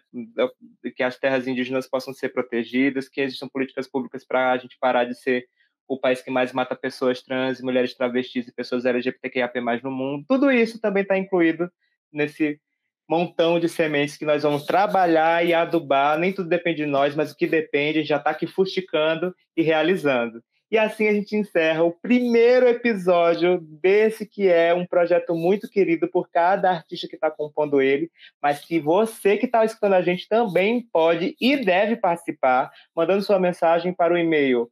que 0.95 1.03
as 1.03 1.19
terras 1.19 1.49
indígenas 1.49 1.89
possam 1.89 2.13
ser 2.13 2.29
protegidas, 2.29 3.09
que 3.09 3.23
existam 3.23 3.49
políticas 3.49 3.89
públicas 3.89 4.23
para 4.23 4.53
a 4.53 4.59
gente 4.59 4.77
parar 4.79 5.05
de 5.05 5.15
ser 5.15 5.49
o 5.91 5.99
país 5.99 6.23
que 6.23 6.31
mais 6.31 6.53
mata 6.53 6.77
pessoas 6.77 7.21
trans, 7.21 7.61
mulheres 7.61 7.95
travestis 7.95 8.47
e 8.47 8.53
pessoas 8.53 8.85
LGBTQIAP+, 8.85 9.61
no 9.83 9.91
mundo. 9.91 10.25
Tudo 10.29 10.49
isso 10.53 10.81
também 10.81 11.03
está 11.03 11.19
incluído 11.19 11.69
nesse 12.13 12.61
montão 13.09 13.59
de 13.59 13.69
sementes 13.69 14.17
que 14.17 14.25
nós 14.25 14.45
vamos 14.45 14.65
trabalhar 14.65 15.45
e 15.45 15.53
adubar. 15.53 16.17
Nem 16.17 16.33
tudo 16.33 16.49
depende 16.49 16.85
de 16.85 16.87
nós, 16.87 17.17
mas 17.17 17.33
o 17.33 17.37
que 17.37 17.45
depende, 17.45 17.99
a 17.99 18.03
gente 18.03 18.09
já 18.09 18.19
está 18.19 18.31
aqui 18.31 18.47
fusticando 18.47 19.35
e 19.57 19.63
realizando. 19.63 20.41
E 20.71 20.79
assim 20.79 21.09
a 21.09 21.13
gente 21.13 21.35
encerra 21.35 21.83
o 21.83 21.91
primeiro 21.91 22.69
episódio 22.69 23.59
desse 23.61 24.25
que 24.25 24.47
é 24.47 24.73
um 24.73 24.87
projeto 24.87 25.35
muito 25.35 25.69
querido 25.69 26.09
por 26.09 26.31
cada 26.31 26.71
artista 26.71 27.09
que 27.09 27.17
está 27.17 27.29
compondo 27.29 27.83
ele, 27.83 28.09
mas 28.41 28.65
que 28.65 28.79
você 28.79 29.37
que 29.37 29.47
está 29.47 29.65
escutando 29.65 29.95
a 29.95 30.03
gente 30.03 30.29
também 30.29 30.87
pode 30.93 31.35
e 31.41 31.57
deve 31.57 31.97
participar, 31.97 32.71
mandando 32.95 33.23
sua 33.23 33.41
mensagem 33.41 33.93
para 33.93 34.15
o 34.15 34.17
e-mail 34.17 34.71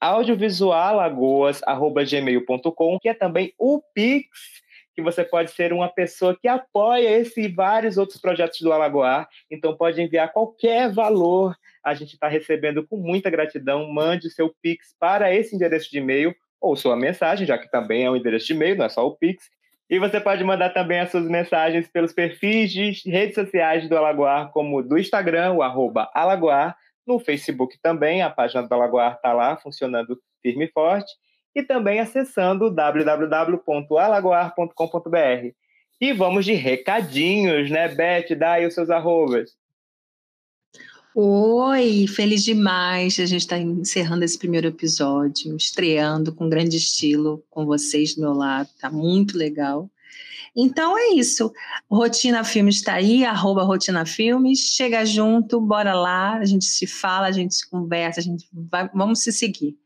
audiovisualagoas.gmail.com, 0.00 2.98
que 3.00 3.08
é 3.08 3.14
também 3.14 3.52
o 3.58 3.82
Pix 3.94 4.28
que 4.98 5.02
você 5.02 5.24
pode 5.24 5.52
ser 5.52 5.72
uma 5.72 5.88
pessoa 5.88 6.36
que 6.36 6.48
apoia 6.48 7.20
esse 7.20 7.42
e 7.42 7.46
vários 7.46 7.96
outros 7.96 8.20
projetos 8.20 8.60
do 8.60 8.72
Alagoar. 8.72 9.28
Então, 9.48 9.76
pode 9.76 10.02
enviar 10.02 10.32
qualquer 10.32 10.92
valor. 10.92 11.54
A 11.84 11.94
gente 11.94 12.14
está 12.14 12.26
recebendo 12.26 12.84
com 12.84 12.96
muita 12.96 13.30
gratidão. 13.30 13.88
Mande 13.92 14.26
o 14.26 14.30
seu 14.30 14.52
Pix 14.60 14.96
para 14.98 15.32
esse 15.32 15.54
endereço 15.54 15.88
de 15.88 15.98
e-mail 15.98 16.34
ou 16.60 16.74
sua 16.74 16.96
mensagem, 16.96 17.46
já 17.46 17.56
que 17.56 17.70
também 17.70 18.06
é 18.06 18.10
um 18.10 18.16
endereço 18.16 18.48
de 18.48 18.54
e-mail, 18.54 18.76
não 18.76 18.86
é 18.86 18.88
só 18.88 19.06
o 19.06 19.14
Pix. 19.14 19.48
E 19.88 20.00
você 20.00 20.20
pode 20.20 20.42
mandar 20.42 20.70
também 20.70 20.98
as 20.98 21.12
suas 21.12 21.28
mensagens 21.28 21.86
pelos 21.86 22.12
perfis 22.12 22.72
de 22.72 23.08
redes 23.08 23.36
sociais 23.36 23.88
do 23.88 23.96
Alagoar, 23.96 24.50
como 24.50 24.82
do 24.82 24.98
Instagram, 24.98 25.52
o 25.52 25.62
arroba 25.62 26.10
Alagoar, 26.12 26.76
no 27.08 27.18
Facebook 27.18 27.76
também, 27.82 28.22
a 28.22 28.30
página 28.30 28.62
do 28.62 28.72
Alagoar 28.72 29.14
está 29.14 29.32
lá, 29.32 29.56
funcionando 29.56 30.16
firme 30.42 30.66
e 30.66 30.70
forte 30.70 31.12
e 31.54 31.62
também 31.62 31.98
acessando 31.98 32.70
www.alagoar.com.br. 32.70 35.54
E 36.00 36.12
vamos 36.12 36.44
de 36.44 36.52
recadinhos, 36.52 37.68
né, 37.70 37.88
Beth? 37.88 38.36
Dá 38.36 38.52
aí 38.52 38.66
os 38.66 38.74
seus 38.74 38.90
arrobas. 38.90 39.56
Oi, 41.14 42.06
feliz 42.06 42.44
demais. 42.44 43.18
A 43.18 43.26
gente 43.26 43.40
está 43.40 43.58
encerrando 43.58 44.24
esse 44.24 44.38
primeiro 44.38 44.68
episódio, 44.68 45.56
estreando 45.56 46.32
com 46.32 46.48
grande 46.48 46.76
estilo 46.76 47.42
com 47.50 47.66
vocês 47.66 48.14
do 48.14 48.20
meu 48.20 48.32
lado, 48.32 48.68
tá 48.80 48.88
muito 48.88 49.36
legal. 49.36 49.90
Então 50.56 50.96
é 50.98 51.08
isso. 51.14 51.52
Rotina 51.90 52.44
Filmes 52.44 52.76
está 52.76 52.94
aí, 52.94 53.24
arroba 53.24 53.62
Rotina 53.62 54.04
Filmes. 54.04 54.60
Chega 54.60 55.04
junto, 55.04 55.60
bora 55.60 55.94
lá, 55.94 56.36
a 56.36 56.44
gente 56.44 56.64
se 56.64 56.86
fala, 56.86 57.26
a 57.26 57.32
gente 57.32 57.54
se 57.54 57.68
conversa, 57.68 58.20
a 58.20 58.22
gente 58.22 58.48
vai, 58.52 58.88
vamos 58.94 59.20
se 59.20 59.32
seguir. 59.32 59.76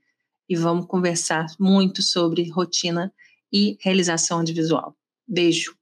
E 0.48 0.56
vamos 0.56 0.86
conversar 0.86 1.46
muito 1.58 2.02
sobre 2.02 2.50
rotina 2.50 3.12
e 3.52 3.76
realização 3.80 4.38
audiovisual. 4.38 4.96
Beijo. 5.26 5.74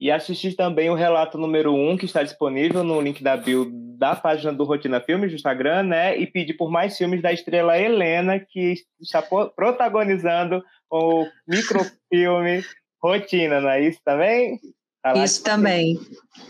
E 0.00 0.10
assistir 0.10 0.54
também 0.54 0.90
o 0.90 0.94
relato 0.94 1.38
número 1.38 1.72
1, 1.72 1.90
um, 1.90 1.96
que 1.96 2.04
está 2.04 2.22
disponível 2.22 2.82
no 2.82 3.00
link 3.00 3.22
da 3.22 3.36
bio 3.36 3.70
da 3.96 4.14
página 4.14 4.52
do 4.52 4.64
Rotina 4.64 5.00
Filmes 5.00 5.30
do 5.30 5.36
Instagram, 5.36 5.84
né? 5.84 6.18
E 6.18 6.26
pedir 6.26 6.54
por 6.54 6.70
mais 6.70 6.98
filmes 6.98 7.22
da 7.22 7.32
estrela 7.32 7.78
Helena, 7.78 8.38
que 8.38 8.74
está 9.00 9.22
protagonizando 9.22 10.62
o 10.90 11.26
microfilme 11.46 12.64
Rotina, 13.04 13.60
não 13.60 13.68
é 13.68 13.86
isso 13.86 14.00
também? 14.02 14.58
Tá 15.02 15.12
isso 15.22 15.44
também. 15.44 15.98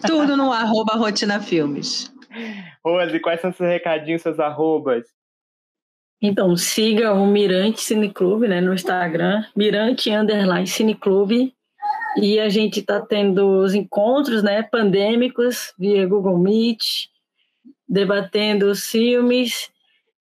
Tudo 0.06 0.36
no 0.38 0.52
arroba 0.52 0.94
Rotina 0.94 1.40
Filmes. 1.40 2.12
Rose, 2.84 3.18
quais 3.18 3.40
são 3.40 3.52
seus 3.52 3.68
recadinhos, 3.68 4.22
seus 4.22 4.38
arrobas? 4.38 5.04
Então, 6.22 6.56
siga 6.56 7.12
o 7.12 7.26
Mirante 7.26 7.80
Cineclube, 7.80 8.46
né, 8.46 8.60
no 8.60 8.72
Instagram, 8.72 9.44
Mirante 9.56 10.10
Underline 10.10 10.66
Cineclube. 10.66 11.52
E 12.16 12.38
a 12.38 12.48
gente 12.48 12.78
está 12.78 13.00
tendo 13.00 13.60
os 13.60 13.74
encontros, 13.74 14.40
né, 14.40 14.62
pandêmicos 14.62 15.74
via 15.76 16.06
Google 16.06 16.38
Meet, 16.38 17.08
debatendo 17.88 18.70
os 18.70 18.88
filmes, 18.88 19.68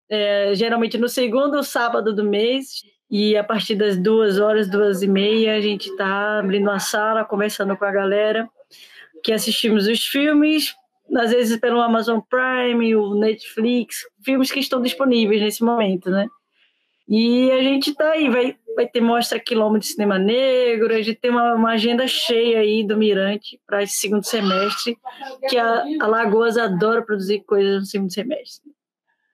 é, 0.10 0.56
geralmente 0.56 0.98
no 0.98 1.08
segundo 1.08 1.64
sábado 1.64 2.14
do 2.14 2.24
mês, 2.24 2.82
e 3.16 3.38
a 3.38 3.43
partir 3.43 3.76
das 3.76 3.95
duas 3.95 4.39
horas, 4.39 4.68
duas 4.68 5.03
e 5.03 5.07
meia, 5.07 5.55
a 5.55 5.61
gente 5.61 5.88
está 5.88 6.39
abrindo 6.39 6.64
uma 6.64 6.80
sala, 6.80 7.24
conversando 7.24 7.78
com 7.78 7.86
a 7.86 7.91
galera 7.91 8.49
que 9.24 9.32
assistimos 9.32 9.86
os 9.86 10.03
filmes, 10.03 10.76
às 11.16 11.30
vezes 11.30 11.59
pelo 11.59 11.80
Amazon 11.80 12.20
Prime, 12.28 12.95
o 12.95 13.14
Netflix, 13.14 13.97
filmes 14.26 14.51
que 14.51 14.59
estão 14.59 14.82
disponíveis 14.82 15.43
nesse 15.43 15.64
momento, 15.64 16.09
né? 16.09 16.28
E 17.07 17.51
a 17.51 17.61
gente 17.61 17.91
está 17.91 18.14
aí, 18.14 18.32
vai, 18.32 18.57
vai 18.76 18.88
ter 18.88 18.99
mostra 18.99 19.39
quilômetro 19.39 19.88
de 19.88 19.93
cinema 19.93 20.18
negro, 20.18 20.91
a 20.91 20.99
gente 21.03 21.20
tem 21.20 21.30
uma, 21.30 21.53
uma 21.53 21.74
agenda 21.74 22.07
cheia 22.07 22.61
aí 22.61 22.84
do 22.84 22.97
Mirante 22.97 23.61
para 23.68 23.84
esse 23.84 23.99
segundo 23.99 24.24
semestre, 24.24 24.97
que 25.47 25.55
a, 25.55 25.84
a 26.01 26.07
Lagoas 26.07 26.57
adora 26.57 27.05
produzir 27.05 27.41
coisas 27.41 27.80
no 27.80 27.86
segundo 27.86 28.11
semestre. 28.11 28.72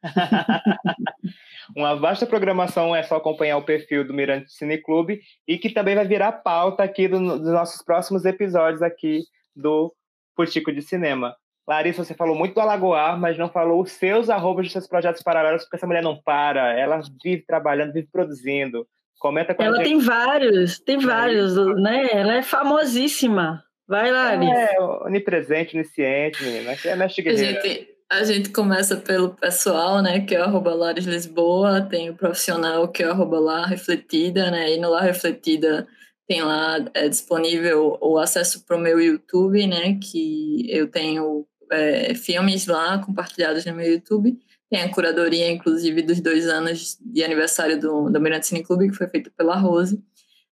uma 1.75 1.95
vasta 1.95 2.25
programação, 2.25 2.95
é 2.95 3.03
só 3.03 3.17
acompanhar 3.17 3.57
o 3.57 3.65
perfil 3.65 4.05
do 4.05 4.13
Mirante 4.13 4.51
Cineclube 4.51 5.21
e 5.47 5.57
que 5.57 5.69
também 5.69 5.95
vai 5.95 6.07
virar 6.07 6.31
pauta 6.31 6.83
aqui 6.83 7.07
do, 7.07 7.19
dos 7.19 7.51
nossos 7.51 7.81
próximos 7.83 8.25
episódios 8.25 8.81
aqui 8.81 9.21
do 9.55 9.93
Putico 10.35 10.71
de 10.71 10.81
Cinema. 10.81 11.35
Larissa, 11.67 12.03
você 12.03 12.15
falou 12.15 12.35
muito 12.35 12.55
do 12.55 12.61
Alagoar, 12.61 13.19
mas 13.19 13.37
não 13.37 13.47
falou 13.47 13.83
os 13.83 13.91
seus 13.91 14.29
arrobas 14.29 14.65
dos 14.65 14.73
seus 14.73 14.87
projetos 14.87 15.21
paralelos, 15.21 15.63
porque 15.63 15.75
essa 15.75 15.85
mulher 15.85 16.01
não 16.01 16.19
para, 16.19 16.73
ela 16.73 16.99
vive 17.23 17.43
trabalhando, 17.45 17.93
vive 17.93 18.07
produzindo. 18.11 18.87
Comenta 19.19 19.53
com 19.53 19.61
Ela 19.61 19.77
gente. 19.77 19.85
tem 19.85 19.99
vários, 19.99 20.79
tem 20.79 20.97
vários, 20.97 21.55
né? 21.75 22.07
Ela 22.11 22.37
é 22.37 22.41
famosíssima. 22.41 23.63
Vai 23.87 24.11
lá, 24.11 24.35
Larissa. 24.35 24.53
É, 24.53 24.79
onipresente, 24.79 25.75
onisciente, 25.75 26.43
menina. 26.43 26.75
É 26.85 26.95
mestre 26.95 27.21
guerreira. 27.21 27.61
Gente, 27.61 27.87
a 28.11 28.23
gente 28.23 28.49
começa 28.49 28.97
pelo 28.97 29.35
pessoal, 29.35 30.01
né? 30.01 30.21
Que 30.21 30.35
é 30.35 30.41
arroba 30.41 30.73
Lares 30.73 31.05
Lisboa, 31.05 31.81
tem 31.81 32.09
o 32.09 32.15
profissional 32.15 32.87
que 32.87 33.03
é 33.03 33.07
arroba 33.07 33.39
lá 33.39 33.65
refletida, 33.65 34.49
né? 34.49 34.73
E 34.73 34.79
no 34.79 34.89
lá 34.89 35.01
refletida 35.01 35.87
tem 36.27 36.41
lá 36.41 36.77
é, 36.93 37.07
disponível 37.07 37.97
o 38.01 38.17
acesso 38.17 38.65
para 38.65 38.77
o 38.77 38.79
meu 38.79 38.99
YouTube, 38.99 39.65
né? 39.67 39.99
Que 40.01 40.65
eu 40.69 40.87
tenho 40.89 41.45
é, 41.71 42.15
filmes 42.15 42.65
lá 42.65 42.97
compartilhados 42.99 43.65
no 43.65 43.75
meu 43.75 43.91
YouTube. 43.91 44.39
Tem 44.69 44.81
a 44.81 44.91
curadoria, 44.91 45.49
inclusive, 45.49 46.01
dos 46.01 46.19
dois 46.19 46.47
anos 46.47 46.97
de 47.01 47.23
aniversário 47.23 47.79
do, 47.79 48.09
do 48.09 48.21
Mirante 48.21 48.47
Cine 48.47 48.63
Clube, 48.63 48.89
que 48.89 48.95
foi 48.95 49.07
feito 49.07 49.31
pela 49.31 49.55
Rose. 49.55 50.03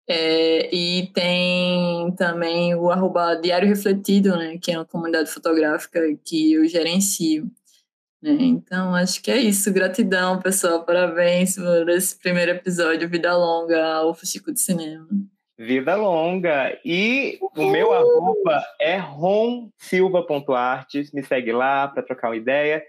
É, 0.08 0.74
e 0.76 1.08
tem 1.14 2.12
também 2.18 2.76
o 2.76 2.92
arroba 2.92 3.36
Diário 3.36 3.70
Refletido, 3.70 4.36
né, 4.36 4.58
que 4.58 4.72
é 4.72 4.78
uma 4.78 4.86
comunidade 4.86 5.30
fotográfica 5.30 6.02
que 6.26 6.54
eu 6.54 6.68
gerencio. 6.68 7.50
Né? 8.22 8.38
Então, 8.40 8.96
acho 8.96 9.22
que 9.22 9.30
é 9.30 9.38
isso. 9.38 9.72
Gratidão, 9.74 10.40
pessoal. 10.40 10.86
Parabéns 10.86 11.56
por 11.56 11.90
esse 11.90 12.18
primeiro 12.18 12.52
episódio. 12.52 13.10
Vida 13.10 13.36
longa 13.36 13.96
ao 13.96 14.14
Fuxico 14.14 14.54
de 14.54 14.62
Cinema. 14.62 15.06
Vida 15.58 15.96
longa. 15.96 16.80
E 16.86 17.38
o 17.56 17.66
meu 17.66 17.94
arroba 17.94 18.64
é 18.80 18.98
romsilva.artes. 18.98 21.12
Me 21.12 21.22
segue 21.22 21.52
lá 21.52 21.90
para 21.90 22.02
trocar 22.02 22.30
uma 22.30 22.38
ideia. 22.38 22.82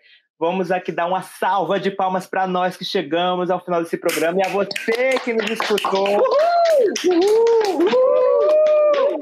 Vamos 0.47 0.71
aqui 0.71 0.93
dar 0.93 1.07
uma 1.07 1.23
salva 1.23 1.81
de 1.81 1.91
palmas 1.91 2.27
para 2.27 2.47
nós 2.47 2.77
que 2.77 2.85
chegamos 2.85 3.51
ao 3.51 3.65
final 3.65 3.83
desse 3.83 3.97
programa 3.97 4.41
e 4.41 4.47
a 4.47 4.51
você 4.51 5.19
que 5.25 5.33
nos 5.33 5.49
escutou. 5.49 6.07
Uhul! 6.07 7.79
Uhul! 7.81 9.19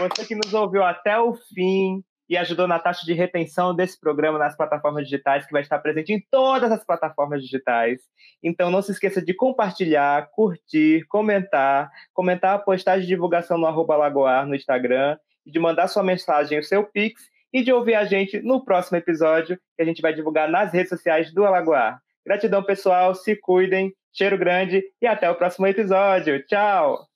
Você 0.00 0.26
que 0.26 0.34
nos 0.34 0.52
ouviu 0.52 0.82
até 0.82 1.16
o 1.16 1.32
fim 1.54 2.02
e 2.28 2.36
ajudou 2.36 2.66
na 2.66 2.80
taxa 2.80 3.06
de 3.06 3.12
retenção 3.12 3.72
desse 3.72 4.00
programa 4.00 4.36
nas 4.36 4.56
plataformas 4.56 5.04
digitais, 5.04 5.46
que 5.46 5.52
vai 5.52 5.62
estar 5.62 5.78
presente 5.78 6.12
em 6.12 6.20
todas 6.28 6.72
as 6.72 6.84
plataformas 6.84 7.40
digitais. 7.40 8.00
Então 8.42 8.68
não 8.68 8.82
se 8.82 8.90
esqueça 8.90 9.22
de 9.22 9.32
compartilhar, 9.32 10.28
curtir, 10.32 11.06
comentar, 11.06 11.88
comentar 12.12 12.56
a 12.56 12.58
postagem 12.58 13.02
de 13.02 13.14
divulgação 13.14 13.58
no 13.58 13.66
arroba 13.66 13.96
Lagoar 13.96 14.44
no 14.44 14.56
Instagram, 14.56 15.16
e 15.46 15.52
de 15.52 15.60
mandar 15.60 15.86
sua 15.86 16.02
mensagem, 16.02 16.58
o 16.58 16.64
seu 16.64 16.82
Pix, 16.82 17.22
e 17.52 17.62
de 17.62 17.72
ouvir 17.72 17.94
a 17.94 18.04
gente 18.04 18.40
no 18.40 18.64
próximo 18.64 18.98
episódio, 18.98 19.58
que 19.76 19.82
a 19.82 19.84
gente 19.84 20.02
vai 20.02 20.12
divulgar 20.12 20.48
nas 20.48 20.72
redes 20.72 20.90
sociais 20.90 21.32
do 21.32 21.44
Alagoar. 21.44 22.00
Gratidão, 22.26 22.62
pessoal, 22.62 23.14
se 23.14 23.34
cuidem, 23.36 23.92
cheiro 24.12 24.36
grande 24.36 24.82
e 25.00 25.06
até 25.06 25.30
o 25.30 25.34
próximo 25.34 25.66
episódio. 25.66 26.44
Tchau! 26.46 27.07